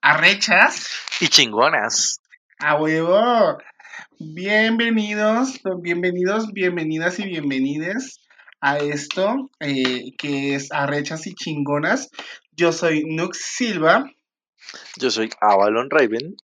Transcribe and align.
Arrechas. 0.00 0.88
Y 1.20 1.28
chingonas. 1.28 2.20
A 2.58 2.76
huevo. 2.76 3.58
Bienvenidos, 4.18 5.60
bienvenidos, 5.82 6.52
bienvenidas 6.52 7.18
y 7.18 7.24
bienvenides 7.24 8.20
a 8.60 8.78
esto 8.78 9.50
eh, 9.58 10.12
que 10.16 10.54
es 10.54 10.70
Arrechas 10.70 11.26
y 11.26 11.34
Chingonas. 11.34 12.10
Yo 12.52 12.72
soy 12.72 13.02
Nux 13.04 13.36
Silva. 13.36 14.04
Yo 15.00 15.10
soy 15.10 15.30
Avalon 15.40 15.90
Raven. 15.90 16.36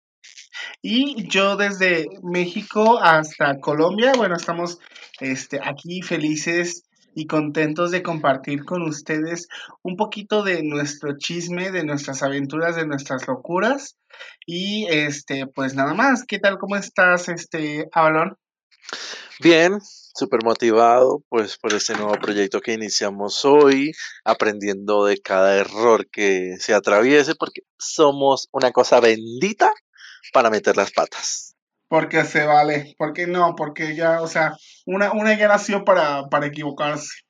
Y 0.80 1.28
yo 1.28 1.56
desde 1.56 2.06
México 2.22 2.98
hasta 3.02 3.60
Colombia, 3.60 4.12
bueno, 4.16 4.36
estamos 4.36 4.78
este, 5.20 5.60
aquí 5.62 6.00
felices 6.00 6.87
y 7.18 7.26
contentos 7.26 7.90
de 7.90 8.04
compartir 8.04 8.64
con 8.64 8.82
ustedes 8.82 9.48
un 9.82 9.96
poquito 9.96 10.44
de 10.44 10.62
nuestro 10.62 11.18
chisme, 11.18 11.72
de 11.72 11.82
nuestras 11.82 12.22
aventuras, 12.22 12.76
de 12.76 12.86
nuestras 12.86 13.26
locuras. 13.26 13.96
Y 14.46 14.86
este, 14.88 15.48
pues 15.48 15.74
nada 15.74 15.94
más, 15.94 16.22
¿qué 16.24 16.38
tal? 16.38 16.58
¿Cómo 16.58 16.76
estás, 16.76 17.28
este, 17.28 17.88
Avalon? 17.90 18.36
Bien, 19.40 19.80
súper 19.82 20.44
motivado 20.44 21.24
pues 21.28 21.58
por 21.58 21.74
este 21.74 21.94
nuevo 21.94 22.14
proyecto 22.20 22.60
que 22.60 22.74
iniciamos 22.74 23.44
hoy, 23.44 23.90
aprendiendo 24.24 25.04
de 25.04 25.18
cada 25.20 25.56
error 25.56 26.08
que 26.10 26.54
se 26.60 26.72
atraviese, 26.72 27.34
porque 27.34 27.62
somos 27.78 28.48
una 28.52 28.70
cosa 28.70 29.00
bendita 29.00 29.72
para 30.32 30.50
meter 30.50 30.76
las 30.76 30.92
patas. 30.92 31.56
Porque 31.88 32.24
se 32.24 32.44
vale, 32.44 32.94
porque 32.98 33.26
no, 33.26 33.54
porque 33.56 33.96
ya, 33.96 34.20
o 34.20 34.26
sea, 34.26 34.52
una, 34.84 35.12
una 35.12 35.36
ya 35.38 35.48
nació 35.48 35.84
para, 35.84 36.28
para 36.28 36.46
equivocarse. 36.46 37.22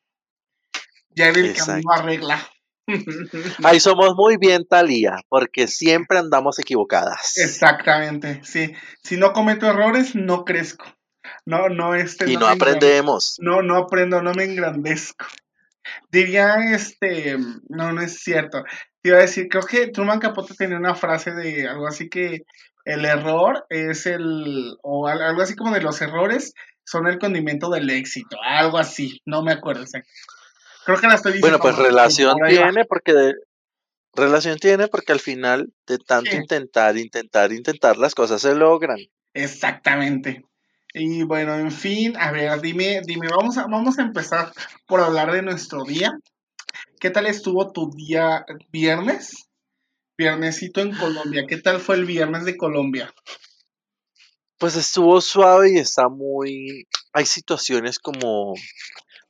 Ya 1.10 1.28
en 1.28 1.36
el 1.36 1.54
camino 1.54 1.92
arregla. 1.92 2.48
Ahí 3.64 3.80
somos 3.80 4.14
muy 4.14 4.36
bien, 4.36 4.66
Talía, 4.66 5.20
porque 5.28 5.68
siempre 5.68 6.18
andamos 6.18 6.58
equivocadas. 6.58 7.36
Exactamente, 7.36 8.40
sí. 8.44 8.72
Si 9.02 9.16
no 9.16 9.32
cometo 9.32 9.66
errores, 9.66 10.14
no 10.14 10.44
crezco. 10.44 10.86
No, 11.44 11.68
no, 11.68 11.94
este. 11.94 12.30
Y 12.30 12.36
no, 12.36 12.46
aprendemos. 12.46 13.36
No, 13.40 13.62
no 13.62 13.76
aprendo, 13.76 14.22
no 14.22 14.32
me 14.32 14.44
engrandezco. 14.44 15.26
Diría, 16.10 16.56
este, 16.74 17.36
no, 17.68 17.92
no 17.92 18.00
es 18.00 18.20
cierto. 18.20 18.64
Te 19.00 19.10
iba 19.10 19.18
a 19.18 19.22
decir, 19.22 19.48
creo 19.48 19.62
que 19.62 19.88
Truman 19.88 20.20
Capote 20.20 20.54
tenía 20.54 20.76
una 20.76 20.94
frase 20.94 21.32
de 21.32 21.68
algo 21.68 21.86
así 21.86 22.08
que 22.08 22.42
el 22.88 23.04
error 23.04 23.66
es 23.68 24.06
el, 24.06 24.78
o 24.82 25.06
algo 25.08 25.42
así 25.42 25.54
como 25.54 25.74
de 25.74 25.82
los 25.82 26.00
errores 26.00 26.54
son 26.84 27.06
el 27.06 27.18
condimento 27.18 27.68
del 27.68 27.90
éxito, 27.90 28.38
algo 28.42 28.78
así, 28.78 29.20
no 29.26 29.42
me 29.42 29.52
acuerdo 29.52 29.82
exacto. 29.82 30.08
Creo 30.86 30.98
que 30.98 31.06
la 31.06 31.16
estoy 31.16 31.32
diciendo. 31.34 31.58
Bueno, 31.58 31.76
pues 31.76 31.86
relación 31.86 32.34
tiene 32.48 32.86
porque 32.86 33.12
de, 33.12 33.34
relación 34.14 34.58
tiene 34.58 34.88
porque 34.88 35.12
al 35.12 35.20
final 35.20 35.70
de 35.86 35.98
tanto 35.98 36.34
intentar, 36.34 36.96
intentar, 36.96 37.52
intentar, 37.52 37.98
las 37.98 38.14
cosas 38.14 38.40
se 38.40 38.54
logran. 38.54 38.96
Exactamente. 39.34 40.46
Y 40.94 41.24
bueno, 41.24 41.56
en 41.56 41.70
fin, 41.70 42.16
a 42.16 42.32
ver, 42.32 42.58
dime, 42.62 43.02
dime, 43.04 43.28
vamos 43.28 43.58
a, 43.58 43.66
vamos 43.66 43.98
a 43.98 44.02
empezar 44.02 44.50
por 44.86 45.02
hablar 45.02 45.30
de 45.32 45.42
nuestro 45.42 45.84
día. 45.84 46.18
¿Qué 46.98 47.10
tal 47.10 47.26
estuvo 47.26 47.70
tu 47.70 47.90
día 47.90 48.46
viernes? 48.72 49.47
Viernesito 50.18 50.80
en 50.80 50.92
Colombia. 50.94 51.46
¿Qué 51.46 51.58
tal 51.58 51.80
fue 51.80 51.94
el 51.94 52.04
viernes 52.04 52.44
de 52.44 52.56
Colombia? 52.56 53.14
Pues 54.58 54.74
estuvo 54.74 55.20
suave 55.20 55.74
y 55.74 55.78
está 55.78 56.08
muy... 56.08 56.88
Hay 57.12 57.24
situaciones 57.24 58.00
como 58.00 58.54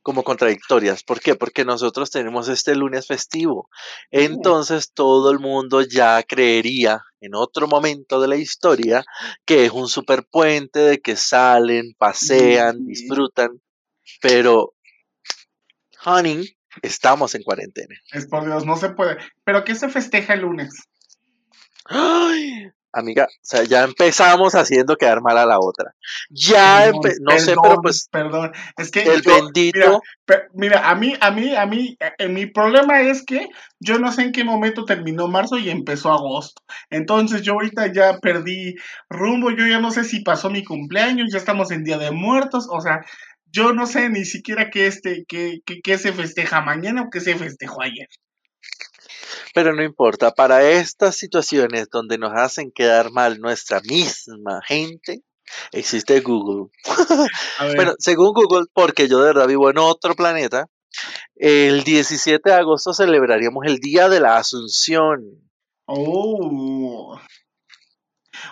como 0.08 0.24
contradictorias. 0.24 1.02
¿Por 1.02 1.20
qué? 1.20 1.34
Porque 1.34 1.66
nosotros 1.66 2.10
tenemos 2.10 2.48
este 2.48 2.74
lunes 2.74 3.06
festivo. 3.06 3.68
Entonces 4.10 4.90
todo 4.94 5.30
el 5.30 5.38
mundo 5.38 5.82
ya 5.82 6.22
creería 6.22 7.02
en 7.20 7.34
otro 7.34 7.68
momento 7.68 8.18
de 8.18 8.28
la 8.28 8.36
historia 8.36 9.04
que 9.44 9.66
es 9.66 9.70
un 9.70 9.86
superpuente 9.86 10.78
de 10.78 11.00
que 11.02 11.14
salen, 11.14 11.92
pasean, 11.98 12.86
disfrutan. 12.86 13.60
Pero, 14.22 14.72
honey, 16.06 16.56
Estamos 16.82 17.34
en 17.34 17.42
cuarentena. 17.42 17.94
Es 18.12 18.26
por 18.26 18.44
Dios, 18.44 18.64
no 18.64 18.76
se 18.76 18.90
puede. 18.90 19.18
¿Pero 19.44 19.64
qué 19.64 19.74
se 19.74 19.88
festeja 19.88 20.34
el 20.34 20.40
lunes? 20.40 20.88
Ay, 21.84 22.70
amiga, 22.92 23.24
o 23.24 23.40
sea, 23.42 23.64
ya 23.64 23.84
empezamos 23.84 24.54
haciendo 24.54 24.96
quedar 24.96 25.22
mal 25.22 25.38
a 25.38 25.46
la 25.46 25.58
otra. 25.58 25.94
Ya, 26.30 26.90
no 26.92 27.38
sé, 27.38 27.54
pero 27.62 27.80
pues. 27.80 28.08
Perdón, 28.10 28.52
es 28.76 28.90
que. 28.90 29.02
El 29.02 29.22
bendito. 29.22 30.00
Mira, 30.52 30.88
a 30.88 30.94
mí, 30.94 31.14
a 31.20 31.30
mí, 31.30 31.54
a 31.54 31.66
mí, 31.66 31.96
eh, 32.18 32.28
mi 32.28 32.46
problema 32.46 33.00
es 33.00 33.24
que 33.24 33.48
yo 33.80 33.98
no 33.98 34.12
sé 34.12 34.22
en 34.22 34.32
qué 34.32 34.44
momento 34.44 34.84
terminó 34.84 35.28
marzo 35.28 35.56
y 35.56 35.70
empezó 35.70 36.12
agosto. 36.12 36.62
Entonces 36.90 37.42
yo 37.42 37.54
ahorita 37.54 37.92
ya 37.92 38.18
perdí 38.18 38.74
rumbo, 39.08 39.50
yo 39.50 39.66
ya 39.66 39.80
no 39.80 39.90
sé 39.90 40.04
si 40.04 40.20
pasó 40.20 40.50
mi 40.50 40.64
cumpleaños, 40.64 41.30
ya 41.32 41.38
estamos 41.38 41.70
en 41.70 41.84
Día 41.84 41.98
de 41.98 42.10
Muertos, 42.10 42.68
o 42.70 42.80
sea, 42.80 43.04
yo 43.50 43.72
no 43.72 43.86
sé 43.86 44.08
ni 44.08 44.24
siquiera 44.24 44.70
qué, 44.70 44.86
este, 44.86 45.24
qué, 45.26 45.60
qué, 45.64 45.98
se 45.98 46.12
festeja 46.12 46.60
mañana 46.60 47.02
o 47.02 47.10
qué 47.10 47.20
se 47.20 47.36
festejó 47.36 47.82
ayer. 47.82 48.08
Pero 49.54 49.74
no 49.74 49.82
importa, 49.82 50.30
para 50.32 50.62
estas 50.70 51.16
situaciones 51.16 51.88
donde 51.90 52.18
nos 52.18 52.32
hacen 52.34 52.70
quedar 52.70 53.10
mal 53.10 53.40
nuestra 53.40 53.80
misma 53.80 54.60
gente, 54.66 55.22
existe 55.72 56.20
Google. 56.20 56.70
bueno, 57.74 57.94
según 57.98 58.32
Google, 58.34 58.66
porque 58.72 59.08
yo 59.08 59.20
de 59.20 59.28
verdad 59.28 59.48
vivo 59.48 59.70
en 59.70 59.78
otro 59.78 60.14
planeta, 60.14 60.68
el 61.36 61.84
17 61.84 62.48
de 62.48 62.56
agosto 62.56 62.92
celebraríamos 62.92 63.64
el 63.66 63.78
Día 63.78 64.08
de 64.08 64.20
la 64.20 64.36
Asunción. 64.36 65.50
Oh. 65.86 67.18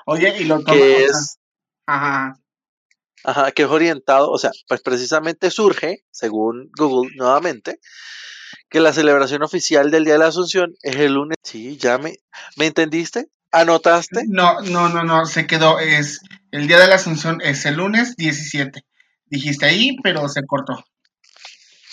Oye, 0.07 0.37
y 0.41 0.45
lo 0.45 0.65
que 0.65 1.05
es, 1.05 1.39
Ajá. 1.87 2.41
Ajá, 3.27 3.51
que 3.51 3.65
es 3.65 3.69
orientado, 3.69 4.31
o 4.31 4.39
sea, 4.39 4.53
pues 4.69 4.81
precisamente 4.83 5.51
surge, 5.51 6.05
según 6.13 6.71
Google 6.79 7.11
nuevamente, 7.17 7.81
que 8.71 8.79
la 8.79 8.93
celebración 8.93 9.43
oficial 9.43 9.91
del 9.91 10.05
Día 10.05 10.13
de 10.13 10.21
la 10.21 10.29
Asunción 10.29 10.75
es 10.81 10.95
el 10.95 11.15
lunes. 11.15 11.37
Sí, 11.43 11.77
ya 11.77 11.99
me, 11.99 12.21
¿me 12.57 12.67
entendiste? 12.67 13.27
¿Anotaste? 13.51 14.23
No, 14.29 14.61
no, 14.61 14.89
no, 14.89 15.03
no, 15.03 15.27
se 15.27 15.45
quedó, 15.49 15.81
es, 15.81 16.21
el 16.53 16.69
Día 16.69 16.79
de 16.79 16.87
la 16.87 16.95
Asunción 16.95 17.41
es 17.43 17.67
el 17.67 17.79
lunes 17.79 18.15
17. 18.15 18.85
Dijiste 19.27 19.67
ahí, 19.67 19.97
pero 20.05 20.29
se 20.29 20.47
cortó. 20.47 20.85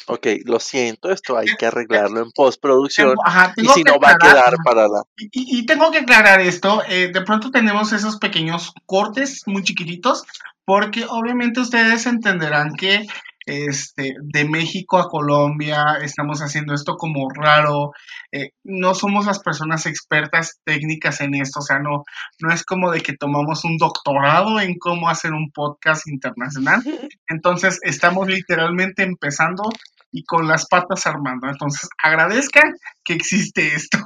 Ok, 0.05 0.27
lo 0.45 0.59
siento, 0.59 1.11
esto 1.11 1.35
hay 1.35 1.47
que 1.57 1.65
arreglarlo 1.65 2.21
en 2.21 2.29
postproducción 2.31 3.15
y 3.55 3.65
si 3.69 3.83
no 3.83 3.97
va 3.99 4.11
a 4.11 4.17
quedar 4.17 4.53
para 4.63 4.87
la... 4.87 5.01
Y, 5.15 5.65
tengo 5.65 5.89
que 5.91 5.99
aclarar 5.99 6.41
esto, 6.41 6.83
eh, 6.89 7.09
de 7.11 7.21
pronto 7.21 7.49
tenemos 7.49 7.93
esos 7.93 8.17
pequeños 8.17 8.73
cortes 8.85 9.43
muy 9.47 9.63
chiquititos 9.63 10.25
porque 10.65 11.05
obviamente 11.07 11.59
ustedes 11.59 12.05
entenderán 12.05 12.73
que 12.75 13.05
este, 13.45 14.15
de 14.21 14.45
México 14.45 14.97
a 14.97 15.09
Colombia 15.09 15.97
estamos 16.01 16.39
haciendo 16.39 16.73
esto 16.73 16.95
como 16.95 17.29
raro, 17.29 17.91
eh, 18.31 18.51
no 18.63 18.95
somos 18.95 19.25
las 19.25 19.39
personas 19.39 19.85
expertas 19.85 20.59
técnicas 20.63 21.19
en 21.21 21.35
esto, 21.35 21.59
o 21.59 21.61
sea, 21.63 21.79
no, 21.79 22.03
no 22.39 22.53
es 22.53 22.63
como 22.63 22.91
de 22.91 23.01
que 23.01 23.17
tomamos 23.17 23.65
un 23.65 23.77
doctorado 23.77 24.61
en 24.61 24.77
cómo 24.79 25.09
hacer 25.09 25.33
un 25.33 25.51
podcast 25.51 26.07
internacional, 26.07 26.81
entonces 27.27 27.79
estamos 27.81 28.27
literalmente 28.27 29.03
empezando 29.03 29.63
y 30.11 30.23
con 30.23 30.47
las 30.47 30.67
patas 30.67 31.05
armando, 31.05 31.49
entonces 31.49 31.89
agradezcan 32.01 32.75
que 33.03 33.13
existe 33.13 33.75
esto. 33.75 33.97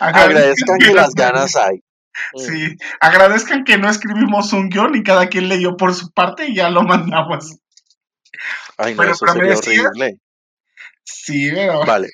agradezcan 0.00 0.78
que 0.78 0.94
las 0.94 1.12
ganas 1.14 1.56
hay. 1.56 1.82
Sí, 2.36 2.76
agradezcan 3.00 3.64
que 3.64 3.78
no 3.78 3.88
escribimos 3.88 4.52
un 4.52 4.68
guion 4.68 4.94
y 4.94 5.02
cada 5.02 5.28
quien 5.28 5.48
leyó 5.48 5.76
por 5.76 5.94
su 5.94 6.10
parte 6.12 6.46
y 6.46 6.54
ya 6.54 6.70
lo 6.70 6.82
mandamos. 6.82 7.56
Ay, 8.78 8.94
no, 8.94 9.02
eso 9.04 9.26
sería 9.26 9.54
horrible. 9.54 10.20
Sí, 11.04 11.50
pero... 11.52 11.84
Vale. 11.84 12.10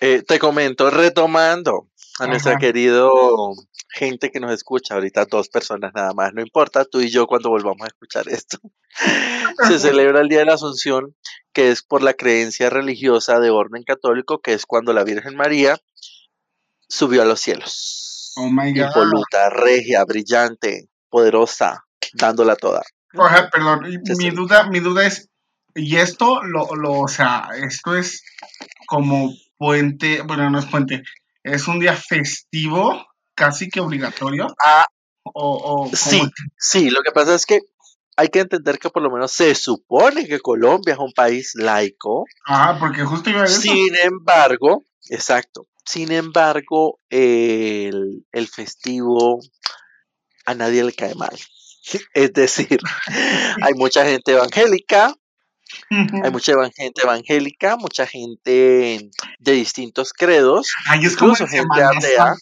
Eh, 0.00 0.22
te 0.26 0.38
comento, 0.38 0.90
retomando 0.90 1.88
a 2.18 2.26
nuestra 2.26 2.58
querido 2.58 3.54
gente 3.92 4.30
que 4.30 4.40
nos 4.40 4.52
escucha, 4.52 4.94
ahorita 4.94 5.26
dos 5.26 5.48
personas 5.48 5.92
nada 5.94 6.12
más, 6.14 6.32
no 6.32 6.40
importa, 6.40 6.84
tú 6.84 7.00
y 7.00 7.10
yo 7.10 7.26
cuando 7.26 7.50
volvamos 7.50 7.82
a 7.82 7.88
escuchar 7.88 8.28
esto. 8.28 8.58
Se 9.68 9.78
celebra 9.78 10.20
el 10.20 10.28
Día 10.28 10.40
de 10.40 10.46
la 10.46 10.54
Asunción, 10.54 11.14
que 11.52 11.70
es 11.70 11.82
por 11.82 12.02
la 12.02 12.14
creencia 12.14 12.70
religiosa 12.70 13.38
de 13.38 13.50
orden 13.50 13.84
católico, 13.84 14.40
que 14.40 14.54
es 14.54 14.66
cuando 14.66 14.92
la 14.92 15.04
Virgen 15.04 15.36
María 15.36 15.78
subió 16.88 17.22
a 17.22 17.26
los 17.26 17.40
cielos. 17.40 18.01
Oh 18.36 18.48
my 18.48 18.72
God. 18.72 18.86
Impoluta, 18.86 19.50
regia, 19.50 20.04
brillante, 20.04 20.88
poderosa, 21.08 21.84
dándola 22.14 22.56
toda. 22.56 22.82
Oja, 23.14 23.50
perdón, 23.50 23.86
mi 24.16 24.30
duda, 24.30 24.68
mi 24.68 24.80
duda 24.80 25.06
es, 25.06 25.28
y 25.74 25.96
esto, 25.96 26.42
lo, 26.42 26.74
lo, 26.74 27.00
o 27.00 27.08
sea, 27.08 27.48
esto 27.56 27.94
es 27.96 28.24
como 28.86 29.30
puente, 29.58 30.22
bueno, 30.22 30.48
no 30.48 30.58
es 30.58 30.66
puente, 30.66 31.02
es 31.42 31.68
un 31.68 31.78
día 31.78 31.94
festivo, 31.94 33.06
casi 33.34 33.68
que 33.68 33.80
obligatorio. 33.80 34.46
Ah, 34.62 34.86
o, 35.24 35.90
sí, 35.92 36.22
sí, 36.58 36.90
lo 36.90 37.00
que 37.02 37.12
pasa 37.12 37.34
es 37.34 37.44
que 37.44 37.60
hay 38.16 38.28
que 38.28 38.40
entender 38.40 38.78
que 38.78 38.90
por 38.90 39.02
lo 39.02 39.10
menos 39.10 39.32
se 39.32 39.54
supone 39.54 40.26
que 40.26 40.40
Colombia 40.40 40.94
es 40.94 40.98
un 40.98 41.12
país 41.12 41.52
laico. 41.54 42.24
Ah, 42.46 42.76
porque 42.78 43.04
justo 43.04 43.30
iba 43.30 43.40
a 43.40 43.44
decir. 43.44 43.72
Sin 43.72 43.96
embargo, 44.02 44.84
exacto. 45.08 45.66
Sin 45.84 46.12
embargo, 46.12 47.00
el, 47.10 48.24
el 48.32 48.48
festivo 48.48 49.40
a 50.44 50.54
nadie 50.54 50.84
le 50.84 50.92
cae 50.92 51.14
mal. 51.14 51.36
Es 52.14 52.32
decir, 52.32 52.78
hay 53.62 53.74
mucha 53.74 54.04
gente 54.04 54.32
evangélica, 54.32 55.14
hay 55.90 56.30
mucha 56.30 56.52
gente 56.74 57.02
evangélica, 57.02 57.76
mucha 57.76 58.06
gente 58.06 59.10
de 59.38 59.52
distintos 59.52 60.12
credos, 60.12 60.68
Ay, 60.86 61.04
es 61.04 61.14
incluso 61.14 61.46
gente 61.46 61.82
atea. 61.82 62.34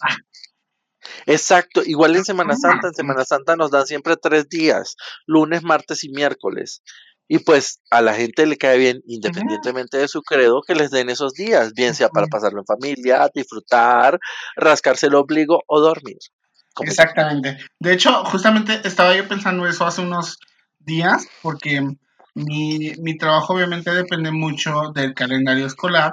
Exacto, 1.25 1.81
igual 1.83 2.15
en 2.15 2.25
Semana 2.25 2.55
Santa, 2.55 2.87
en 2.87 2.93
Semana 2.93 3.25
Santa 3.25 3.55
nos 3.55 3.71
dan 3.71 3.87
siempre 3.87 4.15
tres 4.17 4.47
días, 4.47 4.95
lunes, 5.25 5.63
martes 5.63 6.03
y 6.03 6.09
miércoles. 6.09 6.83
Y 7.33 7.39
pues 7.39 7.79
a 7.89 8.01
la 8.01 8.13
gente 8.13 8.45
le 8.45 8.57
cae 8.57 8.77
bien, 8.77 9.01
independientemente 9.07 9.97
de 9.97 10.09
su 10.09 10.21
credo, 10.21 10.61
que 10.67 10.75
les 10.75 10.91
den 10.91 11.09
esos 11.09 11.31
días, 11.31 11.71
bien 11.73 11.95
sea 11.95 12.09
para 12.09 12.27
pasarlo 12.27 12.59
en 12.59 12.65
familia, 12.65 13.29
disfrutar, 13.33 14.19
rascarse 14.57 15.07
el 15.07 15.15
ombligo 15.15 15.61
o 15.65 15.79
dormir. 15.79 16.17
Exactamente. 16.81 17.57
De 17.79 17.93
hecho, 17.93 18.25
justamente 18.25 18.81
estaba 18.83 19.15
yo 19.15 19.29
pensando 19.29 19.65
eso 19.65 19.85
hace 19.85 20.01
unos 20.01 20.39
días, 20.79 21.25
porque 21.41 21.81
mi, 22.35 22.91
mi 22.99 23.17
trabajo 23.17 23.53
obviamente 23.53 23.91
depende 23.91 24.29
mucho 24.31 24.91
del 24.93 25.13
calendario 25.13 25.67
escolar. 25.67 26.11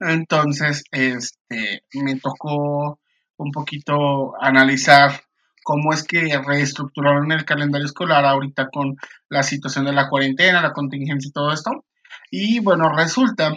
Entonces, 0.00 0.84
este, 0.90 1.82
me 1.94 2.16
tocó 2.16 3.00
un 3.38 3.52
poquito 3.52 4.34
analizar 4.38 5.18
cómo 5.66 5.92
es 5.92 6.04
que 6.04 6.40
reestructuraron 6.46 7.32
el 7.32 7.44
calendario 7.44 7.86
escolar 7.86 8.24
ahorita 8.24 8.68
con 8.68 8.94
la 9.28 9.42
situación 9.42 9.84
de 9.84 9.92
la 9.92 10.08
cuarentena, 10.08 10.62
la 10.62 10.72
contingencia 10.72 11.28
y 11.28 11.32
todo 11.32 11.52
esto. 11.52 11.84
Y 12.30 12.60
bueno, 12.60 12.94
resulta 12.94 13.52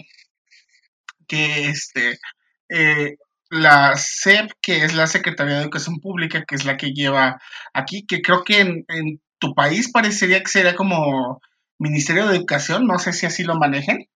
que 1.27 1.67
este, 1.67 2.17
eh, 2.67 3.17
la 3.51 3.95
SEP, 3.95 4.50
que 4.59 4.85
es 4.85 4.95
la 4.95 5.06
Secretaría 5.06 5.57
de 5.57 5.61
Educación 5.61 6.00
Pública, 6.00 6.45
que 6.47 6.56
es 6.56 6.65
la 6.65 6.77
que 6.77 6.94
lleva 6.94 7.39
aquí, 7.75 8.07
que 8.07 8.23
creo 8.23 8.44
que 8.44 8.61
en, 8.61 8.85
en 8.88 9.21
tu 9.38 9.53
país 9.53 9.91
parecería 9.91 10.41
que 10.41 10.50
sería 10.50 10.75
como 10.75 11.39
Ministerio 11.77 12.25
de 12.25 12.38
Educación, 12.38 12.88
no 12.88 12.97
sé 12.97 13.13
si 13.13 13.27
así 13.27 13.44
lo 13.44 13.53
manejen, 13.53 14.07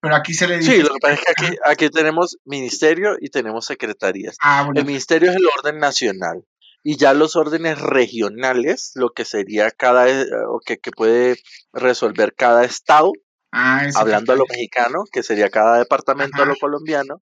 pero 0.00 0.16
aquí 0.16 0.34
se 0.34 0.48
le 0.48 0.58
dice... 0.58 0.72
Sí, 0.72 0.82
lo 0.82 0.88
que 0.88 0.98
pasa 1.00 1.14
es 1.14 1.20
que 1.20 1.30
aquí, 1.30 1.56
aquí 1.64 1.88
tenemos 1.88 2.36
ministerio 2.44 3.14
y 3.20 3.28
tenemos 3.28 3.64
secretarías. 3.64 4.36
Ah, 4.40 4.64
bueno, 4.64 4.80
El 4.80 4.86
ministerio 4.86 5.30
es 5.30 5.36
el 5.36 5.46
orden 5.56 5.78
nacional 5.78 6.44
y 6.82 6.96
ya 6.96 7.14
los 7.14 7.36
órdenes 7.36 7.80
regionales, 7.80 8.92
lo 8.94 9.10
que 9.10 9.24
sería 9.24 9.70
cada, 9.70 10.08
eh, 10.08 10.26
o 10.48 10.60
que, 10.60 10.78
que 10.78 10.90
puede 10.90 11.36
resolver 11.72 12.34
cada 12.34 12.64
estado, 12.64 13.12
ah, 13.52 13.86
hablando 13.94 14.32
a 14.32 14.36
lo 14.36 14.44
mexicano, 14.48 15.04
que 15.12 15.22
sería 15.22 15.48
cada 15.48 15.78
departamento 15.78 16.42
a 16.42 16.46
lo 16.46 16.56
colombiano, 16.56 17.22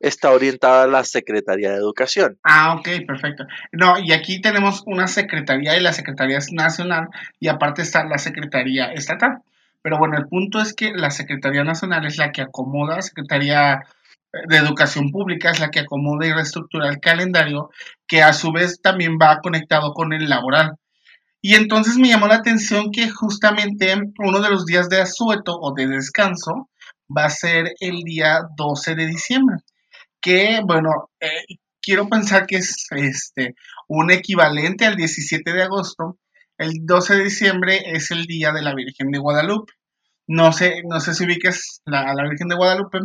está 0.00 0.32
orientada 0.32 0.84
a 0.84 0.86
la 0.86 1.04
Secretaría 1.04 1.70
de 1.70 1.76
Educación. 1.76 2.38
Ah, 2.42 2.74
ok, 2.78 3.06
perfecto. 3.06 3.44
No, 3.72 3.98
y 3.98 4.12
aquí 4.12 4.40
tenemos 4.40 4.82
una 4.86 5.06
secretaría 5.06 5.76
y 5.76 5.80
la 5.80 5.92
secretaría 5.92 6.38
es 6.38 6.52
nacional 6.52 7.08
y 7.40 7.48
aparte 7.48 7.82
está 7.82 8.04
la 8.04 8.18
secretaría 8.18 8.92
estatal. 8.92 9.38
Pero 9.80 9.98
bueno, 9.98 10.16
el 10.16 10.26
punto 10.28 10.60
es 10.60 10.74
que 10.74 10.92
la 10.94 11.10
Secretaría 11.10 11.62
Nacional 11.62 12.06
es 12.06 12.16
la 12.16 12.32
que 12.32 12.40
acomoda, 12.40 13.02
Secretaría 13.02 13.82
de 14.48 14.56
Educación 14.56 15.10
Pública 15.10 15.50
es 15.50 15.60
la 15.60 15.70
que 15.70 15.80
acomoda 15.80 16.26
y 16.26 16.32
reestructura 16.32 16.88
el 16.88 17.00
calendario, 17.00 17.70
que 18.06 18.22
a 18.22 18.32
su 18.32 18.52
vez 18.52 18.80
también 18.82 19.18
va 19.20 19.40
conectado 19.40 19.92
con 19.92 20.12
el 20.12 20.28
laboral. 20.28 20.76
Y 21.40 21.54
entonces 21.56 21.96
me 21.96 22.08
llamó 22.08 22.26
la 22.26 22.36
atención 22.36 22.90
que 22.90 23.10
justamente 23.10 23.94
uno 24.18 24.40
de 24.40 24.50
los 24.50 24.64
días 24.64 24.88
de 24.88 25.00
asueto 25.00 25.58
o 25.60 25.74
de 25.74 25.86
descanso 25.86 26.70
va 27.14 27.26
a 27.26 27.30
ser 27.30 27.74
el 27.80 28.02
día 28.02 28.40
12 28.56 28.94
de 28.94 29.06
diciembre, 29.06 29.56
que 30.20 30.60
bueno, 30.66 31.10
eh, 31.20 31.44
quiero 31.82 32.08
pensar 32.08 32.46
que 32.46 32.56
es 32.56 32.86
este 32.90 33.54
un 33.88 34.10
equivalente 34.10 34.86
al 34.86 34.96
17 34.96 35.52
de 35.52 35.62
agosto. 35.62 36.18
El 36.56 36.86
12 36.86 37.16
de 37.16 37.24
diciembre 37.24 37.82
es 37.84 38.10
el 38.10 38.24
día 38.24 38.52
de 38.52 38.62
la 38.62 38.74
Virgen 38.74 39.10
de 39.10 39.18
Guadalupe. 39.18 39.72
No 40.26 40.52
sé, 40.52 40.82
no 40.88 41.00
sé 41.00 41.12
si 41.14 41.24
ubiques 41.24 41.82
la, 41.84 42.10
a 42.10 42.14
la 42.14 42.22
Virgen 42.22 42.48
de 42.48 42.56
Guadalupe, 42.56 43.00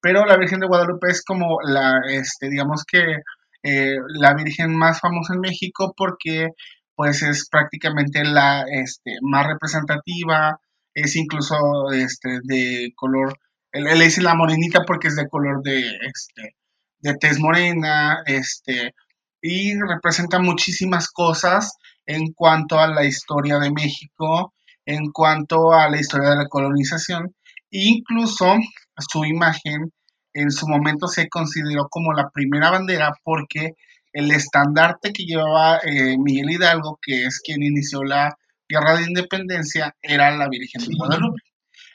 pero 0.00 0.24
la 0.26 0.36
Virgen 0.36 0.60
de 0.60 0.68
Guadalupe 0.68 1.10
es 1.10 1.24
como 1.24 1.58
la, 1.62 2.00
este, 2.08 2.48
digamos 2.48 2.84
que 2.84 3.16
eh, 3.62 3.96
la 4.08 4.34
Virgen 4.34 4.74
más 4.74 5.00
famosa 5.00 5.34
en 5.34 5.40
México 5.40 5.94
porque 5.96 6.48
pues 6.94 7.22
es 7.22 7.48
prácticamente 7.48 8.24
la 8.24 8.64
este, 8.70 9.16
más 9.22 9.46
representativa, 9.46 10.60
es 10.94 11.16
incluso 11.16 11.90
este, 11.92 12.40
de 12.44 12.92
color, 12.94 13.38
le 13.72 13.94
dice 13.94 14.22
la 14.22 14.34
morenita 14.34 14.84
porque 14.84 15.08
es 15.08 15.16
de 15.16 15.28
color 15.28 15.62
de, 15.62 15.80
este, 15.80 16.56
de 16.98 17.14
tez 17.14 17.38
morena, 17.38 18.22
este, 18.26 18.94
y 19.40 19.78
representa 19.80 20.38
muchísimas 20.38 21.08
cosas 21.08 21.72
en 22.06 22.32
cuanto 22.32 22.78
a 22.78 22.88
la 22.88 23.04
historia 23.04 23.58
de 23.58 23.70
México, 23.70 24.52
en 24.84 25.10
cuanto 25.10 25.72
a 25.72 25.88
la 25.88 25.98
historia 25.98 26.30
de 26.30 26.36
la 26.36 26.48
colonización, 26.48 27.34
incluso 27.70 28.56
su 28.98 29.24
imagen 29.24 29.92
en 30.34 30.50
su 30.50 30.66
momento 30.68 31.08
se 31.08 31.28
consideró 31.28 31.88
como 31.88 32.12
la 32.12 32.30
primera 32.30 32.70
bandera 32.70 33.12
porque 33.24 33.74
el 34.12 34.30
estandarte 34.30 35.12
que 35.12 35.24
llevaba 35.24 35.78
eh, 35.78 36.16
Miguel 36.18 36.50
Hidalgo, 36.50 36.98
que 37.00 37.24
es 37.24 37.40
quien 37.40 37.62
inició 37.62 38.02
la 38.02 38.36
guerra 38.68 38.96
de 38.96 39.04
independencia, 39.04 39.94
era 40.02 40.36
la 40.36 40.48
Virgen 40.48 40.82
de 40.82 40.94
Guadalupe. 40.96 41.42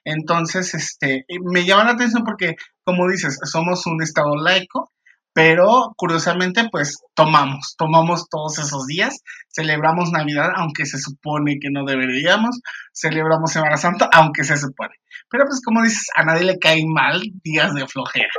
Entonces, 0.04 0.74
este, 0.74 1.26
me 1.42 1.66
llama 1.66 1.86
la 1.86 1.92
atención 1.92 2.24
porque, 2.24 2.56
como 2.84 3.10
dices, 3.10 3.40
somos 3.44 3.86
un 3.88 4.02
estado 4.04 4.36
laico, 4.36 4.92
pero 5.36 5.94
curiosamente, 5.98 6.70
pues 6.72 7.04
tomamos, 7.14 7.76
tomamos 7.78 8.30
todos 8.30 8.58
esos 8.58 8.88
días, 8.88 9.22
celebramos 9.54 10.10
Navidad, 10.14 10.52
aunque 10.56 10.86
se 10.86 10.98
supone 10.98 11.58
que 11.60 11.70
no 11.70 11.84
deberíamos, 11.84 12.62
celebramos 12.94 13.52
Semana 13.52 13.76
Santa, 13.76 14.10
aunque 14.14 14.46
se 14.46 14.56
supone. 14.56 14.96
Pero 15.30 15.44
pues 15.44 15.62
como 15.62 15.84
dices, 15.84 16.08
a 16.16 16.24
nadie 16.24 16.46
le 16.46 16.58
caen 16.58 16.88
mal 16.88 17.22
días 17.44 17.76
de 17.76 17.86
flojera. 17.86 18.30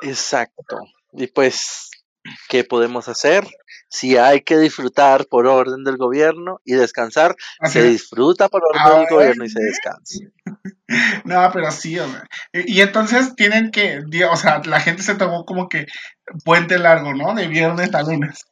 Exacto. 0.00 0.78
Y 1.12 1.26
pues, 1.26 1.90
¿qué 2.48 2.64
podemos 2.64 3.06
hacer? 3.08 3.46
Si 3.90 4.16
hay 4.16 4.40
que 4.40 4.56
disfrutar 4.56 5.26
por 5.26 5.46
orden 5.46 5.84
del 5.84 5.98
gobierno 5.98 6.62
y 6.64 6.76
descansar, 6.76 7.36
Así 7.58 7.74
se 7.74 7.80
es. 7.80 7.92
disfruta 7.92 8.48
por 8.48 8.62
orden 8.64 9.00
del 9.00 9.08
gobierno 9.10 9.44
y 9.44 9.50
se 9.50 9.60
descansa. 9.60 10.18
No, 11.24 11.50
pero 11.52 11.70
sí, 11.70 11.98
o 11.98 12.08
sea, 12.08 12.26
y, 12.52 12.80
entonces 12.80 13.34
tienen 13.36 13.70
que, 13.70 14.02
o 14.30 14.36
sea, 14.36 14.60
la 14.64 14.80
gente 14.80 15.02
se 15.02 15.14
tomó 15.14 15.44
como 15.44 15.68
que 15.68 15.86
puente 16.44 16.78
largo, 16.78 17.14
¿no? 17.14 17.34
De 17.34 17.46
viernes 17.46 17.94
a 17.94 18.02
lunes. 18.02 18.44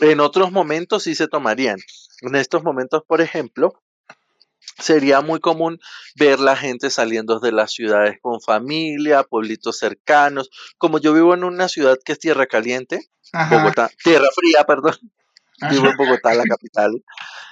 En 0.00 0.20
otros 0.20 0.50
momentos 0.50 1.04
sí 1.04 1.14
se 1.14 1.28
tomarían. 1.28 1.78
En 2.22 2.34
estos 2.34 2.64
momentos, 2.64 3.02
por 3.06 3.20
ejemplo, 3.20 3.80
sería 4.78 5.20
muy 5.20 5.40
común 5.40 5.78
ver 6.16 6.40
la 6.40 6.56
gente 6.56 6.90
saliendo 6.90 7.38
de 7.38 7.52
las 7.52 7.72
ciudades 7.72 8.18
con 8.20 8.40
familia, 8.40 9.22
pueblitos 9.22 9.78
cercanos. 9.78 10.50
Como 10.78 10.98
yo 10.98 11.12
vivo 11.12 11.34
en 11.34 11.44
una 11.44 11.68
ciudad 11.68 11.98
que 12.04 12.12
es 12.12 12.18
tierra 12.18 12.46
caliente, 12.46 13.08
Ajá, 13.32 13.58
Bogotá, 13.58 13.90
tierra 14.02 14.26
fría, 14.34 14.64
perdón, 14.64 14.96
vivo 15.70 15.86
en 15.88 15.96
Bogotá, 15.96 16.34
la 16.34 16.44
capital. 16.44 17.04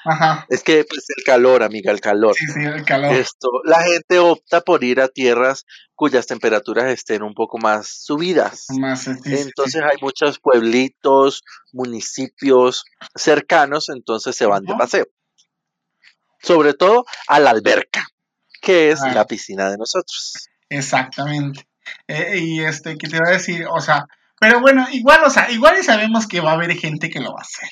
Ajá. 0.04 0.46
Es 0.48 0.62
que 0.62 0.84
pues 0.84 1.04
el 1.16 1.24
calor, 1.24 1.62
amiga, 1.62 1.90
el 1.92 2.00
calor. 2.00 2.34
Sí, 2.34 2.46
sí, 2.46 2.60
el 2.64 2.84
calor. 2.84 3.12
Esto, 3.14 3.48
la 3.64 3.82
gente 3.82 4.18
opta 4.18 4.60
por 4.60 4.84
ir 4.84 5.00
a 5.00 5.08
tierras 5.08 5.64
cuyas 5.94 6.26
temperaturas 6.26 6.86
estén 6.86 7.22
un 7.22 7.34
poco 7.34 7.58
más 7.58 7.88
subidas. 8.04 8.66
Más, 8.78 9.02
sí. 9.02 9.10
Entonces 9.24 9.82
hay 9.82 9.96
muchos 10.00 10.38
pueblitos, 10.38 11.42
municipios 11.72 12.84
cercanos, 13.14 13.88
entonces 13.88 14.36
se 14.36 14.46
van 14.46 14.64
de 14.64 14.74
paseo. 14.76 15.06
Sobre 16.40 16.74
todo 16.74 17.04
a 17.26 17.40
la 17.40 17.50
alberca, 17.50 18.06
que 18.62 18.90
es 18.90 19.02
Ah. 19.02 19.12
la 19.12 19.26
piscina 19.26 19.70
de 19.70 19.76
nosotros. 19.76 20.48
Exactamente. 20.68 21.66
Eh, 22.06 22.38
y 22.38 22.60
este, 22.62 22.96
¿qué 22.96 23.08
te 23.08 23.16
iba 23.16 23.28
a 23.28 23.32
decir? 23.32 23.66
O 23.70 23.80
sea, 23.80 24.04
pero 24.38 24.60
bueno, 24.60 24.86
igual, 24.92 25.24
o 25.24 25.30
sea, 25.30 25.50
igual 25.50 25.78
y 25.80 25.82
sabemos 25.82 26.26
que 26.28 26.40
va 26.40 26.50
a 26.52 26.54
haber 26.54 26.72
gente 26.76 27.10
que 27.10 27.18
lo 27.20 27.32
va 27.32 27.40
a 27.40 27.42
hacer, 27.42 27.68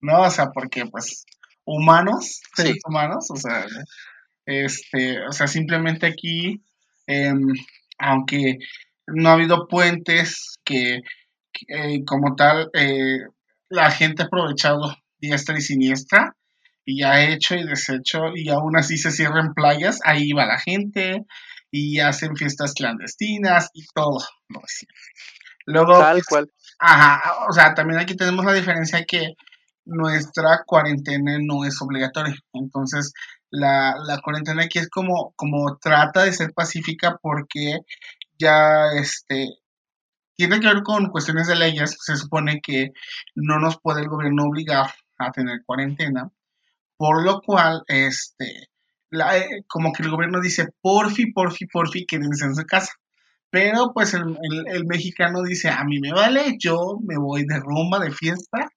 ¿no? 0.00 0.22
O 0.22 0.30
sea, 0.30 0.50
porque 0.52 0.86
pues 0.86 1.24
humanos, 1.68 2.40
seres 2.56 2.74
Sí. 2.74 2.80
humanos, 2.86 3.26
o 3.30 3.36
sea, 3.36 3.66
este, 4.46 5.20
o 5.26 5.32
sea, 5.32 5.46
simplemente 5.46 6.06
aquí, 6.06 6.62
em, 7.06 7.52
aunque 7.98 8.58
no 9.06 9.28
ha 9.30 9.32
habido 9.34 9.68
puentes 9.68 10.56
que, 10.64 11.00
que, 11.52 11.64
eh, 11.96 12.04
como 12.06 12.34
tal, 12.36 12.70
eh, 12.74 13.18
la 13.70 13.90
gente 13.90 14.22
ha 14.22 14.26
aprovechado 14.26 14.96
diestra 15.20 15.58
y 15.58 15.60
siniestra 15.62 16.34
y 16.84 17.02
ha 17.02 17.28
hecho 17.30 17.54
y 17.54 17.64
deshecho 17.66 18.34
y 18.34 18.48
aún 18.50 18.76
así 18.76 18.96
se 18.98 19.10
cierran 19.10 19.52
playas, 19.54 20.00
ahí 20.04 20.32
va 20.32 20.46
la 20.46 20.58
gente 20.58 21.24
y 21.70 22.00
hacen 22.00 22.34
fiestas 22.36 22.72
clandestinas 22.74 23.68
y 23.74 23.84
todo. 23.94 24.18
Luego, 25.66 25.98
Tal 25.98 26.22
cual. 26.24 26.50
Ajá, 26.78 27.46
o 27.48 27.52
sea, 27.52 27.74
también 27.74 28.00
aquí 28.00 28.16
tenemos 28.16 28.44
la 28.44 28.54
diferencia 28.54 29.04
que 29.04 29.34
nuestra 29.88 30.62
cuarentena 30.66 31.38
no 31.40 31.64
es 31.64 31.80
obligatoria. 31.82 32.36
Entonces, 32.52 33.12
la, 33.50 33.96
la 34.06 34.20
cuarentena 34.20 34.64
aquí 34.64 34.78
es 34.78 34.88
como, 34.88 35.32
como 35.36 35.78
trata 35.78 36.24
de 36.24 36.32
ser 36.32 36.52
pacífica 36.54 37.18
porque 37.20 37.80
ya 38.38 38.86
este 38.96 39.48
tiene 40.36 40.60
que 40.60 40.68
ver 40.68 40.82
con 40.84 41.10
cuestiones 41.10 41.48
de 41.48 41.56
leyes. 41.56 41.96
Se 42.00 42.16
supone 42.16 42.60
que 42.62 42.92
no 43.34 43.58
nos 43.58 43.80
puede 43.80 44.02
el 44.02 44.08
gobierno 44.08 44.44
obligar 44.44 44.90
a 45.18 45.32
tener 45.32 45.62
cuarentena, 45.66 46.30
por 46.96 47.24
lo 47.24 47.40
cual, 47.40 47.82
este, 47.88 48.68
eh, 49.10 49.62
como 49.66 49.92
que 49.92 50.04
el 50.04 50.10
gobierno 50.10 50.40
dice, 50.40 50.68
porfi, 50.80 51.32
porfi, 51.32 51.66
porfi, 51.66 52.06
quédense 52.06 52.44
en 52.44 52.54
su 52.54 52.64
casa. 52.64 52.92
Pero 53.50 53.92
pues 53.94 54.14
el, 54.14 54.86
mexicano 54.86 55.42
dice, 55.42 55.70
a 55.70 55.82
mí 55.84 55.98
me 56.00 56.12
vale, 56.12 56.56
yo 56.58 56.98
me 57.02 57.18
voy 57.18 57.44
de 57.44 57.58
rumba, 57.58 57.98
de 57.98 58.12
fiesta. 58.12 58.70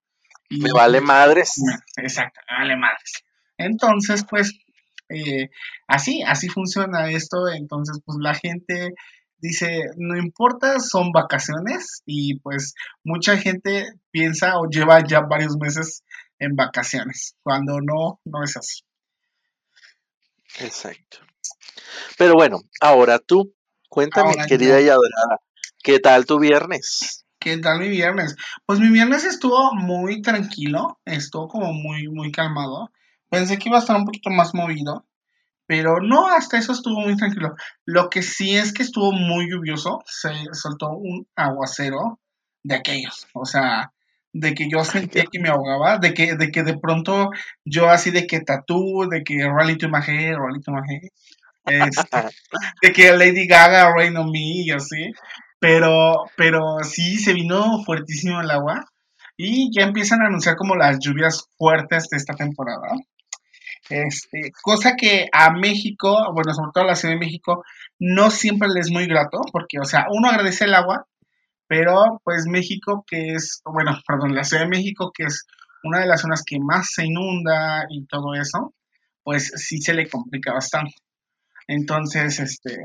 Y 0.52 0.60
me 0.60 0.70
vale 0.74 1.02
madres. 1.02 1.54
Exacto, 1.98 2.42
me 2.50 2.58
vale 2.58 2.76
madres. 2.76 3.24
Entonces, 3.58 4.26
pues, 4.30 4.52
eh, 5.10 5.50
así, 5.88 6.22
así 6.24 6.50
funciona 6.50 7.10
esto. 7.10 7.48
Entonces, 7.48 8.00
pues 8.06 8.18
la 8.22 8.36
gente 8.36 8.94
dice, 9.38 9.86
no 9.98 10.18
importa, 10.18 10.80
son 10.80 11.12
vacaciones 11.12 12.04
y 12.06 12.38
pues 12.40 12.76
mucha 13.04 13.38
gente 13.38 13.88
piensa 14.12 14.60
o 14.60 14.68
lleva 14.70 15.04
ya 15.04 15.22
varios 15.22 15.58
meses 15.58 16.04
en 16.38 16.56
vacaciones, 16.56 17.36
cuando 17.44 17.80
no, 17.82 18.20
no 18.26 18.44
es 18.44 18.58
así. 18.58 18.82
Exacto. 20.60 21.20
Pero 22.18 22.34
bueno, 22.34 22.62
ahora 22.82 23.20
tú, 23.20 23.54
cuéntame, 23.90 24.34
querida 24.48 24.80
y 24.82 24.90
adorada, 24.90 25.40
¿qué 25.84 26.00
tal 26.00 26.26
tu 26.26 26.40
viernes? 26.40 27.21
¿Qué 27.42 27.58
tal 27.58 27.80
mi 27.80 27.90
viernes? 27.90 28.36
Pues 28.68 28.80
mi 28.80 28.90
viernes 28.90 29.26
estuvo 29.26 29.74
muy 29.74 30.22
tranquilo, 30.22 31.00
estuvo 31.06 31.48
como 31.48 31.74
muy, 31.74 32.08
muy 32.08 32.32
calmado. 32.32 32.92
Pensé 33.32 33.58
que 33.58 33.70
iba 33.70 33.78
a 33.78 33.82
estar 33.82 33.96
un 33.96 34.06
poquito 34.06 34.30
más 34.30 34.54
movido, 34.54 35.08
pero 35.66 36.02
no, 36.02 36.28
hasta 36.28 36.60
eso 36.60 36.72
estuvo 36.72 37.00
muy 37.02 37.18
tranquilo. 37.18 37.56
Lo 37.84 38.12
que 38.12 38.22
sí 38.22 38.56
es 38.56 38.72
que 38.72 38.84
estuvo 38.84 39.12
muy 39.12 39.50
lluvioso, 39.50 40.04
se 40.06 40.30
soltó 40.54 40.92
un 40.92 41.28
aguacero 41.36 42.20
de 42.62 42.76
aquellos, 42.76 43.26
o 43.34 43.44
sea, 43.48 43.92
de 44.34 44.54
que 44.54 44.70
yo 44.70 44.84
sentía 44.86 45.26
que 45.26 45.40
me 45.40 45.50
ahogaba, 45.50 45.98
de 45.98 46.14
que 46.14 46.36
de, 46.36 46.52
que 46.52 46.62
de 46.62 46.78
pronto 46.78 47.32
yo 47.66 47.90
así 47.90 48.12
de 48.12 48.28
que 48.28 48.42
tatú, 48.42 49.10
de 49.10 49.24
que 49.24 49.44
rally 49.50 49.80
to 49.80 49.90
my 49.90 50.02
head, 50.06 50.36
rally 50.38 50.62
to 50.62 50.72
my 50.72 50.82
este, 51.66 52.18
de 52.82 52.92
que 52.92 53.12
Lady 53.16 53.48
Gaga, 53.48 53.94
Rain 53.94 54.18
on 54.18 54.32
Me 54.32 54.64
y 54.64 54.72
así, 54.72 55.12
pero, 55.62 56.26
pero 56.36 56.80
sí 56.84 57.20
se 57.20 57.34
vino 57.34 57.84
fuertísimo 57.86 58.42
el 58.42 58.50
agua 58.50 58.84
y 59.38 59.70
ya 59.72 59.84
empiezan 59.84 60.24
a 60.24 60.26
anunciar 60.26 60.56
como 60.56 60.76
las 60.76 60.98
lluvias 61.00 61.48
fuertes 61.56 62.10
de 62.10 62.18
esta 62.18 62.34
temporada. 62.34 62.88
Este, 63.88 64.52
cosa 64.64 64.96
que 64.98 65.28
a 65.32 65.52
México, 65.52 66.32
bueno, 66.34 66.56
sobre 66.56 66.72
todo 66.74 66.84
a 66.86 66.88
la 66.88 66.96
Ciudad 66.96 67.14
de 67.14 67.20
México, 67.20 67.64
no 68.00 68.32
siempre 68.32 68.70
les 68.70 68.88
es 68.88 68.92
muy 68.92 69.06
grato, 69.06 69.40
porque, 69.52 69.78
o 69.80 69.86
sea, 69.86 70.08
uno 70.10 70.30
agradece 70.30 70.66
el 70.66 70.74
agua, 70.74 71.06
pero 71.68 72.20
pues 72.24 72.48
México, 72.48 73.04
que 73.06 73.34
es, 73.34 73.62
bueno, 73.64 73.92
perdón, 74.08 74.34
la 74.34 74.44
Ciudad 74.44 74.64
de 74.64 74.70
México, 74.70 75.12
que 75.14 75.26
es 75.26 75.46
una 75.84 76.00
de 76.00 76.08
las 76.08 76.22
zonas 76.22 76.42
que 76.44 76.58
más 76.60 76.88
se 76.92 77.06
inunda 77.06 77.86
y 77.88 78.08
todo 78.08 78.34
eso, 78.34 78.74
pues 79.24 79.52
sí 79.58 79.80
se 79.80 79.94
le 79.94 80.10
complica 80.10 80.54
bastante. 80.54 80.96
Entonces, 81.72 82.38
este, 82.42 82.84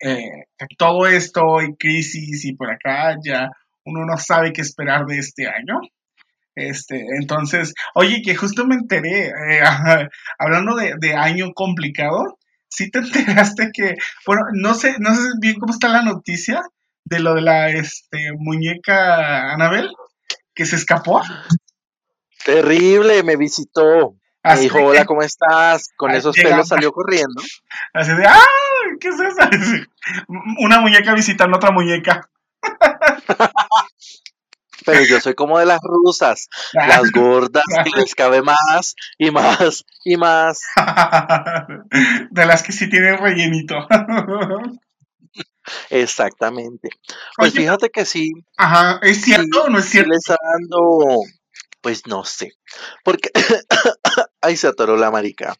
eh, 0.00 0.44
todo 0.78 1.08
esto 1.08 1.60
y 1.60 1.74
crisis 1.74 2.44
y 2.44 2.54
por 2.54 2.70
acá 2.70 3.16
ya 3.20 3.50
uno 3.84 4.06
no 4.06 4.16
sabe 4.18 4.52
qué 4.52 4.60
esperar 4.60 5.04
de 5.06 5.18
este 5.18 5.48
año. 5.48 5.80
Este, 6.54 7.04
entonces, 7.20 7.74
oye, 7.92 8.22
que 8.24 8.36
justo 8.36 8.64
me 8.66 8.76
enteré, 8.76 9.30
eh, 9.30 9.62
hablando 10.38 10.76
de, 10.76 11.14
año 11.14 11.52
complicado, 11.54 12.38
sí 12.68 12.88
te 12.92 12.98
enteraste 13.00 13.70
que, 13.72 13.96
bueno, 14.24 14.42
no 14.52 14.74
sé, 14.74 14.94
no 15.00 15.12
sé 15.12 15.22
bien 15.40 15.58
cómo 15.58 15.72
está 15.72 15.88
la 15.88 16.02
noticia 16.02 16.60
de 17.04 17.18
lo 17.18 17.34
de 17.34 17.40
la 17.40 17.70
este, 17.70 18.30
muñeca 18.38 19.52
Anabel, 19.52 19.90
que 20.54 20.66
se 20.66 20.76
escapó. 20.76 21.20
Terrible, 22.44 23.24
me 23.24 23.34
visitó. 23.34 24.19
Me 24.42 24.60
dijo, 24.60 24.78
hola, 24.78 25.04
¿cómo 25.04 25.22
estás? 25.22 25.90
Con 25.96 26.12
esos 26.12 26.36
pelos 26.36 26.68
salió 26.68 26.92
corriendo. 26.92 27.42
Así 27.94 28.12
de, 28.12 28.26
¡ay! 28.26 28.38
¿Qué 29.00 29.08
es 29.08 29.20
eso? 29.20 29.86
Una 30.58 30.80
muñeca 30.80 31.14
visitando 31.14 31.56
otra 31.56 31.70
muñeca. 31.70 32.28
pero 34.84 35.04
yo 35.04 35.20
soy 35.20 35.34
como 35.34 35.58
de 35.58 35.66
las 35.66 35.80
rusas, 35.82 36.48
las 36.72 37.10
gordas 37.10 37.64
que 37.84 37.90
les 38.00 38.14
cabe 38.14 38.42
más 38.42 38.94
y 39.18 39.30
más 39.30 39.84
y 40.04 40.16
más. 40.16 40.62
De 42.30 42.46
las 42.46 42.62
que 42.62 42.72
sí 42.72 42.88
tienen 42.88 43.18
rellenito. 43.18 43.86
Exactamente. 45.90 46.90
Pues 47.36 47.52
fíjate 47.52 47.90
que 47.90 48.04
sí. 48.04 48.32
Ajá, 48.56 48.98
¿es 49.02 49.22
cierto 49.22 49.64
o 49.64 49.68
no 49.68 49.78
es 49.78 49.86
cierto? 49.86 50.10
Le 50.10 50.16
está 50.16 50.36
dando, 50.40 51.20
pues 51.80 52.06
no 52.06 52.24
sé, 52.24 52.52
porque 53.04 53.30
ahí 54.40 54.56
se 54.56 54.68
atoró 54.68 54.96
la 54.96 55.10
marica. 55.10 55.56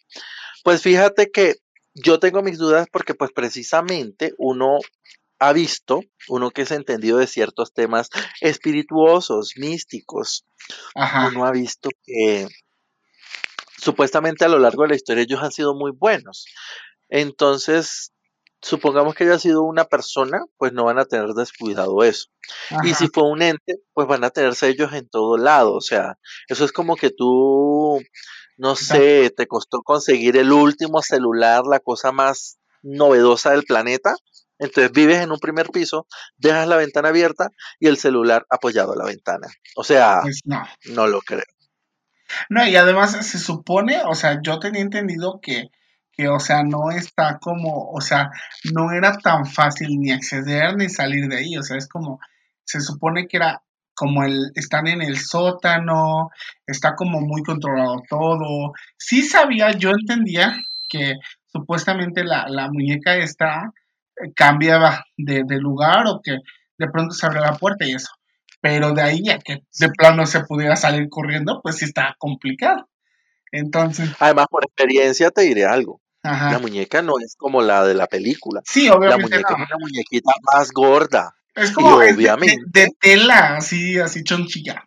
Pues 0.65 0.83
fíjate 0.83 1.31
que 1.31 1.57
yo 1.95 2.19
tengo 2.19 2.43
mis 2.43 2.59
dudas 2.59 2.89
porque 2.91 3.15
pues 3.15 3.33
precisamente 3.33 4.35
uno 4.39 4.79
ha 5.39 5.53
visto, 5.53 6.03
uno 6.29 6.51
que 6.51 6.63
es 6.63 6.71
entendido 6.71 7.19
de 7.19 7.27
ciertos 7.27 7.73
temas 7.73 8.11
espirituosos, 8.41 9.55
místicos, 9.57 10.45
uno 10.95 11.47
ha 11.47 11.51
visto 11.51 11.89
que 12.05 12.47
supuestamente 13.79 14.45
a 14.45 14.49
lo 14.49 14.59
largo 14.59 14.83
de 14.83 14.91
la 14.91 14.97
historia 14.97 15.23
ellos 15.23 15.43
han 15.43 15.51
sido 15.51 15.75
muy 15.75 15.93
buenos. 15.93 16.45
Entonces, 17.09 18.13
supongamos 18.61 19.15
que 19.15 19.25
haya 19.25 19.39
sido 19.39 19.63
una 19.63 19.85
persona, 19.85 20.41
pues 20.57 20.73
no 20.73 20.85
van 20.85 20.99
a 20.99 21.05
tener 21.05 21.31
descuidado 21.31 22.03
eso. 22.03 22.27
Y 22.85 22.95
si 22.95 23.09
fue 23.09 23.25
un 23.25 23.43
ente, 23.43 23.77
pues 23.93 24.07
van 24.07 24.25
a 24.25 24.31
tener 24.31 24.55
sellos 24.55 24.93
en 24.93 25.09
todo 25.09 25.37
lado. 25.37 25.75
O 25.75 25.81
sea, 25.81 26.19
eso 26.49 26.65
es 26.65 26.73
como 26.73 26.97
que 26.97 27.11
tú, 27.11 28.01
no 28.57 28.77
sé, 28.77 29.31
te 29.37 29.47
costó 29.47 29.83
conseguir 29.83 30.37
el 30.37 30.53
último 30.53 31.03
celular, 31.03 31.63
la 31.65 31.81
cosa 31.81 32.13
más 32.13 32.59
novedosa 32.83 33.51
del 33.51 33.65
planeta, 33.65 34.15
entonces 34.61 34.93
vives 34.93 35.19
en 35.19 35.33
un 35.33 35.39
primer 35.39 35.71
piso, 35.71 36.07
dejas 36.37 36.69
la 36.69 36.77
ventana 36.77 37.09
abierta 37.09 37.49
y 37.79 37.89
el 37.89 37.97
celular 37.97 38.47
apoyado 38.51 38.93
a 38.93 38.97
la 38.97 39.07
ventana. 39.07 39.49
O 39.75 39.85
sea, 39.85 40.21
pues 40.23 40.43
no. 40.45 40.63
no 40.93 41.07
lo 41.07 41.23
creo. 41.23 41.45
No, 42.49 42.67
y 42.67 42.77
además 42.77 43.13
se 43.27 43.39
supone, 43.39 44.03
o 44.07 44.15
sea, 44.15 44.41
yo 44.43 44.61
tenía 44.61 44.83
entendido 44.83 45.41
que, 45.41 45.71
que, 46.21 46.29
o 46.29 46.39
sea, 46.39 46.63
no 46.63 46.91
está 46.91 47.39
como, 47.41 47.91
o 47.91 48.01
sea, 48.03 48.31
no 48.75 48.93
era 48.93 49.17
tan 49.17 49.47
fácil 49.47 49.89
ni 49.99 50.13
acceder 50.13 50.77
ni 50.77 50.91
salir 50.91 51.29
de 51.29 51.39
ahí, 51.39 51.57
o 51.57 51.63
sea, 51.63 51.79
es 51.79 51.89
como, 51.89 52.21
se 52.65 52.81
supone 52.81 53.27
que 53.27 53.39
era 53.39 53.63
como 53.95 54.23
el, 54.25 54.53
están 54.55 54.87
en 54.87 55.01
el 55.01 55.17
sótano, 55.19 56.31
está 56.67 56.95
como 56.95 57.21
muy 57.21 57.43
controlado 57.43 58.03
todo. 58.09 58.73
Sí 58.99 59.23
sabía, 59.23 59.73
yo 59.73 59.91
entendía 59.91 60.57
que 60.89 61.15
supuestamente 61.47 62.25
la, 62.25 62.47
la 62.49 62.71
muñeca 62.71 63.17
está 63.17 63.73
cambiaba 64.35 65.07
de, 65.17 65.45
lugar 65.59 66.07
o 66.07 66.21
que 66.23 66.37
de 66.79 66.89
pronto 66.89 67.15
se 67.15 67.27
abre 67.27 67.41
la 67.41 67.55
puerta 67.55 67.87
y 67.87 67.93
eso. 67.93 68.13
Pero 68.61 68.93
de 68.93 69.03
ahí 69.03 69.31
a 69.31 69.39
que 69.39 69.63
de 69.79 69.89
plano 69.91 70.27
se 70.27 70.45
pudiera 70.45 70.77
salir 70.77 71.09
corriendo, 71.09 71.61
pues 71.63 71.77
sí 71.77 71.87
está 71.87 72.15
complicado. 72.19 72.89
Entonces. 73.53 74.11
Además, 74.19 74.47
por 74.51 74.65
experiencia 74.65 75.31
te 75.31 75.43
diré 75.43 75.65
algo. 75.65 76.01
La 76.23 76.59
muñeca 76.59 77.01
no 77.03 77.15
es 77.25 77.35
como 77.37 77.63
la 77.63 77.85
de 77.85 77.95
la 77.95 78.07
película. 78.07 78.61
Sí, 78.65 78.89
obviamente. 78.89 79.09
La 79.09 79.19
muñeca 79.19 79.55
es 79.55 79.57
una 79.57 79.79
muñequita 79.79 80.33
más 80.53 80.71
gorda. 80.71 81.35
Es 81.55 81.73
como 81.73 81.97
obviamente. 81.97 82.63
De, 82.67 82.83
de, 82.83 82.97
tela, 83.01 83.57
así, 83.57 83.99
así 83.99 84.23
chonchilla. 84.23 84.87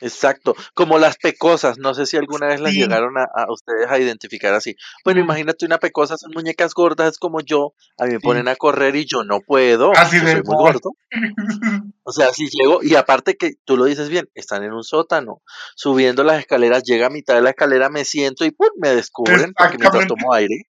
Exacto, 0.00 0.54
como 0.74 0.98
las 0.98 1.16
pecosas, 1.16 1.78
no 1.78 1.94
sé 1.94 2.04
si 2.06 2.16
alguna 2.16 2.48
vez 2.48 2.60
las 2.60 2.72
llegaron 2.72 3.14
a, 3.16 3.28
ustedes 3.50 3.88
a 3.88 3.98
identificar 3.98 4.52
así. 4.54 4.76
Bueno, 5.04 5.20
imagínate 5.20 5.64
una 5.64 5.78
pecosa, 5.78 6.18
son 6.18 6.32
muñecas 6.34 6.74
gordas, 6.74 7.12
es 7.12 7.18
como 7.18 7.40
yo, 7.40 7.72
a 7.98 8.04
mí 8.04 8.12
me 8.12 8.20
ponen 8.20 8.48
a 8.48 8.56
correr 8.56 8.94
y 8.96 9.06
yo 9.06 9.24
no 9.24 9.40
puedo, 9.40 9.92
así 9.96 10.18
soy 10.18 10.42
muy 10.42 10.56
gordo. 10.56 10.90
O 12.08 12.12
sea, 12.12 12.28
si 12.32 12.48
llego, 12.48 12.84
y 12.84 12.94
aparte 12.94 13.36
que 13.36 13.54
tú 13.64 13.76
lo 13.76 13.84
dices 13.84 14.08
bien, 14.08 14.28
están 14.34 14.62
en 14.62 14.72
un 14.72 14.84
sótano, 14.84 15.42
subiendo 15.74 16.22
las 16.22 16.38
escaleras, 16.38 16.84
llega 16.84 17.08
a 17.08 17.10
mitad 17.10 17.34
de 17.34 17.42
la 17.42 17.50
escalera, 17.50 17.88
me 17.88 18.04
siento 18.04 18.44
y 18.44 18.52
¡pum! 18.52 18.68
me 18.76 18.90
descubren 18.90 19.52
porque 19.52 19.76
mientras 19.76 20.06
tomo 20.06 20.32
aire. 20.32 20.66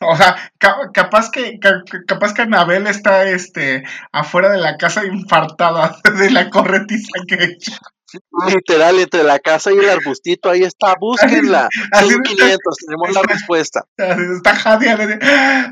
O 0.00 0.16
sea, 0.16 0.36
capaz 0.58 1.30
que 1.30 1.58
capaz 2.06 2.32
que 2.32 2.42
Anabel 2.42 2.86
está 2.86 3.24
este 3.24 3.82
afuera 4.12 4.48
de 4.50 4.58
la 4.58 4.76
casa 4.76 5.04
infartada 5.04 5.96
de 6.18 6.30
la 6.30 6.50
corretiza 6.50 7.18
que 7.26 7.34
he 7.34 7.44
hecho. 7.44 7.72
Literal, 8.48 8.98
entre 8.98 9.22
la 9.22 9.38
casa 9.38 9.72
y 9.72 9.78
el 9.78 9.88
arbustito, 9.88 10.50
ahí 10.50 10.62
está, 10.62 10.94
búsquenla. 10.98 11.68
Son 11.98 12.22
500, 12.22 12.76
tenemos 12.86 13.14
la 13.14 13.22
respuesta. 13.22 13.84
Está 13.96 14.54
Jadia. 14.54 14.96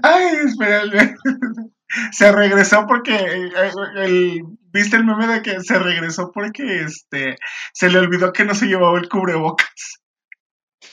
Ay, 0.03 0.37
espérame. 0.45 1.17
se 2.13 2.33
regresó 2.33 2.87
porque 2.87 3.15
eh, 3.15 3.51
eh, 3.57 3.71
el, 3.97 4.43
viste 4.73 4.97
el 4.97 5.05
meme 5.05 5.27
de 5.27 5.43
que 5.43 5.61
se 5.61 5.79
regresó 5.79 6.33
porque 6.33 6.83
este 6.83 7.37
se 7.73 7.89
le 7.89 7.99
olvidó 7.99 8.33
que 8.33 8.45
no 8.45 8.55
se 8.55 8.67
llevaba 8.67 8.99
el 8.99 9.09
cubrebocas. 9.09 10.01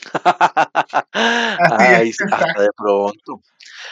Ay, 1.13 2.11
hasta 2.11 2.61
de 2.61 2.69
pronto. 2.75 3.41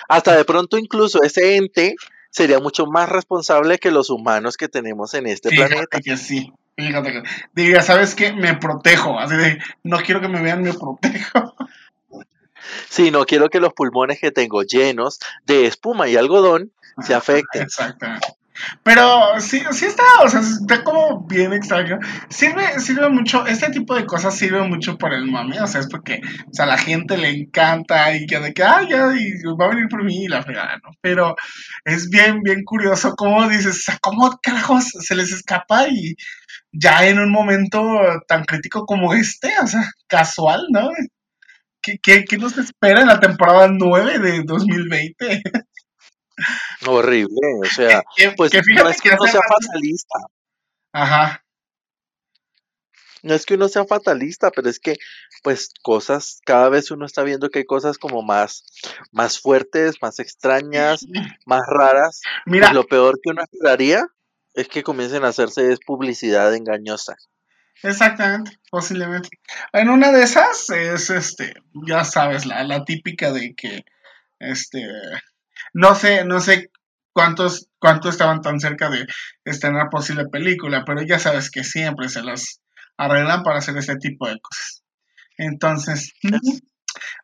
Hasta 0.07 0.35
de 0.35 0.45
pronto 0.45 0.77
incluso 0.77 1.23
ese 1.23 1.55
ente 1.55 1.95
sería 2.29 2.59
mucho 2.59 2.85
más 2.85 3.09
responsable 3.09 3.77
que 3.77 3.91
los 3.91 4.09
humanos 4.09 4.57
que 4.57 4.69
tenemos 4.69 5.13
en 5.13 5.27
este 5.27 5.49
Fíjate 5.49 5.69
planeta. 5.69 5.99
que 5.99 6.17
sí. 6.17 6.53
Fíjate 6.87 7.11
que 7.11 7.23
diría, 7.53 7.81
¿sabes 7.81 8.15
qué? 8.15 8.33
Me 8.33 8.55
protejo. 8.55 9.19
Así 9.19 9.35
de, 9.35 9.59
no 9.83 9.99
quiero 9.99 10.21
que 10.21 10.27
me 10.27 10.41
vean, 10.41 10.61
me 10.61 10.73
protejo. 10.73 11.55
Sí, 12.89 13.11
no 13.11 13.25
quiero 13.25 13.49
que 13.49 13.59
los 13.59 13.73
pulmones 13.73 14.19
que 14.19 14.31
tengo 14.31 14.63
llenos 14.63 15.19
de 15.45 15.65
espuma 15.65 16.07
y 16.07 16.17
algodón 16.17 16.71
se 17.01 17.13
afecten. 17.13 17.63
Exactamente. 17.63 18.27
Pero 18.83 19.39
sí, 19.39 19.61
sí 19.71 19.85
está, 19.85 20.03
o 20.23 20.29
sea, 20.29 20.41
está 20.41 20.83
como 20.83 21.25
bien 21.27 21.53
extraño. 21.53 21.99
Sirve, 22.29 22.79
sirve 22.79 23.09
mucho, 23.09 23.45
este 23.45 23.69
tipo 23.69 23.95
de 23.95 24.05
cosas 24.05 24.35
sirve 24.35 24.61
mucho 24.67 24.97
para 24.97 25.17
el 25.17 25.25
mami, 25.25 25.57
o 25.59 25.67
sea, 25.67 25.81
es 25.81 25.87
porque, 25.87 26.21
o 26.49 26.53
sea, 26.53 26.65
a 26.65 26.69
la 26.69 26.77
gente 26.77 27.17
le 27.17 27.29
encanta 27.29 28.15
y 28.15 28.25
que 28.25 28.39
de 28.39 28.53
que, 28.53 28.63
ah, 28.63 28.81
ya, 28.87 29.05
va 29.59 29.65
a 29.65 29.69
venir 29.69 29.87
por 29.89 30.03
mí 30.03 30.25
y 30.25 30.27
la 30.27 30.43
fregada, 30.43 30.77
¿no? 30.83 30.91
Pero 31.01 31.35
es 31.85 32.09
bien, 32.09 32.41
bien 32.43 32.63
curioso 32.63 33.15
cómo 33.15 33.47
dices, 33.49 33.77
o 33.77 33.81
sea, 33.81 33.97
cómo 34.01 34.39
carajos 34.41 34.85
se 34.89 35.15
les 35.15 35.31
escapa 35.31 35.87
y 35.87 36.15
ya 36.71 37.07
en 37.07 37.19
un 37.19 37.31
momento 37.31 37.81
tan 38.27 38.43
crítico 38.45 38.85
como 38.85 39.13
este, 39.13 39.53
o 39.63 39.67
sea, 39.67 39.83
casual, 40.07 40.65
¿no? 40.71 40.89
¿Qué, 41.81 41.97
qué, 42.01 42.25
qué 42.25 42.37
nos 42.37 42.57
espera 42.57 43.01
en 43.01 43.07
la 43.07 43.19
temporada 43.19 43.67
9 43.71 44.19
de 44.19 44.43
2020? 44.43 45.41
Horrible, 46.87 47.39
o 47.61 47.65
sea, 47.65 48.01
Que- 48.15 48.31
pues 48.31 48.51
que 48.51 48.61
no 48.75 48.89
es 48.89 49.01
que 49.01 49.09
que 49.09 49.15
uno 49.15 49.25
sea 49.31 49.41
fatalista, 49.47 50.19
Ajá. 50.93 51.43
no 53.23 53.35
es 53.35 53.45
que 53.45 53.53
uno 53.53 53.67
sea 53.69 53.85
fatalista, 53.85 54.49
pero 54.51 54.67
es 54.69 54.79
que 54.79 54.95
pues 55.43 55.69
cosas, 55.83 56.39
cada 56.45 56.69
vez 56.69 56.89
uno 56.91 57.05
está 57.05 57.23
viendo 57.23 57.49
que 57.49 57.59
hay 57.59 57.65
cosas 57.65 57.97
como 57.97 58.21
más, 58.23 58.63
más 59.11 59.39
fuertes, 59.39 59.95
más 60.01 60.19
extrañas, 60.19 61.05
más 61.45 61.61
raras. 61.67 62.21
Mira, 62.45 62.67
Pues 62.67 62.75
lo 62.75 62.83
peor 62.85 63.19
que 63.21 63.29
uno 63.31 63.41
esperaría 63.43 64.07
es 64.53 64.67
que 64.67 64.83
comiencen 64.83 65.23
a 65.23 65.29
hacerse 65.29 65.71
es 65.71 65.79
publicidad 65.79 66.53
engañosa. 66.55 67.15
Exactamente, 67.83 68.59
posiblemente. 68.69 69.29
En 69.73 69.89
una 69.89 70.11
de 70.11 70.23
esas 70.23 70.69
es 70.69 71.09
este, 71.09 71.53
ya 71.87 72.03
sabes, 72.03 72.45
la, 72.45 72.63
la 72.63 72.83
típica 72.85 73.31
de 73.31 73.55
que 73.55 73.85
este 74.39 74.83
no 75.73 75.95
sé, 75.95 76.25
no 76.25 76.39
sé 76.39 76.71
cuántos, 77.13 77.69
cuántos 77.79 78.11
estaban 78.11 78.41
tan 78.41 78.59
cerca 78.59 78.89
de 78.89 79.05
estrenar 79.45 79.89
posible 79.89 80.25
película, 80.31 80.83
pero 80.85 81.01
ya 81.01 81.19
sabes 81.19 81.51
que 81.51 81.63
siempre 81.63 82.09
se 82.09 82.23
las 82.23 82.61
arreglan 82.97 83.43
para 83.43 83.59
hacer 83.59 83.77
ese 83.77 83.95
tipo 83.97 84.27
de 84.27 84.39
cosas. 84.39 84.83
Entonces, 85.37 86.13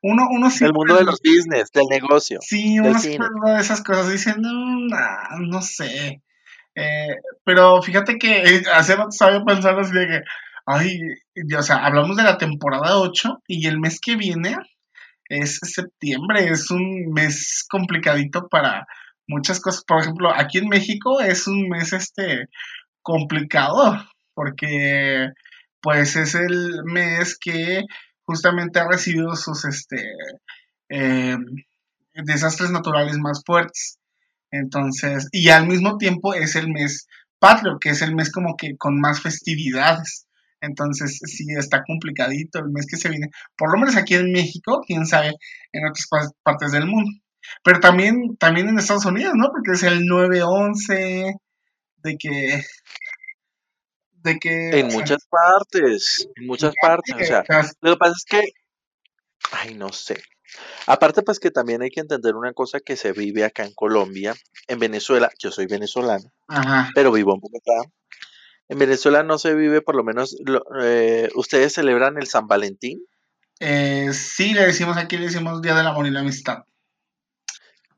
uno, 0.01 0.27
uno 0.29 0.47
El 0.47 0.51
siempre, 0.51 0.73
mundo 0.73 0.95
de 0.95 1.03
los 1.03 1.19
business, 1.21 1.71
del 1.71 1.85
negocio. 1.89 2.39
sí, 2.41 2.79
uno 2.79 2.97
siempre 2.99 3.27
de 3.53 3.59
esas 3.59 3.83
cosas, 3.83 4.11
dicen, 4.11 4.35
no, 4.39 4.51
nah, 4.87 5.37
no 5.39 5.61
sé. 5.61 6.21
Eh, 6.75 7.15
pero 7.43 7.81
fíjate 7.81 8.17
que 8.17 8.43
eh, 8.43 8.63
hace 8.73 8.95
rato 8.95 9.09
estaba 9.09 9.43
pensando 9.43 9.81
así 9.81 9.93
de 9.93 10.07
que, 10.07 10.21
ay, 10.65 10.99
y, 11.33 11.53
o 11.53 11.61
sea, 11.63 11.77
hablamos 11.77 12.15
de 12.17 12.23
la 12.23 12.37
temporada 12.37 12.99
8 12.99 13.41
y 13.47 13.67
el 13.67 13.79
mes 13.79 13.99
que 13.99 14.15
viene 14.15 14.55
es 15.29 15.59
septiembre, 15.61 16.49
es 16.49 16.71
un 16.71 17.11
mes 17.13 17.65
complicadito 17.69 18.47
para 18.47 18.87
muchas 19.27 19.59
cosas. 19.59 19.83
Por 19.85 20.01
ejemplo, 20.01 20.33
aquí 20.33 20.59
en 20.59 20.69
México 20.69 21.21
es 21.21 21.47
un 21.47 21.69
mes 21.69 21.93
este 21.93 22.47
complicado 23.01 24.05
porque 24.33 25.29
pues 25.81 26.15
es 26.15 26.35
el 26.35 26.83
mes 26.83 27.37
que 27.39 27.81
justamente 28.23 28.79
ha 28.79 28.87
recibido 28.87 29.35
sus 29.35 29.65
este 29.65 30.11
eh, 30.89 31.37
desastres 32.13 32.71
naturales 32.71 33.17
más 33.17 33.41
fuertes. 33.45 33.97
Entonces, 34.51 35.27
y 35.31 35.49
al 35.49 35.67
mismo 35.67 35.97
tiempo 35.97 36.33
es 36.33 36.55
el 36.55 36.69
mes 36.69 37.07
patrio, 37.39 37.79
que 37.79 37.89
es 37.89 38.01
el 38.01 38.15
mes 38.15 38.31
como 38.31 38.55
que 38.55 38.77
con 38.77 38.99
más 38.99 39.21
festividades. 39.21 40.26
Entonces, 40.61 41.19
sí, 41.23 41.45
está 41.57 41.83
complicadito 41.85 42.59
el 42.59 42.69
mes 42.69 42.85
que 42.89 42.97
se 42.97 43.09
viene. 43.09 43.29
Por 43.57 43.71
lo 43.71 43.77
menos 43.79 43.95
aquí 43.95 44.15
en 44.15 44.31
México, 44.31 44.81
quién 44.85 45.05
sabe, 45.05 45.33
en 45.71 45.85
otras 45.87 46.07
pa- 46.09 46.31
partes 46.43 46.71
del 46.71 46.85
mundo. 46.87 47.11
Pero 47.63 47.79
también, 47.79 48.35
también 48.37 48.67
en 48.69 48.77
Estados 48.79 49.05
Unidos, 49.05 49.33
¿no? 49.35 49.49
Porque 49.51 49.71
es 49.73 49.83
el 49.83 50.05
9-11, 50.05 51.35
de 51.97 52.17
que, 52.17 52.63
de 54.11 54.39
que, 54.39 54.79
En 54.79 54.89
sea, 54.91 54.99
muchas 54.99 55.25
partes, 55.29 56.27
en 56.35 56.47
muchas 56.47 56.73
partes. 56.81 57.15
O 57.15 57.23
sea, 57.25 57.41
o 57.41 57.45
sea, 57.45 57.71
lo 57.81 57.93
que 57.93 57.97
pasa 57.97 58.13
es 58.17 58.25
que, 58.27 58.41
ay, 59.51 59.75
no 59.75 59.89
sé. 59.93 60.21
Aparte, 60.87 61.21
pues 61.23 61.39
que 61.39 61.51
también 61.51 61.81
hay 61.81 61.89
que 61.89 61.99
entender 61.99 62.35
una 62.35 62.53
cosa 62.53 62.79
que 62.79 62.95
se 62.95 63.11
vive 63.11 63.43
acá 63.43 63.65
en 63.65 63.73
Colombia, 63.73 64.33
en 64.67 64.79
Venezuela. 64.79 65.29
Yo 65.39 65.51
soy 65.51 65.67
venezolano, 65.67 66.31
ajá. 66.47 66.89
pero 66.95 67.11
vivo 67.11 67.33
en 67.33 67.41
Bogotá. 67.41 67.91
En 68.69 68.79
Venezuela 68.79 69.23
no 69.23 69.37
se 69.37 69.53
vive, 69.55 69.81
por 69.81 69.95
lo 69.95 70.03
menos, 70.03 70.35
lo- 70.45 70.63
eh, 70.81 71.29
ustedes 71.35 71.73
celebran 71.73 72.17
el 72.17 72.27
San 72.27 72.47
Valentín. 72.47 73.01
Eh, 73.59 74.09
sí, 74.13 74.53
le 74.53 74.65
decimos 74.67 74.97
aquí, 74.97 75.17
le 75.17 75.25
decimos 75.27 75.61
Día 75.61 75.75
del 75.75 75.87
Amor 75.87 76.05
y 76.07 76.11
la 76.11 76.19
Amistad. 76.19 76.63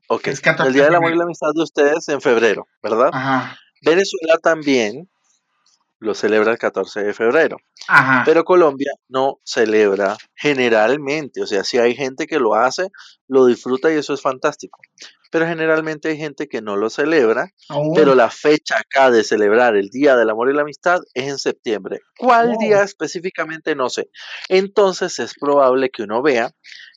Ok, 0.08 0.26
Es 0.28 0.40
14 0.40 0.68
el 0.68 0.74
Día 0.74 0.82
de 0.84 0.88
del 0.88 0.96
Amor 0.96 1.12
y 1.12 1.16
la 1.16 1.24
Amistad 1.24 1.48
de 1.54 1.62
ustedes 1.62 2.08
en 2.08 2.20
febrero, 2.20 2.66
¿verdad? 2.82 3.10
Ajá, 3.12 3.58
Venezuela 3.82 4.38
también 4.42 5.08
lo 6.00 6.14
celebra 6.14 6.52
el 6.52 6.58
14 6.58 7.02
de 7.02 7.12
febrero, 7.14 7.58
ajá. 7.86 8.22
pero 8.24 8.44
Colombia 8.44 8.92
no 9.08 9.38
celebra 9.44 10.16
generalmente, 10.34 11.42
o 11.42 11.46
sea, 11.46 11.62
si 11.62 11.78
hay 11.78 11.94
gente 11.94 12.26
que 12.26 12.38
lo 12.40 12.54
hace, 12.54 12.88
lo 13.28 13.44
disfruta 13.46 13.92
y 13.92 13.96
eso 13.98 14.14
es 14.14 14.22
fantástico, 14.22 14.80
pero 15.30 15.46
generalmente 15.46 16.08
hay 16.08 16.16
gente 16.16 16.48
que 16.48 16.60
no 16.60 16.76
lo 16.76 16.90
celebra, 16.90 17.50
Oh, 17.68 17.92
pero 17.94 18.14
la 18.14 18.30
fecha 18.30 18.76
acá 18.78 19.10
de 19.10 19.22
celebrar 19.22 19.76
el 19.76 19.88
Día 19.90 20.16
del 20.16 20.28
Amor 20.30 20.50
y 20.50 20.54
la 20.54 20.62
Amistad 20.62 21.00
es 21.14 21.28
en 21.28 21.38
septiembre. 21.38 22.00
¿Cuál 22.18 22.56
día 22.58 22.82
específicamente? 22.82 23.74
No 23.74 23.88
sé. 23.88 24.10
Entonces 24.48 25.18
es 25.18 25.34
probable 25.34 25.90
que 25.90 26.02
uno 26.02 26.20
vea 26.20 26.50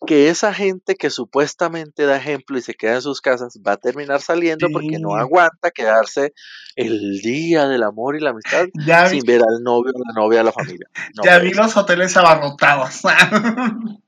que 0.06 0.30
esa 0.30 0.54
gente 0.54 0.96
que 0.96 1.10
supuestamente 1.10 2.06
da 2.06 2.18
ejemplo 2.18 2.58
y 2.58 2.62
se 2.62 2.74
queda 2.74 2.96
en 2.96 3.02
sus 3.02 3.22
casas 3.22 3.60
va 3.66 3.74
a 3.74 3.78
terminar 3.78 4.22
saliendo 4.22 4.68
porque 4.72 5.00
no 5.00 5.16
aguanta 5.16 5.72
quedarse 5.72 6.34
el 6.76 7.20
Día 7.22 7.68
del 7.68 7.84
Amor 7.84 8.16
y 8.16 8.20
la 8.20 8.32
Amistad 8.32 8.66
ya 8.86 9.04
vi, 9.04 9.20
sin 9.20 9.26
ver 9.26 9.42
al 9.42 9.64
novio, 9.64 9.92
a 9.96 10.14
la 10.14 10.22
novia, 10.22 10.44
la 10.44 10.52
familia. 10.52 10.88
No 11.16 11.24
ya 11.24 11.40
vi 11.40 11.54
los 11.54 11.78
hoteles 11.78 12.18
abarrotados. 12.18 13.02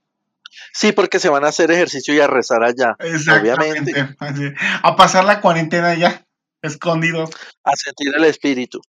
Sí, 0.74 0.92
porque 0.92 1.20
se 1.20 1.30
van 1.30 1.44
a 1.46 1.50
hacer 1.50 1.72
ejercicio 1.72 2.14
y 2.14 2.20
a 2.20 2.28
rezar 2.28 2.64
allá, 2.64 2.96
obviamente, 3.00 3.92
Exactamente. 3.92 4.14
así, 4.20 4.54
A 4.84 4.96
pasar 4.96 5.26
la 5.26 5.42
cuarentena 5.42 5.94
ya, 5.96 6.26
escondidos. 6.62 7.30
a 7.64 7.72
sentir 7.76 8.14
el 8.16 8.24
espíritu. 8.26 8.82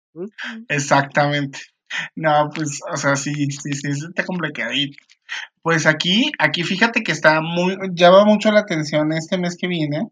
Exactamente. 0.68 1.60
No, 2.14 2.50
pues, 2.54 2.80
o 2.92 2.96
sea, 2.96 3.16
sí, 3.16 3.32
sí, 3.50 3.72
sí, 3.72 3.88
está 4.08 4.24
complicadito. 4.24 4.96
Pues 5.62 5.86
aquí, 5.86 6.30
aquí 6.38 6.62
fíjate 6.62 7.02
que 7.02 7.12
está 7.12 7.40
muy, 7.40 7.76
llama 7.94 8.24
mucho 8.24 8.50
la 8.52 8.60
atención 8.60 9.12
este 9.12 9.38
mes 9.38 9.56
que 9.58 9.66
viene. 9.68 10.08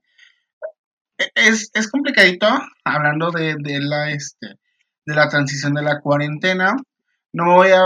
E- 1.19 1.31
Es, 1.35 1.71
es 1.75 1.89
complicadito, 1.89 2.47
hablando 2.85 3.31
de, 3.31 3.57
de 3.59 3.81
la, 3.81 4.11
este, 4.11 4.47
de 5.07 5.15
la 5.15 5.29
transición 5.29 5.75
de 5.75 5.83
la 5.83 6.01
cuarentena. 6.01 6.75
No 7.33 7.45
me 7.47 7.53
voy 7.55 7.69
a, 7.71 7.83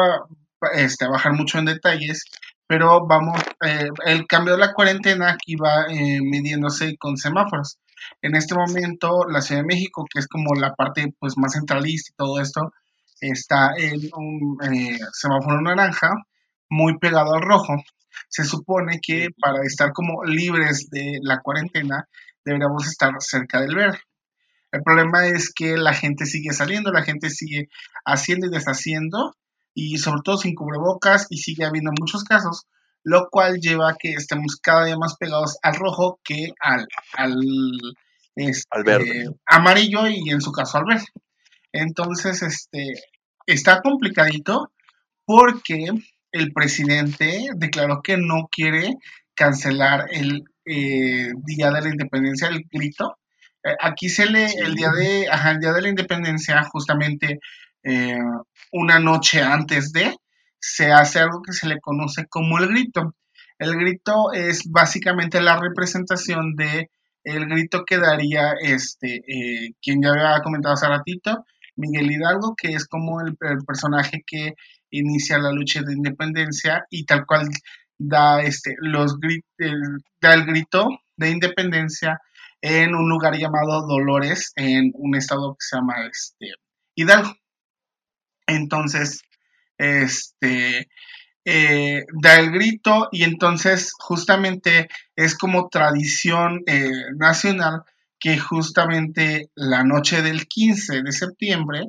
este, 0.75 1.05
a 1.07 1.09
bajar 1.11 1.33
mucho 1.33 1.59
en 1.59 1.67
detalles, 1.67 2.25
pero 2.69 3.07
vamos, 3.07 3.41
eh, 3.65 3.89
el 4.05 4.27
cambio 4.27 4.53
de 4.53 4.61
la 4.61 4.75
cuarentena 4.75 5.31
aquí 5.33 5.57
va 5.57 5.87
eh, 5.89 6.21
midiéndose 6.21 6.99
con 6.99 7.17
semáforos. 7.17 7.79
En 8.21 8.37
este 8.37 8.55
momento, 8.55 9.25
la 9.27 9.41
Ciudad 9.41 9.63
de 9.63 9.67
México, 9.67 10.05
que 10.13 10.21
es 10.21 10.29
como 10.29 10.55
la 10.55 10.75
parte 10.75 11.15
pues 11.19 11.39
más 11.39 11.55
centralista 11.55 12.13
y 12.13 12.17
todo 12.17 12.41
esto, 12.41 12.73
está 13.21 13.73
en 13.77 14.01
un 14.15 14.59
eh, 14.71 14.99
semáforo 15.13 15.63
naranja, 15.63 16.11
muy 16.69 16.99
pegado 16.99 17.35
al 17.35 17.43
rojo. 17.43 17.75
Se 18.29 18.45
supone 18.45 19.01
que 19.01 19.29
para 19.41 19.65
estar 19.65 19.93
como 19.95 20.25
libres 20.25 20.91
de 20.91 21.21
la 21.23 21.41
cuarentena, 21.41 22.07
deberíamos 22.45 22.87
estar 22.87 23.15
cerca 23.21 23.63
del 23.63 23.77
verde. 23.77 23.99
El 24.73 24.83
problema 24.83 25.27
es 25.27 25.53
que 25.55 25.79
la 25.79 25.95
gente 25.95 26.27
sigue 26.27 26.53
saliendo, 26.53 26.93
la 26.93 27.03
gente 27.03 27.31
sigue 27.31 27.69
haciendo 28.05 28.47
y 28.47 28.51
deshaciendo, 28.51 29.35
y 29.75 29.99
sobre 29.99 30.23
todo 30.25 30.37
sin 30.39 30.55
cubrebocas, 30.55 31.27
y 31.31 31.39
sigue 31.39 31.65
habiendo 31.65 31.93
muchos 31.99 32.25
casos, 32.25 32.67
lo 33.05 33.29
cual 33.31 33.59
lleva 33.61 33.91
a 33.91 33.97
que 33.99 34.13
estemos 34.13 34.57
cada 34.57 34.85
día 34.85 34.97
más 34.97 35.17
pegados 35.17 35.57
al 35.63 35.77
rojo 35.77 36.19
que 36.25 36.51
al, 36.61 36.87
al, 37.17 37.37
este, 38.35 38.67
Al 38.71 38.85
verde. 38.85 39.31
amarillo 39.47 40.07
y 40.09 40.31
en 40.31 40.41
su 40.41 40.53
caso 40.53 40.79
al 40.79 40.85
verde. 40.85 41.07
Entonces, 41.73 42.43
este, 42.43 42.95
está 43.47 43.81
complicadito 43.83 44.73
porque 45.25 45.91
el 46.33 46.53
presidente 46.53 47.49
declaró 47.57 48.01
que 48.03 48.17
no 48.17 48.49
quiere 48.51 48.97
cancelar 49.35 50.07
el 50.11 50.43
eh, 50.65 51.31
Día 51.45 51.71
de 51.71 51.81
la 51.81 51.89
Independencia, 51.89 52.49
el 52.49 52.65
grito, 52.71 53.17
Eh, 53.65 53.75
aquí 53.81 54.09
se 54.09 54.27
le, 54.27 54.45
el 54.47 54.75
día 54.77 54.91
de, 54.93 55.27
ajá, 55.29 55.51
el 55.51 55.59
día 55.59 55.73
de 55.73 55.83
la 55.83 55.89
independencia, 55.89 56.63
justamente 56.71 57.41
eh, 57.83 58.19
una 58.73 58.99
noche 58.99 59.43
antes 59.43 59.93
de, 59.93 60.17
se 60.59 60.93
hace 60.93 61.21
algo 61.21 61.43
que 61.43 61.53
se 61.53 61.69
le 61.69 61.81
conoce 61.81 62.27
como 62.29 62.59
el 62.59 62.69
grito. 62.69 63.15
El 63.59 63.77
grito 63.77 64.33
es 64.33 64.63
básicamente 64.71 65.41
la 65.41 65.59
representación 65.59 66.55
de 66.55 66.91
el 67.25 67.47
grito 67.47 67.85
que 67.85 67.99
daría 67.99 68.55
este, 68.61 69.17
eh, 69.27 69.75
quien 69.83 70.03
ya 70.03 70.11
había 70.11 70.43
comentado 70.43 70.75
hace 70.75 70.89
ratito, 70.89 71.45
Miguel 71.77 72.11
Hidalgo, 72.11 72.55
que 72.57 72.73
es 72.73 72.87
como 72.87 73.21
el, 73.21 73.37
personaje 73.67 74.23
que 74.27 74.55
inicia 74.91 75.39
la 75.39 75.53
lucha 75.53 75.83
de 75.83 75.93
independencia 75.93 76.85
y 76.91 77.05
tal 77.05 77.27
cual 77.27 77.49
da 77.99 78.43
este 78.43 78.75
los 78.79 79.19
da 80.21 80.35
el 80.35 80.47
grito 80.47 80.89
de 81.17 81.31
independencia 81.31 82.21
en 82.61 82.95
un 82.95 83.09
lugar 83.09 83.37
llamado 83.37 83.87
Dolores 83.87 84.53
en 84.57 84.93
un 84.95 85.15
estado 85.15 85.55
que 85.55 85.65
se 85.65 85.77
llama 85.77 85.95
este 86.11 86.55
Hidalgo. 86.95 87.35
Entonces, 88.49 89.23
este 89.79 90.89
eh, 91.45 92.05
da 92.21 92.41
el 92.41 92.51
grito 92.51 93.09
y 93.11 93.23
entonces 93.23 93.93
justamente 93.99 94.89
es 95.17 95.35
como 95.35 95.69
tradición 95.69 96.63
eh, 96.67 96.91
nacional 97.17 97.85
que 98.19 98.39
justamente 98.39 99.51
la 99.55 99.83
noche 99.83 100.21
del 100.21 100.47
15 100.47 101.03
de 101.03 101.13
septiembre 101.13 101.89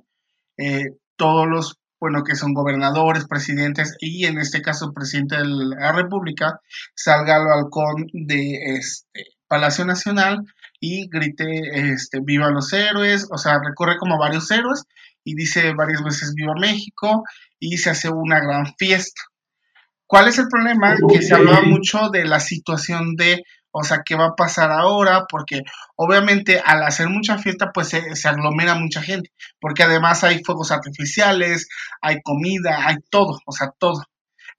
eh, 0.58 0.92
todos 1.18 1.48
los, 1.48 1.78
bueno, 2.00 2.24
que 2.24 2.36
son 2.36 2.54
gobernadores, 2.54 3.28
presidentes 3.28 3.98
y 4.00 4.26
en 4.26 4.38
este 4.38 4.62
caso 4.62 4.94
presidente 4.94 5.36
de 5.36 5.46
la 5.46 5.92
República 5.92 6.62
salga 6.96 7.36
al 7.36 7.48
balcón 7.48 8.08
de 8.14 8.78
este 8.78 9.26
Palacio 9.48 9.84
Nacional 9.84 10.46
y 10.80 11.10
grite 11.10 11.92
este, 11.92 12.20
viva 12.22 12.50
los 12.50 12.72
héroes, 12.74 13.28
o 13.32 13.38
sea, 13.38 13.60
recorre 13.64 13.98
como 13.98 14.18
varios 14.18 14.50
héroes 14.52 14.84
y 15.24 15.36
dice 15.36 15.74
varias 15.74 16.04
veces 16.04 16.34
viva 16.36 16.54
México 16.60 17.24
y 17.60 17.78
se 17.78 17.90
hace 17.90 18.10
una 18.10 18.40
gran 18.40 18.74
fiesta. 18.78 19.22
¿Cuál 20.06 20.28
es 20.28 20.40
el 20.40 20.48
problema? 20.48 20.96
Que 21.08 21.22
se 21.22 21.36
habla 21.36 21.62
mucho 21.62 22.10
de 22.10 22.26
la 22.26 22.40
situación 22.40 23.16
de, 23.16 23.44
o 23.70 23.84
sea, 23.84 24.02
¿qué 24.04 24.16
va 24.16 24.28
a 24.28 24.36
pasar 24.36 24.72
ahora? 24.72 25.26
Porque 25.30 25.62
obviamente 25.96 26.60
al 26.60 26.82
hacer 26.82 27.10
mucha 27.10 27.38
fiesta, 27.38 27.72
pues 27.72 27.90
se, 27.90 28.16
se, 28.16 28.28
aglomera 28.28 28.74
mucha 28.74 29.04
gente, 29.04 29.32
porque 29.60 29.84
además 29.84 30.24
hay 30.24 30.44
fuegos 30.44 30.72
artificiales, 30.72 31.68
hay 32.02 32.22
comida, 32.24 32.88
hay 32.88 32.96
todo, 33.12 33.38
o 33.46 33.52
sea, 33.52 33.72
todo. 33.78 34.04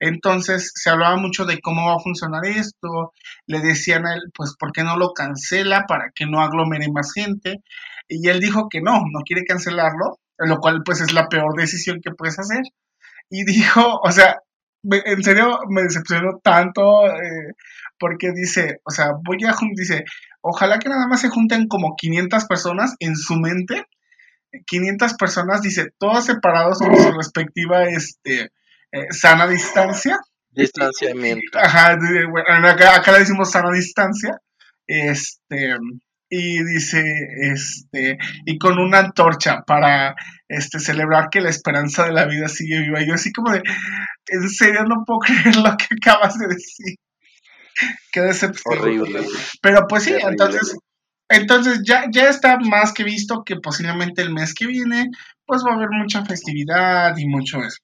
Entonces 0.01 0.71
se 0.73 0.89
hablaba 0.89 1.15
mucho 1.15 1.45
de 1.45 1.61
cómo 1.61 1.85
va 1.85 1.95
a 1.95 1.99
funcionar 1.99 2.43
esto, 2.43 3.13
le 3.45 3.59
decían 3.59 4.07
a 4.07 4.15
él, 4.15 4.31
pues, 4.35 4.55
¿por 4.59 4.71
qué 4.71 4.83
no 4.83 4.97
lo 4.97 5.13
cancela 5.13 5.85
para 5.87 6.09
que 6.15 6.25
no 6.25 6.41
aglomere 6.41 6.87
más 6.91 7.13
gente? 7.13 7.61
Y 8.07 8.27
él 8.27 8.39
dijo 8.39 8.67
que 8.67 8.81
no, 8.81 9.03
no 9.11 9.21
quiere 9.23 9.45
cancelarlo, 9.45 10.19
lo 10.39 10.57
cual 10.57 10.81
pues 10.83 11.01
es 11.01 11.13
la 11.13 11.29
peor 11.29 11.55
decisión 11.55 12.01
que 12.03 12.15
puedes 12.15 12.39
hacer. 12.39 12.63
Y 13.29 13.45
dijo, 13.45 13.99
o 14.03 14.11
sea, 14.11 14.37
en 14.83 15.23
serio 15.23 15.59
me 15.69 15.83
decepcionó 15.83 16.39
tanto 16.43 17.05
eh, 17.05 17.53
porque 17.99 18.31
dice, 18.31 18.79
o 18.83 18.89
sea, 18.89 19.11
voy 19.23 19.37
a, 19.45 19.55
dice, 19.75 20.03
ojalá 20.41 20.79
que 20.79 20.89
nada 20.89 21.07
más 21.07 21.21
se 21.21 21.29
junten 21.29 21.67
como 21.67 21.95
500 21.95 22.45
personas 22.45 22.95
en 22.99 23.15
su 23.15 23.35
mente, 23.35 23.85
500 24.65 25.13
personas, 25.13 25.61
dice, 25.61 25.91
todos 25.99 26.25
separados 26.25 26.79
con 26.79 26.97
su 26.97 27.11
respectiva, 27.11 27.83
este, 27.83 28.49
eh, 28.91 29.07
sana 29.11 29.47
distancia. 29.47 30.19
Distanciamiento. 30.49 31.59
Ajá, 31.59 31.97
acá, 32.69 32.95
acá 32.95 33.11
le 33.13 33.19
decimos 33.19 33.51
sana 33.51 33.71
distancia, 33.71 34.37
este, 34.85 35.77
y 36.29 36.63
dice, 36.63 37.03
este, 37.41 38.17
y 38.45 38.57
con 38.57 38.79
una 38.79 38.99
antorcha 38.99 39.63
para, 39.67 40.15
este, 40.47 40.79
celebrar 40.79 41.29
que 41.29 41.41
la 41.41 41.49
esperanza 41.49 42.05
de 42.05 42.13
la 42.13 42.25
vida 42.25 42.47
sigue 42.47 42.79
viva. 42.79 43.01
Y 43.01 43.07
yo 43.07 43.15
así 43.15 43.31
como 43.33 43.51
de, 43.51 43.61
en 44.27 44.49
serio 44.49 44.83
no 44.85 45.03
puedo 45.05 45.19
creer 45.25 45.57
lo 45.57 45.75
que 45.77 45.87
acabas 45.99 46.37
de 46.37 46.47
decir. 46.47 46.95
Qué 48.11 48.21
decepción. 48.21 48.79
Horrible. 48.79 49.25
Pero 49.61 49.87
pues 49.87 50.03
sí, 50.03 50.13
entonces, 50.17 50.77
entonces 51.29 51.81
ya, 51.85 52.05
ya 52.11 52.29
está 52.29 52.57
más 52.59 52.93
que 52.93 53.03
visto 53.03 53.43
que 53.43 53.57
posiblemente 53.57 54.21
el 54.21 54.33
mes 54.33 54.53
que 54.53 54.67
viene, 54.67 55.09
pues 55.45 55.63
va 55.65 55.71
a 55.71 55.75
haber 55.75 55.89
mucha 55.89 56.23
festividad 56.23 57.15
y 57.17 57.25
mucho 57.27 57.59
eso. 57.59 57.79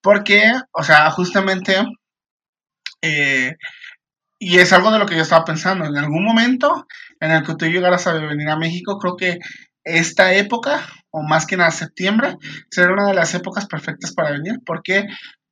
Porque, 0.00 0.52
o 0.72 0.82
sea, 0.82 1.10
justamente, 1.10 1.84
eh, 3.02 3.56
y 4.38 4.58
es 4.58 4.72
algo 4.72 4.90
de 4.92 4.98
lo 4.98 5.06
que 5.06 5.16
yo 5.16 5.22
estaba 5.22 5.44
pensando, 5.44 5.86
en 5.86 5.96
algún 5.96 6.24
momento 6.24 6.86
en 7.20 7.30
el 7.30 7.42
que 7.42 7.54
tú 7.54 7.66
llegaras 7.66 8.06
a 8.06 8.12
venir 8.14 8.48
a 8.48 8.56
México, 8.58 8.98
creo 8.98 9.16
que 9.16 9.38
esta 9.84 10.34
época, 10.34 10.86
o 11.10 11.22
más 11.22 11.46
que 11.46 11.56
nada 11.56 11.70
septiembre, 11.70 12.36
será 12.70 12.92
una 12.92 13.06
de 13.06 13.14
las 13.14 13.34
épocas 13.34 13.66
perfectas 13.66 14.12
para 14.12 14.32
venir, 14.32 14.60
porque 14.66 15.06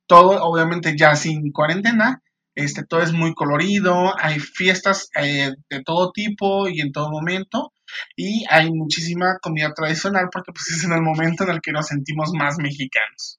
todo, 0.07 0.43
obviamente 0.45 0.97
ya 0.97 1.17
sin 1.17 1.53
cuarentena, 1.53 2.21
este, 2.55 2.85
todo 2.85 3.01
es 3.03 3.13
muy 3.13 3.35
colorido, 3.35 4.15
hay 4.19 4.39
fiestas 4.41 5.09
eh, 5.21 5.53
de 5.71 5.83
todo 5.83 6.13
tipo 6.13 6.69
y 6.69 6.81
en 6.81 6.93
todo 6.93 7.11
momento, 7.11 7.73
y 8.17 8.45
hay 8.51 8.71
muchísima 8.73 9.39
comida 9.41 9.73
tradicional, 9.75 10.29
porque 10.33 10.53
pues 10.53 10.69
es 10.71 10.85
en 10.85 10.93
el 10.93 11.03
momento 11.03 11.45
en 11.45 11.51
el 11.51 11.61
que 11.61 11.73
nos 11.73 11.87
sentimos 11.87 12.33
más 12.33 12.59
mexicanos. 12.59 13.39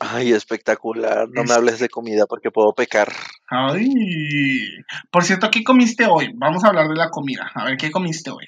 Ay, 0.00 0.32
espectacular. 0.32 1.28
No 1.28 1.44
me 1.44 1.52
hables 1.52 1.78
de 1.78 1.88
comida 1.88 2.26
porque 2.26 2.50
puedo 2.50 2.72
pecar. 2.74 3.12
Ay. 3.48 4.68
Por 5.10 5.24
cierto, 5.24 5.50
¿qué 5.50 5.62
comiste 5.62 6.06
hoy? 6.06 6.32
Vamos 6.34 6.64
a 6.64 6.68
hablar 6.68 6.88
de 6.88 6.96
la 6.96 7.10
comida. 7.10 7.50
A 7.54 7.64
ver, 7.64 7.76
¿qué 7.76 7.90
comiste 7.90 8.30
hoy? 8.30 8.46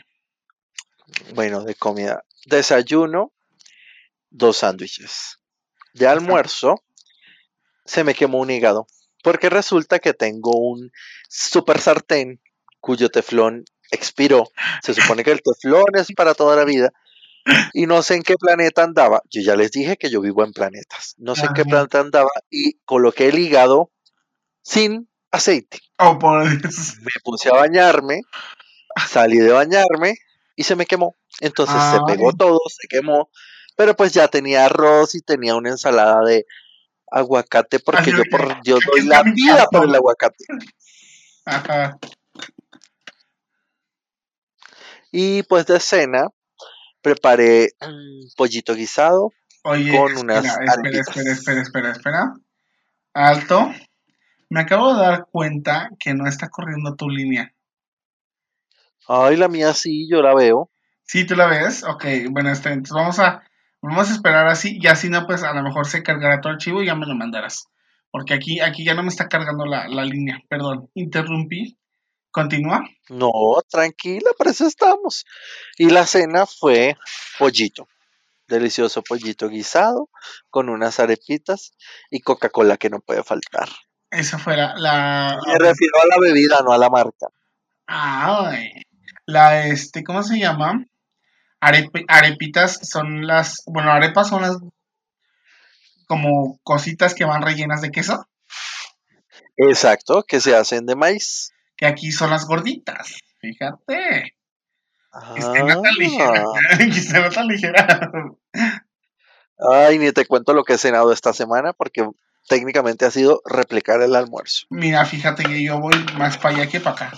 Bueno, 1.34 1.62
de 1.62 1.74
comida. 1.74 2.24
Desayuno, 2.46 3.32
dos 4.30 4.58
sándwiches. 4.58 5.38
De 5.94 6.06
almuerzo, 6.06 6.82
se 7.84 8.04
me 8.04 8.14
quemó 8.14 8.38
un 8.38 8.50
hígado. 8.50 8.86
Porque 9.22 9.48
resulta 9.48 9.98
que 9.98 10.14
tengo 10.14 10.52
un 10.56 10.92
super 11.28 11.80
sartén 11.80 12.40
cuyo 12.80 13.08
teflón 13.08 13.64
expiró. 13.90 14.50
Se 14.82 14.94
supone 14.94 15.24
que 15.24 15.32
el 15.32 15.42
teflón 15.42 15.84
es 15.94 16.12
para 16.12 16.34
toda 16.34 16.56
la 16.56 16.64
vida 16.64 16.92
y 17.72 17.86
no 17.86 18.02
sé 18.02 18.16
en 18.16 18.22
qué 18.22 18.34
planeta 18.36 18.82
andaba. 18.82 19.22
Yo 19.30 19.42
ya 19.42 19.56
les 19.56 19.70
dije 19.70 19.96
que 19.96 20.10
yo 20.10 20.20
vivo 20.20 20.44
en 20.44 20.52
planetas. 20.52 21.14
No 21.18 21.34
sé 21.34 21.46
en 21.46 21.54
qué 21.54 21.64
planeta 21.64 22.00
andaba 22.00 22.28
y 22.50 22.78
coloqué 22.84 23.28
el 23.28 23.38
hígado 23.38 23.90
sin 24.62 25.08
aceite. 25.30 25.80
Oh, 25.98 26.18
Me 26.18 27.12
puse 27.22 27.48
a 27.48 27.54
bañarme, 27.54 28.22
salí 29.08 29.38
de 29.38 29.52
bañarme 29.52 30.14
y 30.56 30.64
se 30.64 30.76
me 30.76 30.86
quemó. 30.86 31.14
Entonces 31.40 31.76
se 31.92 31.98
pegó 32.06 32.32
todo, 32.32 32.58
se 32.68 32.88
quemó. 32.88 33.30
Pero 33.76 33.94
pues 33.94 34.12
ya 34.12 34.28
tenía 34.28 34.64
arroz 34.64 35.14
y 35.14 35.20
tenía 35.20 35.54
una 35.54 35.70
ensalada 35.70 36.24
de 36.24 36.46
aguacate 37.10 37.78
porque 37.78 38.10
yo 38.10 38.22
por 38.30 38.62
Dios 38.62 38.80
doy 38.90 39.06
la 39.06 39.22
vida 39.34 39.66
por 39.70 39.84
el 39.84 39.94
aguacate. 39.94 40.44
Ajá. 41.44 41.98
Y 45.12 45.42
pues 45.44 45.66
de 45.66 45.78
cena 45.78 46.28
preparé 47.06 47.68
un 47.82 48.28
pollito 48.36 48.74
guisado 48.74 49.32
Oye, 49.62 49.96
con 49.96 50.16
unas 50.16 50.44
espera, 50.44 50.72
espera, 50.90 51.32
espera, 51.32 51.62
espera, 51.62 51.90
espera, 51.92 52.34
Alto. 53.14 53.72
Me 54.50 54.60
acabo 54.60 54.92
de 54.92 55.00
dar 55.02 55.26
cuenta 55.30 55.90
que 56.00 56.14
no 56.14 56.26
está 56.26 56.48
corriendo 56.48 56.96
tu 56.96 57.08
línea. 57.08 57.52
Ay, 59.06 59.36
la 59.36 59.46
mía 59.46 59.72
sí, 59.72 60.08
yo 60.10 60.20
la 60.20 60.34
veo. 60.34 60.68
Sí, 61.04 61.24
tú 61.24 61.36
la 61.36 61.46
ves. 61.46 61.84
Ok, 61.84 62.04
bueno, 62.30 62.48
entonces 62.48 62.90
vamos 62.90 63.20
a, 63.20 63.44
vamos 63.80 64.10
a 64.10 64.12
esperar 64.12 64.48
así 64.48 64.76
y 64.80 64.88
así 64.88 65.08
no, 65.08 65.26
pues 65.26 65.44
a 65.44 65.54
lo 65.54 65.62
mejor 65.62 65.86
se 65.86 66.02
cargará 66.02 66.40
tu 66.40 66.48
archivo 66.48 66.82
y 66.82 66.86
ya 66.86 66.96
me 66.96 67.06
lo 67.06 67.14
mandarás. 67.14 67.68
Porque 68.10 68.34
aquí, 68.34 68.58
aquí 68.58 68.84
ya 68.84 68.94
no 68.94 69.04
me 69.04 69.10
está 69.10 69.28
cargando 69.28 69.64
la, 69.64 69.86
la 69.86 70.04
línea. 70.04 70.42
Perdón, 70.48 70.90
interrumpí. 70.94 71.78
Continúa. 72.36 72.84
No, 73.08 73.30
tranquila, 73.66 74.28
para 74.36 74.50
eso 74.50 74.66
estamos. 74.66 75.24
Y 75.78 75.88
la 75.88 76.04
cena 76.04 76.44
fue 76.44 76.94
pollito. 77.38 77.88
Delicioso 78.46 79.00
pollito 79.00 79.48
guisado 79.48 80.10
con 80.50 80.68
unas 80.68 81.00
arepitas 81.00 81.72
y 82.10 82.20
Coca-Cola 82.20 82.76
que 82.76 82.90
no 82.90 83.00
puede 83.00 83.22
faltar. 83.22 83.70
Esa 84.10 84.38
fue 84.38 84.54
la, 84.54 85.38
Me 85.46 85.54
refiero 85.54 85.94
a 86.02 86.06
la 86.08 86.20
bebida, 86.20 86.60
no 86.62 86.74
a 86.74 86.78
la 86.78 86.90
marca. 86.90 87.28
Ah, 87.86 88.54
la 89.24 89.68
este, 89.68 90.04
¿cómo 90.04 90.22
se 90.22 90.38
llama? 90.38 90.84
arepitas 91.58 92.80
son 92.82 93.26
las, 93.26 93.62
bueno, 93.64 93.90
arepas 93.90 94.28
son 94.28 94.42
las 94.42 94.58
como 96.06 96.58
cositas 96.62 97.14
que 97.14 97.24
van 97.24 97.40
rellenas 97.40 97.80
de 97.80 97.90
queso. 97.90 98.28
Exacto, 99.56 100.22
que 100.22 100.38
se 100.42 100.54
hacen 100.54 100.84
de 100.84 100.96
maíz 100.96 101.55
que 101.76 101.86
aquí 101.86 102.12
son 102.12 102.30
las 102.30 102.46
gorditas. 102.46 103.16
Fíjate. 103.40 104.36
No 105.12 105.82
tan 105.82 105.94
ligera. 105.94 106.44
que 106.78 107.20
no 107.20 107.30
tan 107.30 107.46
ligera. 107.46 108.00
Ay, 109.58 109.98
ni 109.98 110.12
te 110.12 110.26
cuento 110.26 110.52
lo 110.52 110.64
que 110.64 110.74
he 110.74 110.78
cenado 110.78 111.12
esta 111.12 111.32
semana 111.32 111.72
porque 111.72 112.08
técnicamente 112.48 113.06
ha 113.06 113.10
sido 113.10 113.40
replicar 113.44 114.02
el 114.02 114.14
almuerzo. 114.14 114.66
Mira, 114.70 115.04
fíjate 115.04 115.44
que 115.44 115.62
yo 115.62 115.80
voy 115.80 115.94
más 116.18 116.36
para 116.38 116.56
allá 116.56 116.68
que 116.68 116.80
para 116.80 116.96
acá. 116.96 117.12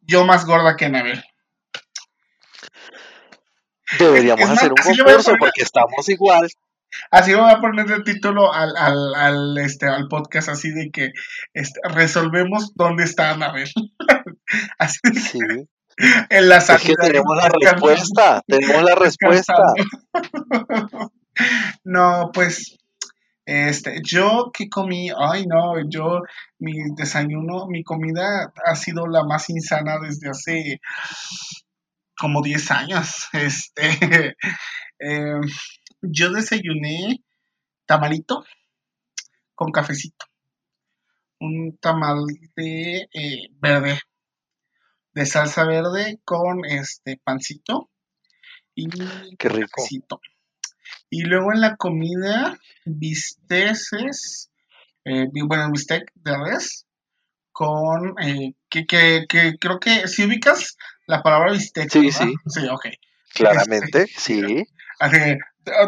yo 0.00 0.24
más 0.24 0.44
gorda 0.44 0.76
que 0.76 0.86
Anabel. 0.86 1.24
Deberíamos 3.98 4.40
Es 4.40 4.48
más, 4.48 4.58
hacer 4.58 4.72
un 4.72 4.76
concurso 4.76 5.34
porque 5.38 5.62
estamos 5.62 6.08
igual. 6.08 6.48
Así 7.10 7.34
voy 7.34 7.50
a 7.50 7.60
poner 7.60 7.90
el 7.90 8.04
título 8.04 8.52
al, 8.52 8.76
al, 8.76 9.14
al, 9.14 9.58
este, 9.58 9.86
al 9.86 10.08
podcast, 10.08 10.48
así 10.48 10.70
de 10.70 10.90
que 10.90 11.12
este, 11.54 11.80
resolvemos 11.94 12.72
dónde 12.74 13.04
está 13.04 13.30
Anabel. 13.30 13.70
así 14.78 14.98
de 15.04 15.12
que 15.12 15.20
Sí. 15.20 15.38
en 16.28 16.48
la 16.48 16.58
Es 16.58 16.68
que 16.82 16.94
tenemos 16.94 17.36
la 17.36 17.48
respuesta. 17.48 18.42
Tenemos 18.46 18.82
la 18.82 18.94
respuesta. 18.94 19.54
no, 21.84 22.30
pues, 22.32 22.76
este, 23.46 24.00
yo 24.04 24.50
que 24.52 24.68
comí, 24.68 25.10
ay 25.16 25.46
no, 25.46 25.74
yo, 25.88 26.22
mi 26.58 26.72
desayuno, 26.96 27.66
mi 27.68 27.82
comida 27.84 28.52
ha 28.64 28.74
sido 28.74 29.06
la 29.06 29.24
más 29.24 29.48
insana 29.50 29.98
desde 30.00 30.28
hace 30.28 30.80
como 32.18 32.42
10 32.42 32.70
años. 32.70 33.28
Este, 33.32 34.36
em, 34.98 35.42
yo 36.10 36.30
desayuné 36.32 37.22
tamalito 37.86 38.44
con 39.54 39.70
cafecito. 39.72 40.26
Un 41.40 41.76
tamal 41.78 42.24
de 42.56 43.08
eh, 43.12 43.48
verde, 43.60 43.98
de 45.12 45.26
salsa 45.26 45.64
verde 45.64 46.18
con 46.24 46.64
este 46.64 47.20
pancito 47.22 47.90
y 48.74 48.88
Qué 49.36 49.48
rico. 49.48 49.68
cafecito. 49.76 50.20
Y 51.10 51.22
luego 51.22 51.52
en 51.52 51.60
la 51.60 51.76
comida, 51.76 52.58
bisteces, 52.84 54.50
eh, 55.04 55.26
bueno, 55.46 55.70
bistec 55.70 56.10
de 56.14 56.36
res 56.36 56.86
con, 57.52 58.14
eh, 58.22 58.54
que, 58.68 58.86
que, 58.86 59.24
que 59.28 59.56
creo 59.58 59.78
que 59.80 60.08
si 60.08 60.24
ubicas 60.24 60.76
la 61.06 61.22
palabra 61.22 61.52
bistec, 61.52 61.90
Sí, 61.90 62.06
¿verdad? 62.06 62.20
sí. 62.20 62.34
Sí, 62.46 62.66
ok. 62.68 62.86
Claramente, 63.34 64.06
sí. 64.06 64.64
Así 64.98 65.18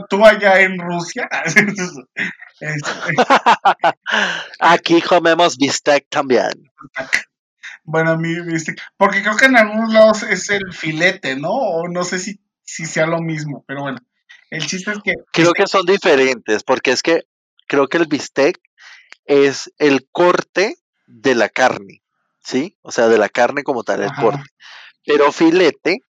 tú 0.08 0.24
allá 0.24 0.60
en 0.60 0.78
Rusia, 0.78 1.28
Aquí 4.60 5.00
comemos 5.00 5.56
bistec 5.56 6.06
también. 6.08 6.70
bueno, 7.84 8.16
mi 8.16 8.40
bistec, 8.40 8.80
porque 8.96 9.22
creo 9.22 9.36
que 9.36 9.46
en 9.46 9.56
algunos 9.56 9.92
lados 9.92 10.22
es 10.24 10.50
el 10.50 10.72
filete, 10.72 11.36
¿no? 11.36 11.50
O 11.52 11.88
no 11.88 12.04
sé 12.04 12.18
si, 12.18 12.40
si 12.62 12.84
sea 12.86 13.06
lo 13.06 13.20
mismo, 13.20 13.64
pero 13.66 13.82
bueno, 13.82 13.98
el 14.50 14.66
chiste 14.66 14.90
es 14.92 14.98
que 15.04 15.14
Creo 15.32 15.52
que 15.52 15.66
son 15.66 15.86
diferentes 15.86 16.64
porque 16.64 16.90
es 16.90 17.02
que 17.02 17.22
creo 17.66 17.86
que 17.88 17.98
el 17.98 18.06
bistec 18.06 18.58
es 19.26 19.70
el 19.78 20.08
corte 20.10 20.76
de 21.06 21.34
la 21.34 21.48
carne, 21.48 22.02
¿sí? 22.42 22.76
O 22.82 22.90
sea, 22.90 23.08
de 23.08 23.18
la 23.18 23.28
carne 23.28 23.62
como 23.62 23.84
tal, 23.84 24.02
el 24.02 24.08
Ajá. 24.08 24.22
corte. 24.22 24.44
Pero 25.04 25.30
filete 25.32 26.00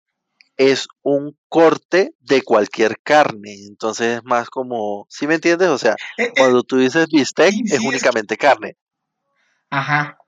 es 0.58 0.88
un 1.02 1.38
corte 1.48 2.14
de 2.20 2.42
cualquier 2.42 2.98
carne, 3.02 3.54
entonces 3.66 4.18
es 4.18 4.24
más 4.24 4.50
como, 4.50 5.06
¿sí 5.08 5.26
me 5.26 5.36
entiendes? 5.36 5.68
O 5.68 5.78
sea, 5.78 5.94
Eh, 6.18 6.24
eh, 6.24 6.32
cuando 6.36 6.62
tú 6.64 6.76
dices 6.78 7.06
bistec 7.08 7.52
sí, 7.52 7.62
sí, 7.66 7.74
es 7.74 7.80
es- 7.80 7.84
únicamente 7.86 8.36
carne. 8.36 8.76
ajá, 9.70 10.18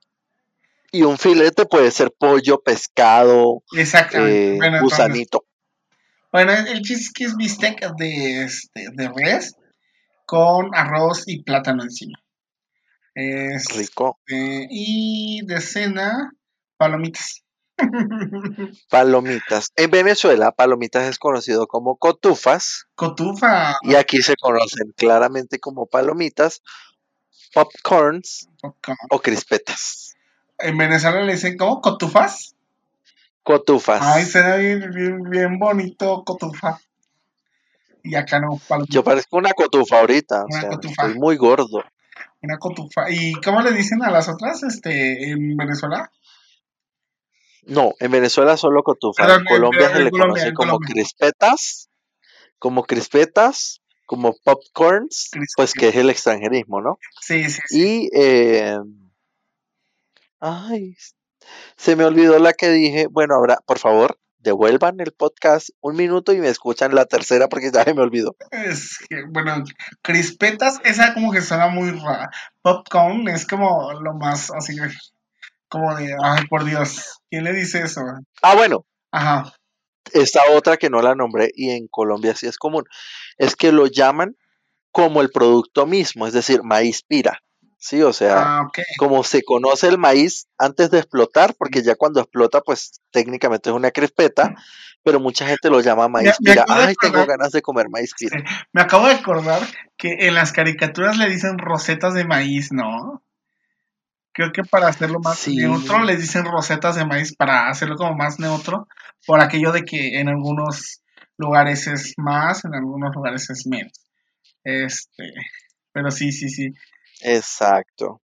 Y 0.93 1.03
un 1.03 1.19
filete 1.19 1.67
puede 1.67 1.91
ser 1.91 2.13
pollo, 2.19 2.61
pescado, 2.63 3.63
exactamente. 3.73 4.55
eh, 4.55 4.57
bueno, 4.59 4.79
entonces, 4.79 4.99
gusanito. 4.99 5.45
bueno, 6.33 6.53
el 6.53 6.83
chiste 6.83 7.03
es 7.05 7.13
que 7.13 7.25
es 7.25 7.37
bistec 7.37 7.81
de, 7.97 8.45
este, 8.45 8.87
de 8.93 9.09
res 9.15 9.55
con 10.27 10.75
arroz 10.75 11.25
y 11.27 11.43
plátano 11.43 11.83
encima. 11.83 12.19
Este, 13.15 13.75
Rico. 13.79 14.19
y 14.29 15.43
de 15.45 15.61
cena, 15.61 16.33
palomitas. 16.77 17.43
Palomitas. 18.91 19.73
En 19.77 19.91
Venezuela, 19.91 20.53
palomitas 20.53 21.09
es 21.09 21.19
conocido 21.19 21.67
como 21.67 21.97
cotufas 21.97 22.87
Cotufa, 22.95 23.77
y 23.83 23.95
aquí 23.95 24.23
se 24.23 24.35
conocen 24.37 24.93
claramente 24.97 25.59
como 25.59 25.87
palomitas, 25.87 26.63
popcorns 27.55 28.49
popcorn. 28.61 28.99
o 29.11 29.21
crispetas. 29.21 30.15
en 30.59 30.77
Venezuela 30.77 31.23
le 31.23 31.33
dicen 31.33 31.57
como 31.57 31.81
cotufas. 31.81 32.55
Cotufas. 33.43 34.03
Ay, 34.03 34.25
suena 34.27 34.57
bien, 34.57 34.91
bien, 34.95 35.23
bien 35.31 35.59
bonito, 35.59 36.23
cotufa. 36.25 36.79
Y 38.03 38.15
acá 38.15 38.39
no, 38.41 38.61
palomita, 38.69 38.93
Yo 38.95 39.03
parezco 39.05 39.37
una 39.39 39.53
cotufa 39.53 40.01
ahorita, 40.01 40.43
o 40.43 40.47
Una 40.47 40.61
sea, 40.61 40.71
cotufa. 40.71 41.07
estoy 41.07 41.19
muy 41.19 41.37
gordo. 41.37 41.83
una 42.43 42.59
cotufa. 42.59 43.11
¿Y 43.11 43.33
cómo 43.35 43.61
le 43.63 43.73
dicen 43.73 44.03
a 44.03 44.11
las 44.11 44.29
otras 44.29 44.63
este, 44.63 45.31
en 45.31 45.57
Venezuela? 45.57 46.11
No, 47.67 47.95
en 48.01 48.11
Venezuela 48.11 48.57
solo 48.57 48.83
cotufa. 48.83 49.25
Perdón, 49.25 49.41
en 49.41 49.47
Colombia 49.47 49.89
se 49.93 50.05
le 50.05 50.11
Colombia, 50.11 50.35
conoce 50.35 50.55
como 50.55 50.73
Colombia. 50.73 50.95
crispetas, 50.95 51.91
como 52.59 52.85
crispetas, 52.85 53.83
como 54.07 54.35
popcorns, 54.45 55.31
pues 55.57 55.73
que 55.73 55.89
es 55.89 55.97
el 55.97 56.11
extranjerismo, 56.11 56.81
¿no? 56.81 56.99
Sí, 57.21 57.49
sí, 57.49 57.61
sí. 57.67 57.79
Y, 57.79 58.11
eh, 58.13 58.77
ay, 60.41 60.97
se 61.77 61.97
me 61.97 62.05
olvidó 62.05 62.39
la 62.39 62.53
que 62.53 62.71
dije. 62.71 63.07
Bueno, 63.09 63.35
ahora, 63.35 63.59
por 63.67 63.79
favor, 63.79 64.19
devuelvan 64.39 65.01
el 65.01 65.13
podcast 65.13 65.71
un 65.81 65.97
minuto 65.97 66.33
y 66.33 66.39
me 66.39 66.49
escuchan 66.49 66.95
la 66.95 67.07
tercera 67.07 67.49
porque 67.49 67.71
ya 67.73 67.85
se 67.85 67.95
me 67.95 68.03
olvidó. 68.03 68.37
Es 68.51 68.99
que, 69.09 69.23
bueno, 69.29 69.65
crispetas, 70.03 70.81
esa 70.85 71.15
como 71.15 71.31
que 71.33 71.43
suena 71.43 71.69
muy 71.69 71.91
rara. 71.91 72.31
Popcorn 72.63 73.29
es 73.29 73.47
como 73.47 73.93
lo 73.93 74.15
más 74.15 74.51
así, 74.51 74.77
como 75.71 75.95
de, 75.95 76.15
ay, 76.23 76.47
por 76.49 76.65
Dios, 76.65 77.21
¿quién 77.31 77.45
le 77.45 77.55
dice 77.55 77.83
eso? 77.83 78.03
Ah, 78.43 78.55
bueno, 78.55 78.85
Ajá, 79.13 79.53
esta 80.13 80.41
otra 80.53 80.77
que 80.77 80.91
no 80.91 81.03
la 81.03 81.15
nombré 81.15 81.51
y 81.55 81.71
en 81.71 81.89
Colombia 81.89 82.35
sí 82.35 82.47
es 82.47 82.57
común, 82.57 82.85
es 83.39 83.57
que 83.57 83.73
lo 83.73 83.87
llaman 83.87 84.37
como 84.93 85.21
el 85.21 85.31
producto 85.31 85.87
mismo, 85.87 86.27
es 86.27 86.33
decir, 86.33 86.63
maíz 86.63 87.03
pira. 87.03 87.41
Sí, 87.83 88.03
o 88.03 88.13
sea, 88.13 88.59
ah, 88.59 88.71
como 88.99 89.25
se 89.25 89.43
conoce 89.43 89.89
el 89.89 89.97
maíz 89.97 90.49
antes 90.59 90.91
de 90.91 90.99
explotar, 90.99 91.55
porque 91.57 91.83
ya 91.83 91.95
cuando 91.95 92.21
explota, 92.21 92.61
pues 92.61 93.01
técnicamente 93.11 93.71
es 93.71 93.75
una 93.75 93.91
crispeta, 93.91 94.55
pero 95.03 95.19
mucha 95.19 95.47
gente 95.47 95.71
lo 95.71 95.81
llama 95.81 96.07
maíz 96.07 96.35
me 96.41 96.53
pira. 96.53 96.67
de 96.69 96.75
Ay, 96.75 96.95
tengo 97.01 97.25
ganas 97.25 97.53
de 97.53 97.63
comer 97.63 97.87
maíz 97.89 98.13
pira. 98.19 98.45
Me 98.75 98.83
acabo 98.83 99.07
de 99.07 99.15
acordar 99.15 99.63
que 99.97 100.27
en 100.27 100.35
las 100.35 100.53
caricaturas 100.53 101.17
le 101.17 101.31
dicen 101.31 101.57
rosetas 101.57 102.13
de 102.13 102.27
maíz, 102.27 102.71
¿no? 102.71 103.23
Creo 104.33 104.53
que 104.53 104.63
para 104.63 104.89
hacerlo 104.89 105.19
más 105.21 105.39
Sí. 105.39 105.57
neutro 105.57 106.03
les 106.05 106.21
dicen 106.21 106.45
rosetas 106.45 106.97
de 106.97 107.05
maíz 107.05 107.35
para 107.35 107.69
hacerlo 107.69 107.97
como 107.97 108.15
más 108.17 108.39
neutro, 108.39 108.87
por 109.27 109.41
aquello 109.41 109.73
de 109.73 109.83
que 109.85 110.21
en 110.21 110.29
algunos 110.29 111.03
lugares 111.37 111.87
es 111.87 112.15
más, 112.17 112.65
en 112.65 112.75
algunos 112.75 113.15
lugares 113.15 113.51
es 113.51 113.67
menos. 113.67 113.93
Este, 114.63 115.33
pero 115.93 116.11
sí, 116.11 116.33
sí, 116.33 116.49
sí. 116.49 116.73
Exacto. 117.23 118.21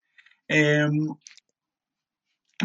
Em, 0.48 1.08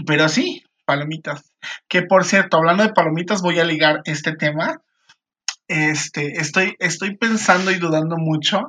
pero 0.06 0.28
sí, 0.28 0.62
palomitas. 0.84 1.52
Que 1.88 2.02
por 2.02 2.24
cierto, 2.24 2.56
hablando 2.58 2.82
de 2.82 2.92
palomitas, 2.92 3.42
voy 3.42 3.58
a 3.58 3.64
ligar 3.64 4.00
este 4.04 4.34
tema. 4.36 4.82
Este, 5.68 6.40
estoy, 6.40 6.74
estoy 6.78 7.16
pensando 7.16 7.70
y 7.70 7.78
dudando 7.78 8.16
mucho 8.16 8.60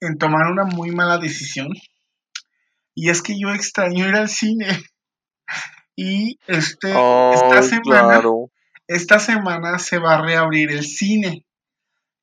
en 0.00 0.18
tomar 0.18 0.50
una 0.50 0.64
muy 0.64 0.90
mala 0.90 1.18
decisión. 1.18 1.68
Y 2.94 3.10
es 3.10 3.22
que 3.22 3.38
yo 3.38 3.52
extraño 3.52 4.08
ir 4.08 4.14
al 4.14 4.28
cine. 4.28 4.66
Y 5.96 6.40
este, 6.48 6.88
esta 6.88 7.62
semana, 7.62 8.14
claro. 8.14 8.50
esta 8.88 9.20
semana 9.20 9.78
se 9.78 9.98
va 9.98 10.14
a 10.14 10.22
reabrir 10.22 10.72
el 10.72 10.82
cine. 10.82 11.46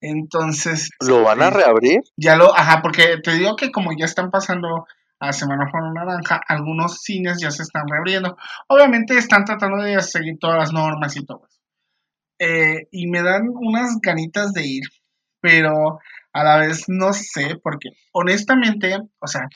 Entonces, 0.01 0.89
¿Lo 0.99 1.23
van 1.23 1.41
a 1.41 1.47
este, 1.47 1.57
reabrir? 1.60 2.01
ya 2.17 2.36
lo, 2.36 2.53
ajá, 2.53 2.81
porque 2.81 3.19
te 3.23 3.31
digo 3.36 3.55
que 3.55 3.71
como 3.71 3.91
ya 3.97 4.03
están 4.03 4.29
pasando 4.29 4.88
a 5.21 5.31
Semáforo 5.31 5.93
Naranja, 5.93 6.41
algunos 6.47 6.99
cines 7.01 7.39
ya 7.39 7.51
se 7.51 7.62
están 7.62 7.88
reabriendo. 7.88 8.36
Obviamente 8.67 9.17
están 9.17 9.45
tratando 9.45 9.81
de 9.84 10.01
seguir 10.01 10.38
todas 10.39 10.57
las 10.57 10.73
normas 10.73 11.15
y 11.15 11.23
todo 11.23 11.45
eso. 11.47 11.62
Eh, 12.39 12.88
y 12.91 13.07
me 13.07 13.21
dan 13.21 13.49
unas 13.53 14.01
ganitas 14.01 14.51
de 14.51 14.65
ir, 14.65 14.84
pero 15.39 15.99
a 16.34 16.43
la 16.43 16.57
vez 16.57 16.86
no 16.88 17.13
sé, 17.13 17.57
porque 17.62 17.89
honestamente, 18.13 18.97
o 19.19 19.27
sea, 19.27 19.47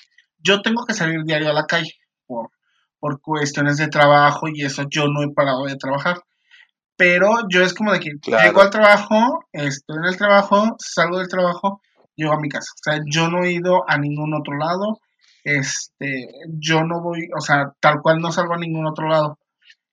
yo 0.45 0.61
tengo 0.61 0.85
que 0.85 0.93
salir 0.93 1.23
diario 1.23 1.49
a 1.49 1.53
la 1.53 1.65
calle 1.65 1.93
por, 2.27 2.49
por 2.99 3.19
cuestiones 3.21 3.77
de 3.77 3.87
trabajo 3.87 4.47
y 4.47 4.63
eso 4.63 4.83
yo 4.89 5.07
no 5.07 5.23
he 5.23 5.33
parado 5.33 5.65
de 5.65 5.75
trabajar. 5.75 6.21
Pero 6.97 7.47
yo 7.49 7.61
es 7.63 7.73
como 7.73 7.91
de 7.91 7.99
que 7.99 8.11
Claro. 8.21 8.43
llego 8.47 8.61
al 8.61 8.69
trabajo, 8.69 9.45
estoy 9.51 9.97
en 9.97 10.05
el 10.05 10.17
trabajo, 10.17 10.75
salgo 10.79 11.17
del 11.19 11.27
trabajo, 11.27 11.81
llego 12.15 12.33
a 12.33 12.39
mi 12.39 12.47
casa. 12.47 12.71
O 12.73 12.83
sea, 12.83 13.01
yo 13.05 13.29
no 13.29 13.43
he 13.43 13.51
ido 13.51 13.83
a 13.89 13.97
ningún 13.97 14.33
otro 14.33 14.57
lado. 14.57 15.01
Este, 15.43 16.27
yo 16.47 16.83
no 16.83 17.01
voy, 17.01 17.27
o 17.37 17.41
sea, 17.41 17.73
tal 17.81 18.01
cual 18.01 18.19
no 18.19 18.31
salgo 18.31 18.53
a 18.53 18.57
ningún 18.59 18.85
otro 18.87 19.09
lado. 19.09 19.37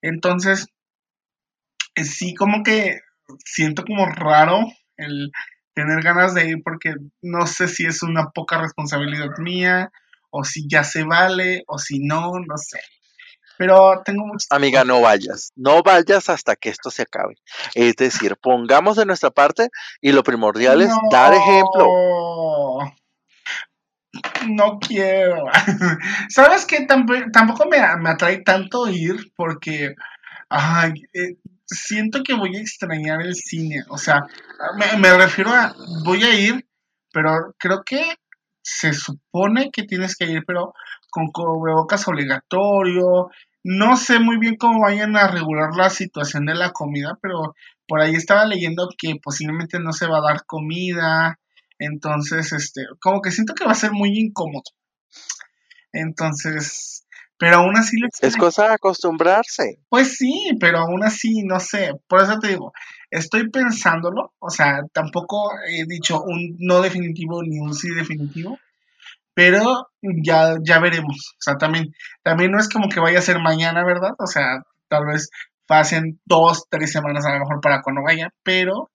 Entonces, 0.00 0.66
eh, 1.94 2.04
sí 2.04 2.34
como 2.34 2.62
que 2.62 3.00
siento 3.44 3.84
como 3.84 4.06
raro 4.06 4.60
el 4.96 5.30
tener 5.74 6.02
ganas 6.02 6.34
de 6.34 6.48
ir 6.48 6.62
porque 6.62 6.94
no 7.22 7.46
sé 7.46 7.66
si 7.68 7.86
es 7.86 8.02
una 8.02 8.30
poca 8.30 8.58
responsabilidad 8.60 9.30
mía 9.38 9.90
o 10.32 10.44
si 10.44 10.66
ya 10.66 10.82
se 10.82 11.04
vale 11.04 11.62
o 11.66 11.78
si 11.78 12.00
no, 12.00 12.32
no 12.40 12.56
sé. 12.56 12.80
Pero 13.58 14.02
tengo 14.04 14.26
muchas... 14.26 14.48
Amiga, 14.50 14.82
no 14.82 15.00
vayas, 15.00 15.52
no 15.54 15.82
vayas 15.82 16.28
hasta 16.30 16.56
que 16.56 16.70
esto 16.70 16.90
se 16.90 17.02
acabe. 17.02 17.36
Es 17.74 17.94
decir, 17.96 18.36
pongamos 18.36 18.96
de 18.96 19.06
nuestra 19.06 19.30
parte 19.30 19.68
y 20.00 20.12
lo 20.12 20.22
primordial 20.22 20.82
es 20.82 20.90
dar 21.10 21.34
ejemplo. 21.34 21.86
No 24.48 24.78
quiero. 24.80 25.44
¿Sabes 26.28 26.66
qué? 26.66 26.86
tampoco 26.86 27.66
me, 27.66 27.78
me, 27.98 28.10
atrae 28.10 28.38
tanto 28.38 28.88
ir 28.88 29.32
porque 29.36 29.94
ay, 30.48 30.92
eh, 31.12 31.36
siento 31.66 32.22
que 32.22 32.34
voy 32.34 32.56
a 32.56 32.60
extrañar 32.60 33.22
el 33.22 33.34
cine. 33.34 33.84
O 33.88 33.98
sea, 33.98 34.26
me, 34.76 34.98
me 34.98 35.16
refiero 35.16 35.52
a 35.52 35.74
voy 36.04 36.22
a 36.24 36.34
ir, 36.34 36.66
pero 37.12 37.54
creo 37.58 37.82
que 37.84 38.16
se 38.62 38.92
supone 38.92 39.70
que 39.70 39.82
tienes 39.84 40.16
que 40.16 40.26
ir, 40.26 40.44
pero 40.46 40.74
con 41.10 41.28
cubrebocas 41.28 42.06
obligatorio. 42.08 43.30
No 43.64 43.96
sé 43.96 44.18
muy 44.18 44.38
bien 44.38 44.56
cómo 44.56 44.82
vayan 44.82 45.16
a 45.16 45.28
regular 45.28 45.74
la 45.76 45.90
situación 45.90 46.46
de 46.46 46.54
la 46.54 46.72
comida, 46.72 47.18
pero 47.20 47.54
por 47.86 48.00
ahí 48.00 48.14
estaba 48.14 48.46
leyendo 48.46 48.88
que 48.96 49.16
posiblemente 49.22 49.78
no 49.78 49.92
se 49.92 50.06
va 50.06 50.18
a 50.18 50.32
dar 50.32 50.46
comida. 50.46 51.38
Entonces, 51.78 52.52
este, 52.52 52.82
como 53.00 53.20
que 53.20 53.30
siento 53.30 53.54
que 53.54 53.64
va 53.64 53.72
a 53.72 53.76
ser 53.76 53.92
muy 53.92 54.18
incómodo. 54.18 54.64
Entonces, 55.92 57.01
pero 57.42 57.56
aún 57.56 57.76
así 57.76 57.96
Es 58.20 58.36
cosa 58.36 58.68
de 58.68 58.74
acostumbrarse. 58.74 59.80
Pues 59.88 60.16
sí, 60.16 60.56
pero 60.60 60.78
aún 60.78 61.02
así, 61.02 61.42
no 61.42 61.58
sé. 61.58 61.90
Por 62.06 62.22
eso 62.22 62.38
te 62.38 62.46
digo, 62.46 62.72
estoy 63.10 63.50
pensándolo. 63.50 64.32
O 64.38 64.48
sea, 64.48 64.82
tampoco 64.92 65.50
he 65.66 65.84
dicho 65.84 66.22
un 66.22 66.54
no 66.60 66.80
definitivo 66.80 67.42
ni 67.42 67.58
un 67.58 67.74
sí 67.74 67.88
definitivo. 67.88 68.60
Pero 69.34 69.88
ya, 70.02 70.54
ya 70.62 70.78
veremos. 70.78 71.32
O 71.32 71.40
sea, 71.40 71.56
también, 71.56 71.92
también 72.22 72.52
no 72.52 72.60
es 72.60 72.68
como 72.68 72.88
que 72.88 73.00
vaya 73.00 73.18
a 73.18 73.22
ser 73.22 73.40
mañana, 73.40 73.84
¿verdad? 73.84 74.12
O 74.20 74.28
sea, 74.28 74.62
tal 74.86 75.06
vez 75.06 75.28
pasen 75.66 76.20
dos, 76.24 76.66
tres 76.70 76.92
semanas 76.92 77.26
a 77.26 77.32
lo 77.32 77.40
mejor 77.40 77.60
para 77.60 77.82
cuando 77.82 78.02
vaya, 78.04 78.28
pero 78.44 78.88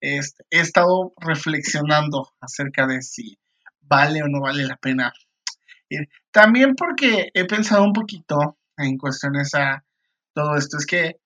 este, 0.00 0.42
he 0.50 0.58
estado 0.58 1.12
reflexionando 1.18 2.32
acerca 2.40 2.84
de 2.88 3.00
si 3.00 3.38
vale 3.80 4.24
o 4.24 4.26
no 4.26 4.40
vale 4.40 4.64
la 4.64 4.76
pena 4.76 5.12
También 6.30 6.74
porque 6.74 7.30
he 7.34 7.44
pensado 7.44 7.84
un 7.84 7.92
poquito 7.92 8.58
en 8.76 8.98
cuestiones 8.98 9.54
a 9.54 9.84
todo 10.34 10.56
esto. 10.56 10.78
Es 10.78 10.86
que 10.86 11.16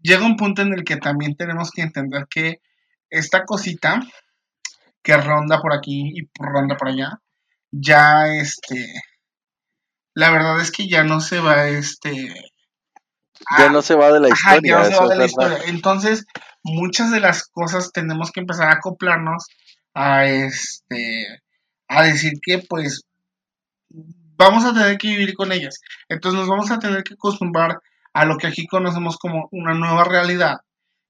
llega 0.00 0.26
un 0.26 0.36
punto 0.36 0.62
en 0.62 0.72
el 0.72 0.84
que 0.84 0.96
también 0.96 1.36
tenemos 1.36 1.70
que 1.70 1.82
entender 1.82 2.26
que 2.28 2.60
esta 3.10 3.44
cosita 3.44 4.00
que 5.02 5.16
ronda 5.16 5.60
por 5.60 5.74
aquí 5.74 6.12
y 6.14 6.30
ronda 6.38 6.76
por 6.76 6.88
allá, 6.88 7.20
ya 7.70 8.28
este, 8.28 8.92
la 10.14 10.30
verdad 10.30 10.60
es 10.60 10.70
que 10.70 10.88
ya 10.88 11.02
no 11.02 11.20
se 11.20 11.40
va, 11.40 11.68
este, 11.68 12.12
ya 13.58 13.70
no 13.70 13.82
se 13.82 13.94
va 13.94 14.12
de 14.12 14.20
la 14.20 14.28
historia. 15.26 15.58
Entonces, 15.66 16.24
muchas 16.62 17.10
de 17.10 17.20
las 17.20 17.48
cosas 17.48 17.90
tenemos 17.92 18.30
que 18.30 18.40
empezar 18.40 18.68
a 18.68 18.74
acoplarnos 18.74 19.46
a 19.94 20.26
este, 20.26 21.26
a 21.88 22.04
decir 22.04 22.34
que 22.42 22.58
pues 22.58 23.02
vamos 24.36 24.64
a 24.64 24.72
tener 24.72 24.98
que 24.98 25.08
vivir 25.08 25.34
con 25.34 25.52
ellas. 25.52 25.80
Entonces 26.08 26.40
nos 26.40 26.48
vamos 26.48 26.70
a 26.70 26.78
tener 26.78 27.02
que 27.04 27.14
acostumbrar 27.14 27.80
a 28.12 28.24
lo 28.24 28.36
que 28.36 28.46
aquí 28.46 28.66
conocemos 28.66 29.16
como 29.18 29.48
una 29.52 29.74
nueva 29.74 30.04
realidad 30.04 30.60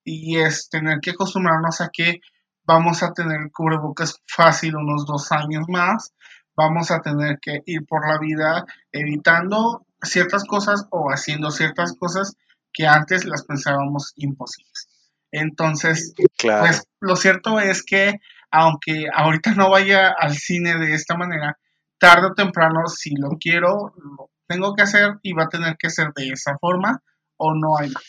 y 0.05 0.38
es 0.38 0.68
tener 0.68 1.01
que 1.01 1.11
acostumbrarnos 1.11 1.81
a 1.81 1.90
que 1.92 2.21
vamos 2.64 3.03
a 3.03 3.12
tener 3.12 3.51
cubrebocas 3.53 4.16
fácil 4.27 4.77
unos 4.77 5.07
dos 5.07 5.33
años 5.33 5.64
más, 5.68 6.12
vamos 6.57 6.90
a 6.90 7.01
tener 7.01 7.38
que 7.40 7.61
ir 7.66 7.85
por 7.87 8.09
la 8.09 8.18
vida 8.18 8.64
evitando 8.92 9.87
ciertas 10.03 10.45
cosas 10.45 10.87
o 10.90 11.11
haciendo 11.11 11.51
ciertas 11.51 11.97
cosas 11.97 12.37
que 12.73 12.87
antes 12.87 13.25
las 13.25 13.45
pensábamos 13.45 14.12
imposibles. 14.16 14.88
Entonces, 15.31 16.14
pues 16.38 16.85
lo 17.01 17.16
cierto 17.16 17.59
es 17.59 17.83
que 17.83 18.21
aunque 18.51 19.07
ahorita 19.12 19.55
no 19.55 19.71
vaya 19.71 20.09
al 20.16 20.35
cine 20.35 20.79
de 20.79 20.95
esta 20.95 21.16
manera, 21.16 21.59
tarde 22.03 22.27
o 22.27 22.35
temprano, 22.35 22.88
si 22.88 23.15
lo 23.15 23.38
quiero, 23.38 23.95
lo 23.97 24.29
tengo 24.49 24.75
que 24.75 24.83
hacer 24.83 25.21
y 25.23 25.35
va 25.35 25.45
a 25.45 25.49
tener 25.49 25.77
que 25.79 25.88
ser 25.88 26.09
de 26.17 26.31
esa 26.31 26.59
forma 26.59 27.01
o 27.37 27.55
no 27.55 27.79
hay 27.79 27.91
más. 27.91 28.03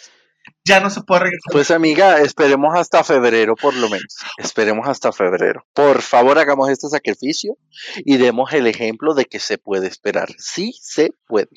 Ya 0.65 0.79
no 0.79 0.89
se 0.89 1.03
puede 1.03 1.25
regresar. 1.25 1.51
Pues 1.51 1.69
amiga, 1.69 2.19
esperemos 2.19 2.73
hasta 2.75 3.03
febrero 3.03 3.56
por 3.56 3.75
lo 3.75 3.89
menos. 3.89 4.17
Esperemos 4.38 4.88
hasta 4.88 5.12
febrero. 5.12 5.67
Por 5.73 6.01
favor, 6.01 6.39
hagamos 6.39 6.69
este 6.69 6.88
sacrificio 6.88 7.56
y 7.97 8.17
demos 8.17 8.51
el 8.53 8.65
ejemplo 8.65 9.13
de 9.13 9.25
que 9.25 9.39
se 9.39 9.60
puede 9.60 9.88
esperar. 9.88 10.29
Sí 10.39 10.73
se 10.82 11.12
puede. 11.27 11.51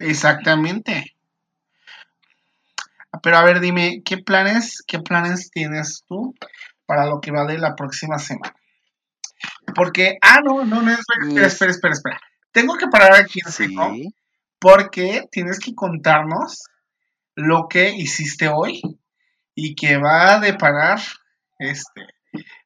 Exactamente. 0.00 1.14
Pero 3.22 3.36
a 3.36 3.44
ver, 3.44 3.60
dime, 3.60 4.02
¿qué 4.04 4.18
planes, 4.18 4.82
qué 4.84 4.98
planes 4.98 5.52
tienes 5.52 6.02
tú 6.08 6.34
para 6.86 7.06
lo 7.06 7.20
que 7.20 7.30
va 7.30 7.44
de 7.44 7.58
la 7.58 7.76
próxima 7.76 8.18
semana? 8.18 8.56
Porque, 9.74 10.18
ah, 10.20 10.40
no, 10.44 10.64
no, 10.64 10.82
no, 10.82 10.90
espera, 10.90 11.46
espera, 11.46 11.70
espera, 11.70 11.94
espera. 11.94 12.20
Tengo 12.52 12.76
que 12.76 12.88
parar 12.88 13.14
aquí 13.14 13.40
en 13.58 14.12
porque 14.58 15.24
tienes 15.32 15.58
que 15.58 15.74
contarnos 15.74 16.62
lo 17.34 17.66
que 17.68 17.90
hiciste 17.90 18.48
hoy 18.48 18.80
y 19.54 19.74
que 19.74 19.96
va 19.96 20.34
a 20.34 20.40
deparar 20.40 21.00
este 21.58 22.06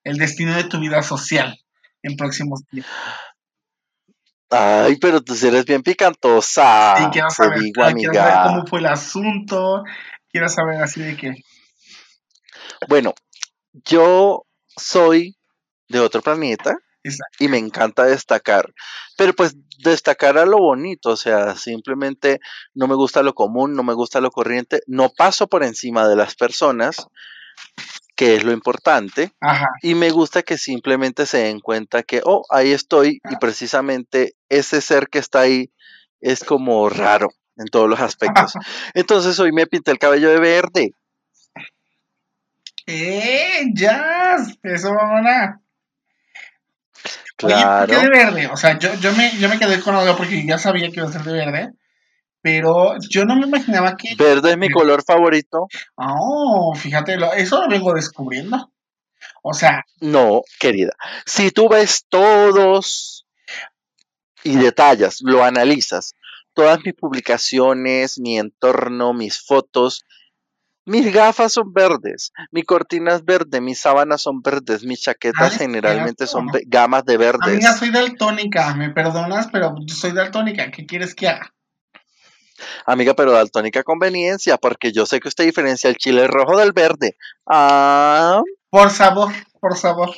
el 0.05 0.19
destino 0.19 0.55
de 0.55 0.65
tu 0.65 0.79
vida 0.79 1.03
social 1.03 1.59
en 2.03 2.17
próximos 2.17 2.63
días. 2.71 2.87
Ay, 4.51 4.97
pero 5.01 5.21
tú 5.23 5.35
eres 5.43 5.65
bien 5.65 5.83
picantosa. 5.83 6.97
Sí, 6.99 7.05
quiero 7.13 7.31
saber, 7.31 7.59
quiero 7.73 8.15
saber 8.15 8.35
cómo 8.45 8.67
fue 8.67 8.79
el 8.79 8.87
asunto. 8.87 9.83
Quiero 10.31 10.49
saber 10.49 10.81
así 10.83 11.03
de 11.03 11.17
qué. 11.17 11.35
Bueno, 12.89 13.15
yo 13.73 14.47
soy 14.77 15.37
de 15.89 16.01
otro 16.01 16.23
planeta 16.23 16.79
y 17.39 17.49
me 17.49 17.59
encanta 17.59 18.05
destacar. 18.05 18.73
Pero 19.17 19.35
pues 19.35 19.57
destacar 19.83 20.39
a 20.39 20.47
lo 20.47 20.59
bonito, 20.59 21.11
o 21.11 21.17
sea, 21.17 21.55
simplemente 21.57 22.41
no 22.75 22.89
me 22.89 22.95
gusta 22.95 23.23
lo 23.23 23.35
común, 23.35 23.75
no 23.75 23.83
me 23.83 23.95
gusta 23.95 24.21
lo 24.21 24.31
corriente, 24.31 24.81
no 24.87 25.11
paso 25.11 25.47
por 25.47 25.63
encima 25.63 26.09
de 26.09 26.17
las 26.17 26.35
personas, 26.35 27.09
que 28.17 28.37
es 28.37 28.45
lo 28.45 28.53
importante, 28.53 29.33
y 29.83 29.95
me 29.95 30.11
gusta 30.11 30.43
que 30.43 30.57
simplemente 30.57 31.27
se 31.27 31.39
den 31.39 31.61
cuenta 31.61 32.03
que, 32.03 32.23
oh, 32.25 32.45
ahí 32.51 32.73
estoy, 32.73 33.21
y 33.31 33.37
precisamente 33.37 34.35
ese 34.49 34.81
ser 34.81 35.09
que 35.09 35.19
está 35.19 35.41
ahí 35.41 35.71
es 36.21 36.43
como 36.43 36.89
raro 36.89 37.29
en 37.57 37.67
todos 37.67 37.89
los 37.89 38.01
aspectos. 38.01 38.55
Entonces 38.95 39.39
hoy 39.39 39.53
me 39.53 39.67
pinté 39.67 39.91
el 39.91 39.99
cabello 39.99 40.31
de 40.31 40.41
verde. 40.41 40.95
¡Eh! 42.87 43.67
¡Ya! 43.75 44.37
Eso, 44.63 44.95
mamona. 44.95 45.61
Claro. 47.37 47.85
Oye, 47.85 47.87
¿por 47.87 47.97
qué 47.97 48.03
de 48.03 48.25
verde? 48.25 48.47
O 48.49 48.57
sea, 48.57 48.79
yo, 48.79 48.95
yo, 48.95 49.13
me, 49.13 49.37
yo 49.39 49.49
me 49.49 49.59
quedé 49.59 49.81
con 49.81 49.95
algo 49.95 50.17
porque 50.17 50.47
ya 50.47 50.59
sabía 50.59 50.91
que 50.91 51.01
iba 51.01 51.09
a 51.09 51.13
ser 51.13 51.23
de 51.23 51.33
verde, 51.33 51.73
pero 52.41 52.95
yo 53.11 53.25
no 53.25 53.37
me 53.37 53.47
imaginaba 53.47 53.97
que... 53.97 54.15
Verde 54.17 54.53
es 54.53 54.59
mi 54.59 54.71
color 54.71 55.03
favorito. 55.05 55.69
Oh, 55.97 56.75
fíjate, 56.75 57.19
eso 57.37 57.61
lo 57.61 57.69
vengo 57.69 57.93
descubriendo. 57.93 58.73
O 59.43 59.53
sea... 59.53 59.85
No, 60.01 60.43
querida. 60.59 60.93
Si 61.25 61.51
tú 61.51 61.69
ves 61.69 62.07
todos 62.09 63.27
y 64.43 64.57
detallas, 64.57 65.19
lo 65.21 65.45
analizas, 65.45 66.15
todas 66.55 66.79
mis 66.85 66.95
publicaciones, 66.95 68.19
mi 68.19 68.39
entorno, 68.39 69.13
mis 69.13 69.45
fotos, 69.45 70.05
mis 70.87 71.13
gafas 71.13 71.53
son 71.53 71.73
verdes, 71.73 72.33
mi 72.53 72.63
cortina 72.63 73.15
es 73.15 73.25
verde, 73.25 73.61
mis 73.61 73.81
sábanas 73.81 74.23
son 74.23 74.41
verdes, 74.41 74.85
mis 74.85 75.03
chaquetas 75.03 75.55
ah, 75.55 75.59
generalmente 75.59 76.27
son 76.27 76.49
gamas 76.67 77.05
de 77.05 77.17
verdes. 77.17 77.55
Amiga, 77.55 77.75
soy 77.75 77.91
daltónica, 77.91 78.75
me 78.75 78.91
perdonas, 78.91 79.49
pero 79.53 79.75
soy 79.89 80.13
daltónica, 80.13 80.71
¿qué 80.71 80.87
quieres 80.87 81.15
que 81.15 81.29
haga? 81.29 81.53
Amiga, 82.87 83.15
pero 83.15 83.33
daltónica 83.33 83.83
conveniencia, 83.83 84.57
porque 84.57 84.93
yo 84.93 85.07
sé 85.07 85.21
que 85.21 85.29
usted 85.29 85.45
diferencia 85.45 85.91
el 85.91 85.97
chile 85.97 86.27
rojo 86.27 86.57
del 86.57 86.73
verde. 86.73 87.17
Ah. 87.47 88.41
Por 88.71 88.91
sabor, 88.91 89.33
por 89.61 89.77
sabor. 89.77 90.15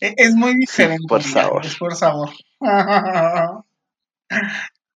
E, 0.00 0.14
es 0.16 0.34
muy 0.34 0.54
diferente. 0.54 1.04
por 1.06 1.22
sabor. 1.22 1.64
Es 1.66 1.76
por 1.76 1.94
sabor. 1.94 2.30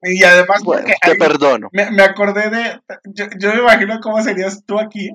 Y 0.03 0.25
además, 0.25 0.63
te 1.03 1.15
perdono. 1.17 1.69
Me, 1.73 2.03
acordé 2.03 2.51
de. 2.51 2.81
Yo, 3.15 3.27
me 3.55 3.61
imagino 3.61 4.01
cómo 4.01 4.23
serías 4.23 4.65
tú 4.65 4.79
aquí, 4.79 5.11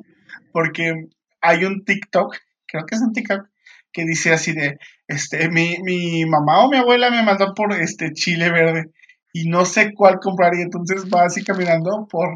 porque 0.51 1.07
hay 1.41 1.65
un 1.65 1.83
TikTok, 1.83 2.35
creo 2.67 2.85
que 2.85 2.95
es 2.95 3.01
un 3.01 3.13
TikTok, 3.13 3.47
que 3.91 4.05
dice 4.05 4.31
así 4.31 4.53
de: 4.53 4.77
este, 5.07 5.49
mi, 5.49 5.77
mi 5.81 6.25
mamá 6.25 6.65
o 6.65 6.69
mi 6.69 6.77
abuela 6.77 7.09
me 7.09 7.23
mandó 7.23 7.53
por 7.53 7.73
este 7.73 8.13
chile 8.13 8.51
verde 8.51 8.91
y 9.37 9.49
no 9.49 9.65
sé 9.65 9.93
cuál 9.93 10.19
comprar, 10.19 10.55
y 10.55 10.61
entonces 10.61 11.07
va 11.13 11.25
así 11.25 11.43
caminando 11.43 12.07
por, 12.09 12.29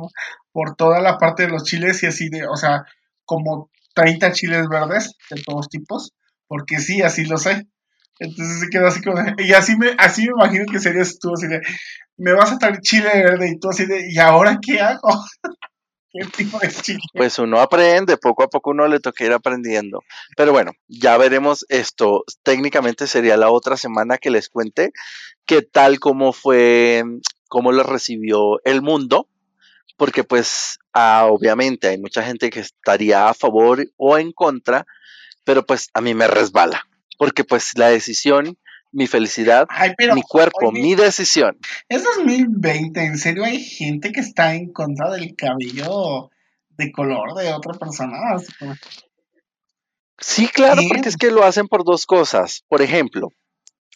por 0.52 0.76
toda 0.76 1.00
la 1.00 1.18
parte 1.18 1.44
de 1.44 1.50
los 1.50 1.64
chiles 1.64 2.04
y 2.04 2.08
así 2.08 2.28
de, 2.28 2.46
o 2.46 2.58
sea, 2.58 2.84
como 3.24 3.70
30 3.96 4.34
chiles 4.34 4.68
verdes 4.68 5.16
de 5.30 5.42
todos 5.42 5.70
tipos, 5.70 6.14
porque 6.46 6.80
sí, 6.80 7.02
así 7.02 7.24
lo 7.24 7.38
sé. 7.38 7.68
Entonces 8.20 8.60
se 8.60 8.68
quedó 8.70 8.88
así 8.88 9.02
como, 9.02 9.18
y 9.38 9.54
así 9.54 9.78
me, 9.78 9.96
así 9.98 10.24
me 10.24 10.34
imagino 10.44 10.66
que 10.70 10.80
serías 10.80 11.18
tú, 11.20 11.34
así 11.36 11.48
de, 11.48 11.62
me 12.20 12.34
vas 12.34 12.52
a 12.52 12.58
traer 12.60 12.82
chile 12.82 13.10
verde 13.14 13.50
y 13.50 13.60
tú 13.60 13.70
así 13.70 13.86
de, 13.86 14.12
¿y 14.12 14.20
ahora 14.20 14.60
qué 14.62 14.80
hago? 14.80 15.10
¿Qué 16.12 16.26
tipo 16.26 16.58
de 16.58 16.70
chile? 16.70 17.00
Pues 17.14 17.38
uno 17.38 17.60
aprende, 17.60 18.18
poco 18.18 18.44
a 18.44 18.48
poco 18.48 18.72
uno 18.72 18.88
le 18.88 19.00
toca 19.00 19.24
ir 19.26 19.32
aprendiendo. 19.32 20.02
Pero 20.36 20.52
bueno, 20.52 20.72
ya 20.88 21.18
veremos 21.18 21.66
esto. 21.70 22.24
Técnicamente 22.42 23.06
sería 23.06 23.38
la 23.38 23.52
otra 23.52 23.78
semana 23.78 24.18
que 24.18 24.32
les 24.32 24.50
cuente 24.50 24.92
qué 25.46 25.62
tal 25.62 26.00
cómo 26.00 26.34
fue, 26.34 27.04
cómo 27.48 27.72
lo 27.72 27.84
recibió 27.84 28.60
el 28.66 28.82
mundo, 28.82 29.28
porque 29.98 30.24
pues 30.24 30.80
ah, 30.94 31.28
obviamente 31.30 31.88
hay 31.88 32.00
mucha 32.00 32.24
gente 32.24 32.50
que 32.50 32.60
estaría 32.62 33.30
a 33.30 33.34
favor 33.34 33.86
o 33.98 34.18
en 34.18 34.32
contra, 34.32 34.86
pero 35.44 35.66
pues 35.66 35.90
a 35.94 36.02
mí 36.02 36.14
me 36.16 36.28
resbala, 36.28 36.88
porque 37.18 37.44
pues 37.44 37.78
la 37.78 37.90
decisión 37.90 38.58
mi 38.92 39.08
felicidad, 39.08 39.68
Ay, 39.70 39.94
mi 40.14 40.22
cuerpo, 40.22 40.72
mi 40.72 40.96
decisión. 40.96 41.58
Es 41.88 42.04
2020, 42.04 43.02
en 43.02 43.18
serio 43.18 43.44
hay 43.44 43.64
gente 43.64 44.12
que 44.12 44.20
está 44.20 44.56
en 44.56 44.72
contra 44.72 45.12
del 45.12 45.36
cabello 45.36 46.30
de 46.70 46.92
color 46.92 47.36
de 47.36 47.54
otra 47.54 47.74
persona. 47.74 48.18
Sí, 50.18 50.48
claro, 50.48 50.82
porque 50.88 51.10
es 51.10 51.18
que 51.18 51.32
lo 51.32 51.44
hacen 51.44 51.68
por 51.68 51.84
dos 51.86 52.06
cosas. 52.06 52.64
Por 52.68 52.82
ejemplo, 52.82 53.32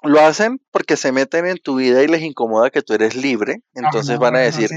lo 0.04 0.22
hacen 0.22 0.62
porque 0.72 0.98
se 0.98 1.12
meten 1.12 1.48
en 1.48 1.58
tu 1.58 1.76
vida 1.76 2.04
y 2.04 2.08
les 2.08 2.22
incomoda 2.22 2.70
que 2.70 2.82
tú 2.82 2.94
eres 2.94 3.16
libre. 3.16 3.62
Entonces 3.74 4.12
ajá, 4.12 4.20
van 4.20 4.36
a 4.36 4.39
decir, 4.39 4.70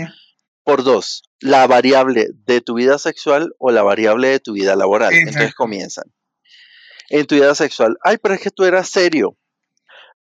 por 0.64 0.82
dos, 0.82 1.22
la 1.40 1.66
variable 1.66 2.28
de 2.46 2.60
tu 2.60 2.74
vida 2.74 2.98
sexual 2.98 3.54
o 3.58 3.70
la 3.70 3.82
variable 3.82 4.28
de 4.28 4.40
tu 4.40 4.54
vida 4.54 4.76
laboral. 4.76 5.12
Entonces 5.12 5.54
comienzan. 5.54 6.04
En 7.08 7.26
tu 7.26 7.36
vida 7.36 7.54
sexual, 7.54 7.96
ay, 8.02 8.18
pero 8.20 8.34
es 8.34 8.40
que 8.40 8.50
tú 8.50 8.64
eras 8.64 8.88
serio. 8.88 9.36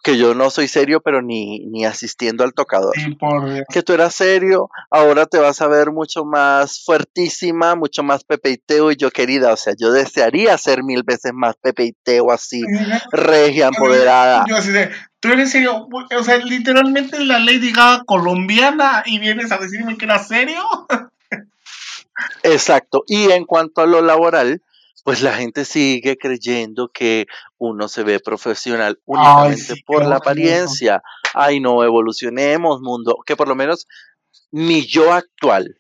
Que 0.06 0.18
yo 0.18 0.36
no 0.36 0.52
soy 0.52 0.68
serio, 0.68 1.02
pero 1.02 1.24
ni, 1.24 1.66
ni 1.66 1.84
asistiendo 1.84 2.44
al 2.44 2.54
tocador. 2.54 2.94
Sí, 2.96 3.16
por 3.16 3.52
Dios. 3.52 3.66
que 3.74 3.82
tú 3.82 3.94
eras 3.94 4.14
serio, 4.14 4.70
ahora 4.92 5.26
te 5.26 5.40
vas 5.40 5.62
a 5.62 5.68
ver 5.68 5.90
mucho 5.92 6.24
más 6.26 6.86
fuertísima, 6.86 7.74
mucho 7.74 8.04
más 8.04 8.24
Pepe 8.24 8.62
y 8.68 8.96
yo 8.96 9.10
querida, 9.10 9.52
o 9.52 9.58
sea, 9.58 9.74
yo 9.76 9.92
desearía 9.92 10.56
ser 10.60 10.84
mil 10.84 11.02
veces 11.02 11.32
más 11.34 11.56
Pepe 11.56 11.86
y 11.86 11.96
Teo 12.04 12.32
así, 12.32 12.64
regia, 13.12 13.68
empoderada. 13.68 14.46
Yo 14.48 14.58
así 14.58 14.72
de, 14.72 14.92
tú 15.20 15.30
eres 15.30 15.52
serio, 15.52 15.88
o 15.92 16.24
sea, 16.24 16.38
literalmente 16.38 17.20
la 17.24 17.40
Lady 17.40 17.72
Gaga 17.72 18.04
colombiana 18.06 19.02
y 19.08 19.18
vienes 19.18 19.52
a 19.52 19.58
decirme 19.58 19.98
que 19.98 20.06
era 20.06 20.24
serio. 20.24 20.62
Exacto. 22.44 23.04
Y 23.08 23.32
en 23.32 23.46
cuanto 23.46 23.82
a 23.82 23.88
lo 23.88 24.02
laboral, 24.02 24.62
pues 25.06 25.22
la 25.22 25.34
gente 25.36 25.66
sigue 25.66 26.18
creyendo 26.18 26.90
que 26.92 27.28
uno 27.60 27.88
se 27.88 28.02
ve 28.02 28.20
profesional 28.20 29.00
únicamente 29.06 29.76
sí, 29.76 29.84
por 29.84 30.04
la 30.04 30.16
apariencia. 30.16 31.04
Ay, 31.36 31.60
no, 31.60 31.84
evolucionemos, 31.84 32.82
mundo. 32.82 33.18
Que 33.24 33.36
por 33.36 33.48
lo 33.48 33.54
menos 33.54 33.86
mi 34.50 34.84
yo 34.84 35.14
actual, 35.14 35.80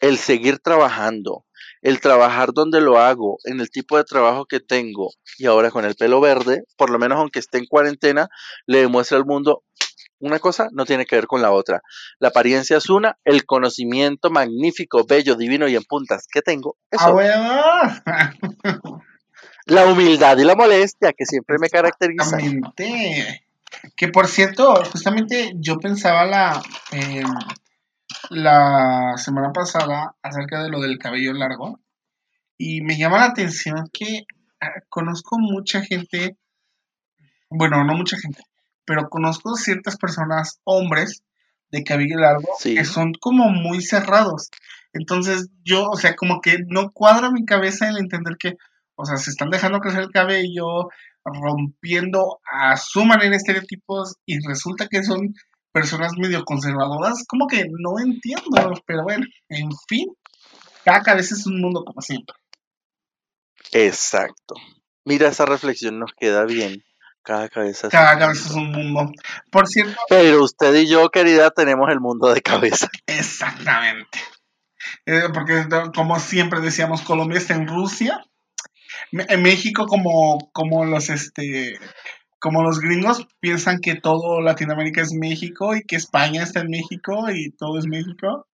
el 0.00 0.16
seguir 0.16 0.58
trabajando, 0.58 1.44
el 1.82 2.00
trabajar 2.00 2.54
donde 2.54 2.80
lo 2.80 2.98
hago, 2.98 3.36
en 3.44 3.60
el 3.60 3.70
tipo 3.70 3.98
de 3.98 4.04
trabajo 4.04 4.46
que 4.46 4.58
tengo 4.58 5.10
y 5.36 5.44
ahora 5.44 5.70
con 5.70 5.84
el 5.84 5.94
pelo 5.94 6.22
verde, 6.22 6.64
por 6.78 6.88
lo 6.88 6.98
menos 6.98 7.18
aunque 7.18 7.40
esté 7.40 7.58
en 7.58 7.66
cuarentena, 7.66 8.30
le 8.64 8.78
demuestra 8.78 9.18
al 9.18 9.26
mundo 9.26 9.64
una 10.22 10.38
cosa 10.38 10.68
no 10.72 10.84
tiene 10.84 11.04
que 11.04 11.16
ver 11.16 11.26
con 11.26 11.42
la 11.42 11.50
otra. 11.50 11.82
La 12.18 12.28
apariencia 12.28 12.76
es 12.76 12.88
una, 12.88 13.18
el 13.24 13.44
conocimiento 13.44 14.30
magnífico, 14.30 15.04
bello, 15.04 15.34
divino 15.34 15.68
y 15.68 15.76
en 15.76 15.82
puntas 15.82 16.26
que 16.32 16.42
tengo 16.42 16.76
es 16.90 17.00
Ah, 17.00 17.10
otra. 17.10 18.34
La 19.66 19.86
humildad 19.86 20.38
y 20.38 20.44
la 20.44 20.56
molestia 20.56 21.12
que 21.12 21.26
siempre 21.26 21.56
me 21.60 21.68
caracterizan. 21.68 22.40
Exactamente. 22.40 23.46
Que 23.96 24.08
por 24.08 24.28
cierto, 24.28 24.74
justamente 24.84 25.52
yo 25.56 25.78
pensaba 25.78 26.24
la, 26.24 26.62
eh, 26.92 27.24
la 28.30 29.14
semana 29.16 29.52
pasada 29.52 30.14
acerca 30.22 30.62
de 30.62 30.68
lo 30.68 30.80
del 30.80 30.98
cabello 30.98 31.32
largo 31.32 31.80
y 32.56 32.82
me 32.82 32.96
llama 32.96 33.18
la 33.18 33.26
atención 33.26 33.88
que 33.92 34.24
ah, 34.60 34.82
conozco 34.88 35.38
mucha 35.38 35.80
gente, 35.82 36.36
bueno, 37.50 37.82
no 37.84 37.94
mucha 37.94 38.16
gente, 38.18 38.42
pero 38.84 39.08
conozco 39.08 39.54
ciertas 39.56 39.96
personas, 39.96 40.60
hombres 40.64 41.22
de 41.70 41.84
cabello 41.84 42.18
largo, 42.18 42.48
Sí. 42.58 42.74
que 42.74 42.84
son 42.84 43.12
como 43.20 43.48
muy 43.48 43.80
cerrados. 43.82 44.50
Entonces 44.92 45.48
yo, 45.64 45.88
o 45.88 45.96
sea, 45.96 46.14
como 46.16 46.40
que 46.40 46.58
no 46.66 46.90
cuadra 46.92 47.30
mi 47.30 47.44
cabeza 47.46 47.88
el 47.88 47.96
entender 47.98 48.36
que, 48.38 48.56
o 48.94 49.06
sea, 49.06 49.16
se 49.16 49.30
están 49.30 49.50
dejando 49.50 49.80
crecer 49.80 50.00
el 50.00 50.10
cabello, 50.10 50.88
rompiendo 51.24 52.40
a 52.50 52.76
su 52.76 53.04
manera 53.04 53.36
estereotipos 53.36 54.16
y 54.26 54.38
resulta 54.46 54.88
que 54.88 55.02
son 55.02 55.34
personas 55.72 56.12
medio 56.18 56.44
conservadoras, 56.44 57.24
como 57.26 57.46
que 57.46 57.64
no 57.64 57.98
entiendo, 57.98 58.74
pero 58.86 59.04
bueno, 59.04 59.24
en 59.48 59.70
fin, 59.88 60.08
cada 60.84 61.02
cabeza 61.02 61.34
es 61.34 61.46
un 61.46 61.60
mundo 61.60 61.84
como 61.84 62.02
siempre. 62.02 62.34
Exacto. 63.72 64.54
Mira, 65.04 65.28
esa 65.28 65.46
reflexión 65.46 65.98
nos 65.98 66.12
queda 66.14 66.44
bien. 66.44 66.82
Cada 67.22 67.48
cabeza 67.48 67.86
es 67.86 67.92
Cada 67.92 68.14
un 68.14 68.18
cabeza 68.18 68.48
es 68.48 68.54
mundo. 68.56 68.78
un 68.78 68.92
mundo. 68.92 69.12
Por 69.50 69.68
cierto, 69.68 69.96
Pero 70.08 70.42
usted 70.42 70.74
y 70.74 70.88
yo, 70.88 71.08
querida, 71.10 71.50
tenemos 71.50 71.88
el 71.90 72.00
mundo 72.00 72.32
de 72.32 72.42
cabeza. 72.42 72.88
exactamente. 73.06 74.18
Eh, 75.06 75.22
porque 75.32 75.64
como 75.94 76.18
siempre 76.18 76.60
decíamos, 76.60 77.02
Colombia 77.02 77.38
está 77.38 77.54
en 77.54 77.68
Rusia. 77.68 78.24
En 79.12 79.42
México, 79.42 79.86
como, 79.86 80.50
como 80.52 80.84
los 80.84 81.08
este 81.10 81.78
como 82.38 82.64
los 82.64 82.80
gringos 82.80 83.28
piensan 83.38 83.78
que 83.78 83.94
todo 83.94 84.40
Latinoamérica 84.40 85.00
es 85.00 85.12
México 85.12 85.76
y 85.76 85.84
que 85.84 85.94
España 85.94 86.42
está 86.42 86.60
en 86.60 86.70
México 86.70 87.30
y 87.30 87.52
todo 87.52 87.78
es 87.78 87.86
México. 87.86 88.48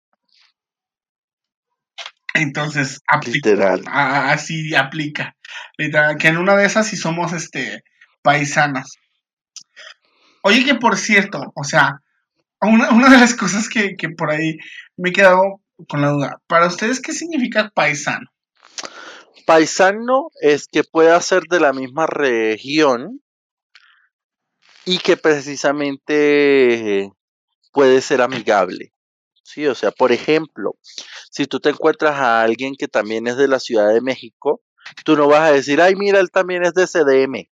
Entonces, 2.34 3.00
aplica, 3.08 3.48
Literal. 3.48 3.84
a- 3.86 4.30
así 4.32 4.74
aplica. 4.74 5.36
Literal, 5.78 6.16
que 6.18 6.28
en 6.28 6.36
una 6.36 6.54
de 6.56 6.66
esas 6.66 6.86
sí 6.86 6.96
somos 6.96 7.32
este 7.32 7.82
paisanas. 8.22 8.96
Oye, 10.42 10.64
que 10.64 10.74
por 10.74 10.96
cierto, 10.96 11.40
o 11.54 11.64
sea, 11.64 12.00
una, 12.60 12.90
una 12.92 13.10
de 13.10 13.18
las 13.18 13.34
cosas 13.34 13.68
que, 13.68 13.96
que 13.96 14.08
por 14.10 14.30
ahí 14.30 14.58
me 14.96 15.10
he 15.10 15.12
quedado 15.12 15.60
con 15.88 16.00
la 16.00 16.10
duda. 16.10 16.42
Para 16.46 16.66
ustedes, 16.66 17.00
¿qué 17.00 17.12
significa 17.12 17.70
paisano? 17.74 18.26
Paisano 19.46 20.28
es 20.40 20.66
que 20.66 20.84
pueda 20.84 21.20
ser 21.20 21.44
de 21.48 21.60
la 21.60 21.72
misma 21.72 22.06
región 22.06 23.22
y 24.84 24.98
que 24.98 25.16
precisamente 25.16 27.10
puede 27.72 28.00
ser 28.00 28.20
amigable. 28.20 28.92
Sí, 29.42 29.66
o 29.66 29.74
sea, 29.74 29.90
por 29.90 30.12
ejemplo, 30.12 30.76
si 31.30 31.46
tú 31.46 31.60
te 31.60 31.70
encuentras 31.70 32.16
a 32.16 32.42
alguien 32.42 32.74
que 32.74 32.88
también 32.88 33.26
es 33.26 33.36
de 33.36 33.48
la 33.48 33.60
Ciudad 33.60 33.92
de 33.92 34.02
México, 34.02 34.60
tú 35.04 35.16
no 35.16 35.26
vas 35.26 35.48
a 35.48 35.52
decir, 35.52 35.80
ay, 35.80 35.94
mira, 35.94 36.20
él 36.20 36.30
también 36.30 36.64
es 36.64 36.74
de 36.74 36.86
CDM. 36.86 37.48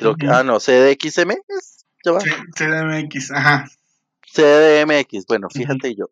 Creo 0.00 0.16
que, 0.16 0.26
Ujú. 0.26 0.34
ah, 0.34 0.42
no, 0.42 0.58
CDXM 0.58 1.32
es, 1.48 1.84
ya 2.02 2.12
va. 2.12 2.20
C- 2.20 2.30
CDMX, 2.56 3.30
ajá. 3.32 3.66
CDMX, 4.32 5.26
bueno, 5.28 5.48
fíjate 5.50 5.94
yo. 5.94 6.06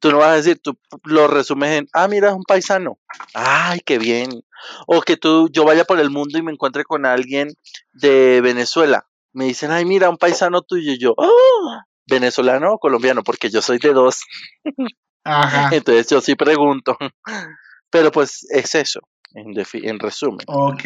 Tú 0.00 0.10
no 0.10 0.18
vas 0.18 0.30
a 0.30 0.34
decir, 0.34 0.58
tú 0.60 0.76
lo 1.04 1.28
resumes 1.28 1.70
en, 1.78 1.88
ah, 1.92 2.08
mira, 2.08 2.30
es 2.30 2.34
un 2.34 2.42
paisano. 2.42 2.98
Ay, 3.34 3.78
qué 3.86 3.98
bien. 3.98 4.42
O 4.88 5.00
que 5.02 5.16
tú, 5.16 5.48
yo 5.52 5.64
vaya 5.64 5.84
por 5.84 6.00
el 6.00 6.10
mundo 6.10 6.36
y 6.36 6.42
me 6.42 6.50
encuentre 6.50 6.82
con 6.82 7.06
alguien 7.06 7.52
de 7.92 8.40
Venezuela. 8.40 9.06
Me 9.32 9.44
dicen, 9.44 9.70
ay, 9.70 9.84
mira, 9.84 10.10
un 10.10 10.16
paisano 10.16 10.62
tuyo. 10.62 10.90
Y 10.92 10.98
yo, 10.98 11.14
"Ah, 11.18 11.84
venezolano 12.06 12.72
o 12.72 12.78
colombiano, 12.78 13.22
porque 13.22 13.50
yo 13.50 13.62
soy 13.62 13.78
de 13.78 13.92
dos. 13.92 14.22
Ajá. 15.22 15.68
Entonces 15.72 16.08
yo 16.08 16.20
sí 16.20 16.34
pregunto. 16.34 16.98
Pero 17.88 18.10
pues 18.10 18.44
es 18.50 18.74
eso, 18.74 19.00
en, 19.34 19.54
en 19.56 19.98
resumen. 20.00 20.44
Ok. 20.48 20.84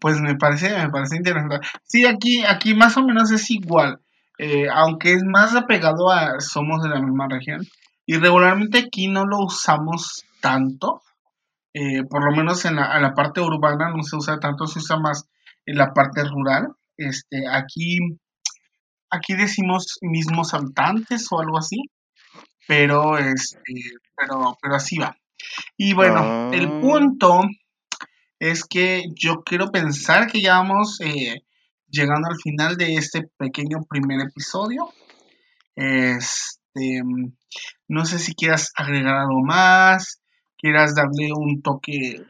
Pues 0.00 0.20
me 0.20 0.34
parece, 0.36 0.76
me 0.76 0.90
parece 0.90 1.16
interesante. 1.16 1.60
Sí, 1.84 2.06
aquí, 2.06 2.44
aquí 2.44 2.74
más 2.74 2.96
o 2.96 3.02
menos 3.04 3.30
es 3.30 3.50
igual. 3.50 4.00
eh, 4.38 4.66
aunque 4.72 5.12
es 5.12 5.22
más 5.24 5.54
apegado 5.54 6.10
a 6.10 6.40
somos 6.40 6.82
de 6.82 6.88
la 6.88 7.00
misma 7.00 7.28
región. 7.28 7.60
Y 8.06 8.16
regularmente 8.16 8.78
aquí 8.78 9.06
no 9.08 9.24
lo 9.26 9.38
usamos 9.44 10.24
tanto. 10.40 11.02
eh, 11.74 12.02
por 12.10 12.24
lo 12.24 12.36
menos 12.36 12.64
en 12.66 12.76
la, 12.76 12.96
en 12.96 13.02
la 13.02 13.14
parte 13.14 13.40
urbana 13.40 13.90
no 13.96 14.02
se 14.02 14.16
usa 14.16 14.38
tanto, 14.40 14.66
se 14.66 14.78
usa 14.80 14.96
más 14.98 15.26
en 15.66 15.76
la 15.78 15.92
parte 15.94 16.24
rural. 16.24 16.68
Este, 16.96 17.46
aquí, 17.48 17.98
aquí 19.10 19.34
decimos 19.34 19.98
mismos 20.02 20.54
habitantes 20.54 21.28
o 21.30 21.40
algo 21.40 21.58
así. 21.58 21.78
Pero 22.66 23.18
este, 23.18 23.58
pero, 24.16 24.56
pero 24.60 24.74
así 24.76 24.98
va. 24.98 25.16
Y 25.76 25.94
bueno, 25.94 26.50
el 26.52 26.66
Ah. 26.66 26.78
punto 26.80 27.40
es 28.42 28.64
que 28.64 29.04
yo 29.14 29.44
quiero 29.44 29.70
pensar 29.70 30.26
que 30.26 30.42
ya 30.42 30.54
vamos 30.54 31.00
eh, 31.00 31.44
llegando 31.88 32.28
al 32.28 32.40
final 32.42 32.76
de 32.76 32.96
este 32.96 33.30
pequeño 33.38 33.84
primer 33.88 34.20
episodio. 34.20 34.92
Este, 35.76 37.02
no 37.86 38.04
sé 38.04 38.18
si 38.18 38.34
quieras 38.34 38.72
agregar 38.74 39.14
algo 39.14 39.44
más, 39.44 40.20
quieras 40.58 40.96
darle 40.96 41.32
un 41.32 41.62
toque. 41.62 42.26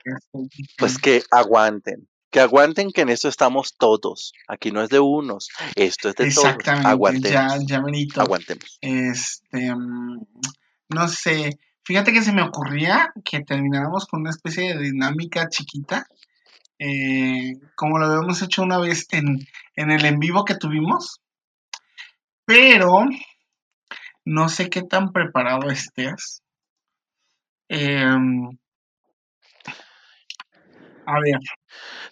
Pues 0.76 0.98
que 0.98 1.22
aguanten. 1.30 2.06
Que 2.30 2.40
aguanten 2.40 2.90
que 2.90 3.00
en 3.00 3.08
esto 3.08 3.28
estamos 3.28 3.74
todos. 3.78 4.34
Aquí 4.48 4.70
no 4.70 4.82
es 4.82 4.90
de 4.90 5.00
unos, 5.00 5.48
esto 5.76 6.10
es 6.10 6.14
de 6.16 6.30
todos. 6.30 6.44
Exactamente, 6.44 6.88
Aguantemos. 6.88 7.66
ya, 7.66 7.80
ya. 7.80 8.22
Aguantemos. 8.22 8.78
Este, 8.82 9.74
no 10.90 11.08
sé, 11.08 11.58
fíjate 11.92 12.14
que 12.14 12.22
se 12.22 12.32
me 12.32 12.40
ocurría 12.40 13.12
que 13.22 13.40
termináramos 13.40 14.06
con 14.06 14.22
una 14.22 14.30
especie 14.30 14.74
de 14.74 14.82
dinámica 14.82 15.50
chiquita, 15.50 16.06
eh, 16.78 17.52
como 17.76 17.98
lo 17.98 18.06
habíamos 18.06 18.40
hecho 18.40 18.62
una 18.62 18.78
vez 18.78 19.06
en, 19.10 19.46
en 19.76 19.90
el 19.90 20.02
en 20.06 20.18
vivo 20.18 20.46
que 20.46 20.54
tuvimos, 20.54 21.20
pero 22.46 23.04
no 24.24 24.48
sé 24.48 24.70
qué 24.70 24.80
tan 24.80 25.12
preparado 25.12 25.68
estés. 25.68 26.40
Em, 27.68 28.48
a 31.04 31.20
ver, 31.20 31.40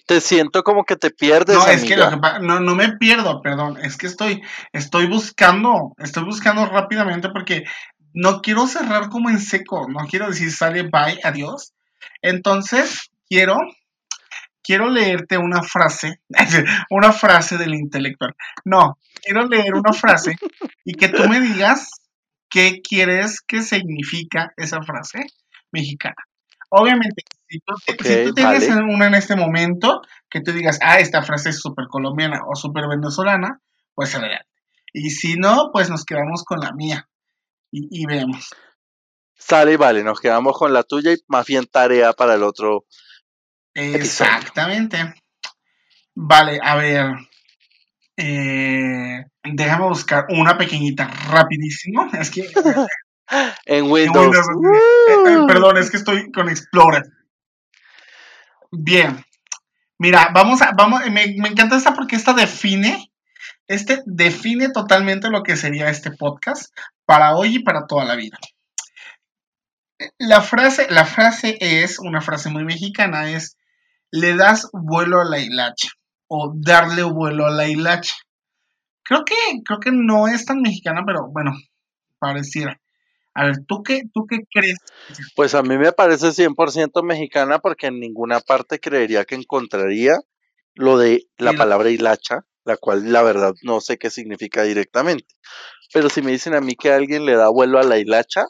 Te 0.05 0.21
siento 0.21 0.63
como 0.63 0.85
que 0.85 0.97
te 0.97 1.09
pierdes, 1.09 1.57
no, 1.57 1.67
es 1.67 1.85
que 1.85 1.97
lo 1.97 2.11
que 2.11 2.19
no, 2.43 2.61
no 2.61 2.75
me 2.75 2.99
pierdo, 2.99 3.41
perdón, 3.41 3.79
es 3.83 3.97
que 3.97 4.09
estoy, 4.09 4.43
estoy 4.75 5.07
buscando, 5.07 5.95
estoy 5.97 6.25
buscando 6.25 6.67
rápidamente 6.67 7.31
porque 7.31 7.65
no 8.15 8.41
quiero 8.41 8.67
cerrar 8.67 9.09
como 9.09 9.31
en 9.31 9.39
seco, 9.41 9.87
no 9.89 10.07
quiero 10.07 10.29
decir 10.29 10.51
sale 10.53 10.83
bye, 10.83 11.21
adiós. 11.23 11.75
Entonces, 12.23 13.11
quiero, 13.29 13.57
quiero 14.63 14.89
leerte 14.89 15.39
una 15.39 15.63
frase, 15.63 16.21
una 16.91 17.13
frase 17.13 17.59
del 17.59 17.75
intelectual. 17.75 18.35
No, 18.65 18.99
quiero 19.23 19.47
leer 19.47 19.75
una 19.75 19.93
frase 19.93 20.37
y 20.85 20.95
que 20.95 21.09
tú 21.09 21.29
me 21.29 21.41
digas 21.41 21.91
qué 22.49 22.81
quieres 22.83 23.41
que 23.41 23.63
significa 23.63 24.53
esa 24.57 24.83
frase 24.83 25.27
mexicana. 25.73 26.17
Obviamente, 26.71 27.25
si 27.49 27.59
tú, 27.61 27.75
si 27.87 28.25
tú 28.25 28.31
Ok, 28.31 28.35
tienes 28.35 28.69
vale. 28.69 28.95
una 28.95 29.07
en 29.07 29.15
este 29.15 29.35
momento 29.37 30.03
que 30.29 30.41
tú 30.41 30.53
digas, 30.53 30.79
ah, 30.83 31.01
esta 31.01 31.23
frase 31.23 31.51
es 31.51 31.61
súper 31.61 31.87
colombiana 31.89 32.41
o 32.47 32.55
súper 32.55 32.85
venezolana, 32.89 33.61
pues 33.95 34.15
adelante. 34.15 34.47
Y 34.93 35.11
si 35.11 35.35
no, 35.35 35.71
pues 35.73 35.91
nos 35.91 36.05
quedamos 36.05 36.45
con 36.45 36.61
la 36.61 36.73
mía 36.73 37.09
y, 37.71 38.03
y 38.03 38.07
vemos. 38.07 38.51
Sale 39.39 39.73
y 39.73 39.77
vale, 39.77 40.05
nos 40.05 40.21
quedamos 40.21 40.57
con 40.57 40.73
la 40.73 40.83
tuya 40.83 41.13
y 41.13 41.17
más 41.29 41.47
bien 41.47 41.67
tarea 41.67 42.13
para 42.13 42.35
el 42.35 42.43
otro. 42.43 42.85
Episodio. 43.75 43.97
Exactamente. 43.97 45.15
Vale, 46.15 46.59
a 46.63 46.75
ver. 46.77 47.07
eh, 48.17 49.25
déjame 49.45 49.87
buscar 49.89 50.27
una 50.31 50.59
pequeñita 50.59 51.07
rapidísimo. 51.31 52.09
Es 52.13 52.31
que, 52.31 52.43
En 53.65 53.85
en 53.85 53.91
Windows. 53.91 54.27
Windows, 54.27 54.47
eh, 55.09 55.33
eh, 55.33 55.45
perdón, 55.47 55.79
es 55.79 55.91
que 55.91 55.97
estoy 55.99 56.31
con 56.33 56.49
Explorer. 56.49 57.05
Bien. 58.73 59.25
Mira, 59.99 60.31
vamos 60.35 60.63
a, 60.63 60.73
vamos, 60.73 61.03
me, 61.11 61.35
me 61.39 61.49
encanta 61.49 61.77
esta 61.77 61.95
porque 61.95 62.17
esta 62.17 62.33
define, 62.33 63.10
este 63.71 64.03
define 64.05 64.71
totalmente 64.71 65.31
lo 65.31 65.45
que 65.45 65.57
sería 65.57 65.91
este 65.91 66.11
podcast 66.11 66.75
para 67.05 67.37
hoy 67.37 67.57
y 67.57 67.59
para 67.63 67.87
toda 67.87 68.05
la 68.05 68.17
vida. 68.17 68.37
La 70.19 70.41
frase, 70.41 70.89
la 70.91 71.05
frase 71.05 71.57
es 71.61 72.01
una 72.01 72.21
frase 72.21 72.51
muy 72.51 72.65
mexicana, 72.65 73.31
es 73.31 73.57
le 74.11 74.35
das 74.35 74.69
vuelo 74.73 75.21
a 75.21 75.25
la 75.25 75.39
hilacha 75.39 75.91
o 76.27 76.53
darle 76.53 77.05
vuelo 77.05 77.47
a 77.47 77.53
la 77.53 77.69
hilacha. 77.69 78.17
Creo 79.05 79.25
que, 79.25 79.37
creo 79.65 79.79
que 79.79 79.93
no 79.93 80.27
es 80.27 80.47
tan 80.47 80.63
mexicana, 80.63 81.03
pero 81.07 81.29
bueno, 81.31 81.53
pareciera. 82.19 82.81
A 83.35 83.45
ver, 83.45 83.65
¿tú 83.69 83.85
qué, 83.85 84.03
tú 84.13 84.27
qué 84.29 84.39
crees? 84.53 84.79
Pues 85.37 85.55
a 85.55 85.63
mí 85.63 85.79
me 85.79 85.93
parece 85.93 86.31
100% 86.31 87.05
mexicana 87.05 87.61
porque 87.61 87.87
en 87.87 88.01
ninguna 88.01 88.41
parte 88.41 88.81
creería 88.81 89.25
que 89.25 89.37
encontraría 89.37 90.19
lo 90.75 90.99
de 90.99 91.29
la 91.39 91.53
palabra 91.53 91.91
hilacha, 91.91 92.45
la 92.65 92.77
cual 92.77 93.13
la 93.13 93.23
verdad 93.23 93.55
no 93.63 93.81
sé 93.81 93.99
qué 93.99 94.11
significa 94.11 94.63
directamente. 94.63 95.35
Pero 95.93 96.09
si 96.09 96.23
me 96.23 96.33
dicen 96.33 96.55
a 96.55 96.61
mí 96.61 96.77
que 96.77 96.93
alguien 96.93 97.25
le 97.25 97.35
da 97.35 97.49
vuelo 97.49 97.79
a 97.79 97.83
la 97.83 97.99
hilacha, 97.99 98.47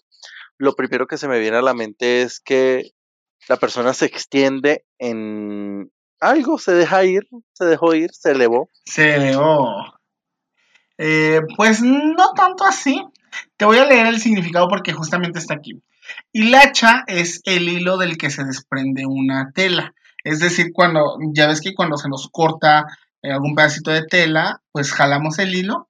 lo 0.58 0.74
primero 0.74 1.06
que 1.06 1.16
se 1.16 1.28
me 1.28 1.38
viene 1.38 1.56
a 1.56 1.62
la 1.62 1.74
mente 1.74 2.22
es 2.22 2.40
que 2.40 2.90
la 3.48 3.56
persona 3.56 3.94
se 3.94 4.06
extiende 4.06 4.84
en 4.98 5.90
algo, 6.20 6.58
se 6.58 6.72
deja 6.72 7.04
ir, 7.04 7.26
se 7.52 7.64
dejó 7.64 7.94
ir, 7.94 8.10
se 8.12 8.32
elevó. 8.32 8.68
Se 8.84 9.14
elevó. 9.14 9.66
Eh, 10.98 11.40
pues 11.56 11.80
no 11.80 12.32
tanto 12.34 12.64
así. 12.64 13.02
Te 13.56 13.64
voy 13.64 13.78
a 13.78 13.86
leer 13.86 14.06
el 14.06 14.20
significado 14.20 14.68
porque 14.68 14.92
justamente 14.92 15.38
está 15.38 15.54
aquí. 15.54 15.82
Hilacha 16.32 17.04
es 17.06 17.40
el 17.44 17.68
hilo 17.68 17.96
del 17.96 18.18
que 18.18 18.30
se 18.30 18.44
desprende 18.44 19.06
una 19.06 19.52
tela. 19.52 19.94
Es 20.24 20.40
decir, 20.40 20.72
cuando, 20.74 21.16
ya 21.32 21.46
ves 21.46 21.60
que 21.60 21.74
cuando 21.74 21.96
se 21.96 22.08
nos 22.08 22.28
corta 22.30 22.86
algún 23.22 23.54
pedacito 23.54 23.90
de 23.90 24.04
tela, 24.06 24.60
pues 24.72 24.92
jalamos 24.92 25.38
el 25.38 25.54
hilo. 25.54 25.88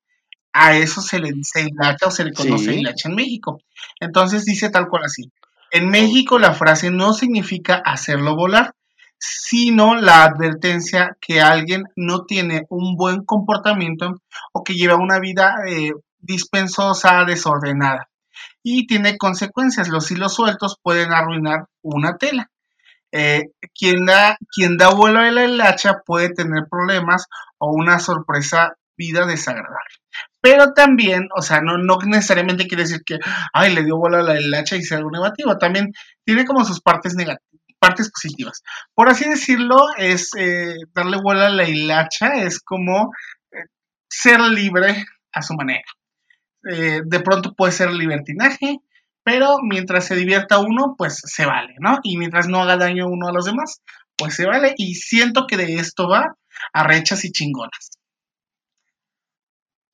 A 0.52 0.74
eso 0.76 1.00
se 1.00 1.20
le 1.20 1.32
dice 1.32 1.62
hilacha 1.62 2.06
o 2.06 2.10
se 2.10 2.24
le 2.24 2.32
conoce 2.32 2.64
Sí. 2.72 2.80
hilacha 2.80 3.08
en 3.08 3.14
México. 3.14 3.60
Entonces 4.00 4.44
dice 4.44 4.70
tal 4.70 4.88
cual 4.88 5.04
así. 5.04 5.30
En 5.70 5.88
México 5.90 6.38
la 6.38 6.52
frase 6.54 6.90
no 6.90 7.12
significa 7.12 7.76
hacerlo 7.84 8.34
volar, 8.34 8.74
sino 9.18 9.94
la 9.94 10.24
advertencia 10.24 11.16
que 11.20 11.40
alguien 11.40 11.84
no 11.94 12.24
tiene 12.24 12.62
un 12.70 12.96
buen 12.96 13.24
comportamiento 13.24 14.14
o 14.52 14.64
que 14.64 14.74
lleva 14.74 14.96
una 14.96 15.20
vida 15.20 15.54
eh, 15.68 15.92
dispensosa, 16.18 17.24
desordenada. 17.24 18.08
Y 18.62 18.86
tiene 18.86 19.16
consecuencias. 19.18 19.88
Los 19.88 20.10
hilos 20.10 20.34
sueltos 20.34 20.76
pueden 20.82 21.12
arruinar 21.12 21.66
una 21.82 22.16
tela. 22.16 22.50
Eh, 23.12 23.50
quien, 23.74 24.06
da, 24.06 24.36
quien 24.54 24.76
da 24.76 24.90
vuelo 24.90 25.20
a 25.20 25.30
la 25.30 25.44
hilacha 25.44 26.02
puede 26.06 26.30
tener 26.32 26.64
problemas 26.70 27.26
o 27.58 27.72
una 27.72 27.98
sorpresa 27.98 28.74
vida 28.96 29.26
desagradable. 29.26 29.94
Pero 30.40 30.72
también, 30.72 31.28
o 31.36 31.42
sea, 31.42 31.60
no, 31.60 31.78
no 31.78 31.98
necesariamente 32.04 32.66
quiere 32.66 32.84
decir 32.84 33.02
que, 33.04 33.18
ay, 33.52 33.74
le 33.74 33.84
dio 33.84 33.96
vuelo 33.98 34.18
a 34.18 34.22
la 34.22 34.40
hilacha 34.40 34.76
y 34.76 34.82
sea 34.82 34.98
algo 34.98 35.10
negativo. 35.10 35.58
También 35.58 35.92
tiene 36.24 36.44
como 36.44 36.64
sus 36.64 36.80
partes 36.80 37.14
negativas 37.14 37.50
partes 37.80 38.10
positivas. 38.10 38.62
Por 38.94 39.08
así 39.08 39.28
decirlo, 39.28 39.88
es 39.96 40.30
eh, 40.38 40.76
darle 40.94 41.16
vuelo 41.20 41.40
a 41.40 41.48
la 41.48 41.68
hilacha, 41.68 42.34
es 42.34 42.60
como 42.60 43.10
eh, 43.50 43.64
ser 44.08 44.38
libre 44.40 45.04
a 45.32 45.42
su 45.42 45.54
manera. 45.54 45.82
Eh, 46.70 47.00
de 47.04 47.20
pronto 47.20 47.54
puede 47.54 47.72
ser 47.72 47.90
libertinaje, 47.90 48.76
pero 49.22 49.58
mientras 49.62 50.06
se 50.06 50.16
divierta 50.16 50.58
uno, 50.58 50.94
pues 50.96 51.20
se 51.24 51.46
vale, 51.46 51.74
¿no? 51.80 51.98
Y 52.02 52.16
mientras 52.18 52.48
no 52.48 52.60
haga 52.62 52.76
daño 52.76 53.06
uno 53.08 53.28
a 53.28 53.32
los 53.32 53.44
demás, 53.44 53.82
pues 54.16 54.34
se 54.34 54.46
vale. 54.46 54.74
Y 54.76 54.94
siento 54.94 55.46
que 55.46 55.56
de 55.56 55.74
esto 55.76 56.08
va 56.08 56.34
a 56.72 56.84
rechas 56.84 57.24
y 57.24 57.32
chingonas. 57.32 57.90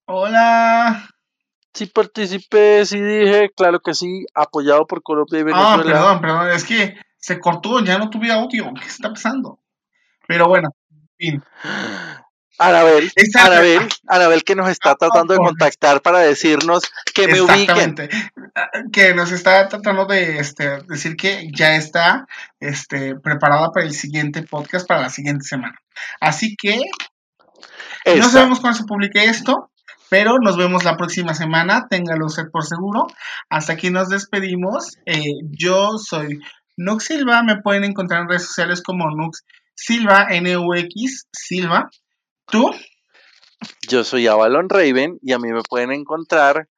Hola. 0.09 1.09
Sí 1.75 1.87
participé, 1.87 2.87
sí 2.87 3.01
dije, 3.01 3.51
claro 3.55 3.81
que 3.81 3.93
sí, 3.93 4.25
apoyado 4.35 4.87
por 4.87 5.03
Colombia 5.03 5.41
y 5.41 5.43
Ah, 5.53 5.77
Venezuela. 5.77 5.83
perdón, 5.85 6.21
perdón, 6.21 6.51
es 6.51 6.65
que 6.65 6.97
se 7.19 7.39
cortó, 7.39 7.85
ya 7.85 7.99
no 7.99 8.09
tuve 8.09 8.33
audio. 8.33 8.73
¿Qué 8.81 8.87
está 8.87 9.11
pasando? 9.11 9.59
Pero 10.27 10.49
bueno, 10.49 10.71
en 10.91 11.09
fin. 11.19 11.45
Anabel. 12.59 13.11
Anabel, 13.39 13.89
Anabel 14.09 14.45
que 14.45 14.55
nos 14.55 14.69
está 14.69 14.93
Ah, 14.93 14.97
tratando 14.99 15.35
de 15.35 15.39
contactar 15.39 16.01
para 16.03 16.21
decirnos 16.21 16.85
que 17.15 17.29
me 17.29 17.41
ubiquen. 17.41 17.95
Ah, 18.55 18.71
Que 18.93 19.15
nos 19.15 19.31
está 19.33 19.69
tratando 19.69 20.07
de 20.07 20.39
este, 20.39 20.83
decir 20.89 21.17
que 21.17 21.49
ya 21.53 21.77
está 21.77 22.27
este, 22.61 23.15
preparada 23.17 23.71
para 23.73 23.87
el 23.87 23.93
siguiente 23.93 24.43
podcast, 24.43 24.87
para 24.87 25.03
la 25.03 25.11
siguiente 25.11 25.45
semana. 25.45 25.79
Así 26.21 26.57
que 26.57 26.81
no 28.17 28.29
sabemos 28.31 28.61
cuándo 28.61 28.79
se 28.79 28.85
publique 28.85 29.25
esto, 29.25 29.71
pero 30.09 30.39
nos 30.39 30.57
vemos 30.57 30.85
la 30.85 30.97
próxima 30.97 31.35
semana. 31.35 31.89
Téngalo 31.91 32.27
usted 32.27 32.45
por 32.51 32.65
seguro. 32.65 33.07
Hasta 33.51 33.73
aquí 33.75 33.91
nos 33.91 34.09
despedimos. 34.09 34.97
Eh, 35.05 35.23
yo 35.51 35.99
soy 35.99 36.39
Nux 36.77 37.05
Silva. 37.05 37.43
Me 37.43 37.61
pueden 37.61 37.85
encontrar 37.85 38.23
en 38.23 38.29
redes 38.29 38.47
sociales 38.47 38.83
como 38.83 39.11
Nux 39.11 39.45
Silva, 39.75 40.29
N-U-X 40.31 41.27
Silva. 41.33 41.91
¿Tú? 42.51 42.71
Yo 43.89 44.05
soy 44.05 44.27
Avalon 44.27 44.69
Raven 44.69 45.19
y 45.23 45.33
a 45.33 45.39
mí 45.39 45.53
me 45.53 45.63
pueden 45.63 45.93
encontrar 45.93 46.69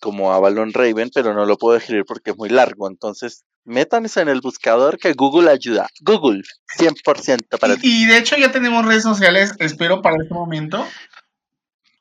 como 0.00 0.32
Avalon 0.32 0.72
Raven, 0.72 1.10
pero 1.12 1.34
no 1.34 1.44
lo 1.44 1.56
puedo 1.56 1.76
escribir 1.76 2.04
porque 2.06 2.30
es 2.30 2.36
muy 2.36 2.48
largo. 2.48 2.88
Entonces, 2.88 3.44
métanse 3.64 4.20
en 4.20 4.28
el 4.28 4.40
buscador 4.40 4.98
que 4.98 5.12
Google 5.12 5.50
ayuda. 5.50 5.88
Google, 6.00 6.42
100% 6.78 7.58
para 7.58 7.76
ti. 7.76 7.88
Y, 7.88 8.04
y 8.04 8.06
de 8.06 8.18
hecho 8.18 8.36
ya 8.36 8.52
tenemos 8.52 8.86
redes 8.86 9.02
sociales, 9.02 9.54
espero 9.58 10.02
para 10.02 10.16
este 10.22 10.34
momento. 10.34 10.86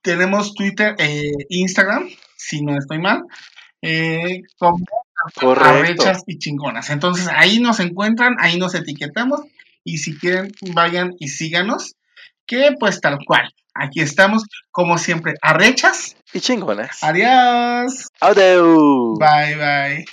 Tenemos 0.01 0.53
Twitter 0.53 0.95
e 0.99 1.31
Instagram, 1.49 2.07
si 2.37 2.61
no 2.61 2.77
estoy 2.77 2.99
mal, 2.99 3.23
eh, 3.81 4.41
como 4.57 4.85
arrechas 5.41 6.23
y 6.27 6.37
chingonas. 6.37 6.89
Entonces 6.89 7.27
ahí 7.27 7.59
nos 7.59 7.79
encuentran, 7.79 8.35
ahí 8.39 8.57
nos 8.57 8.75
etiquetamos 8.75 9.41
y 9.83 9.97
si 9.97 10.17
quieren 10.17 10.51
vayan 10.73 11.15
y 11.19 11.29
síganos, 11.29 11.95
que 12.47 12.71
pues 12.79 12.99
tal 13.01 13.19
cual. 13.25 13.51
Aquí 13.75 14.01
estamos, 14.01 14.43
como 14.71 14.97
siempre, 14.97 15.35
arrechas. 15.41 16.15
Y 16.33 16.39
chingones. 16.39 17.03
Adiós. 17.03 18.07
Adeu. 18.19 19.15
Bye, 19.19 19.55
bye. 19.55 20.05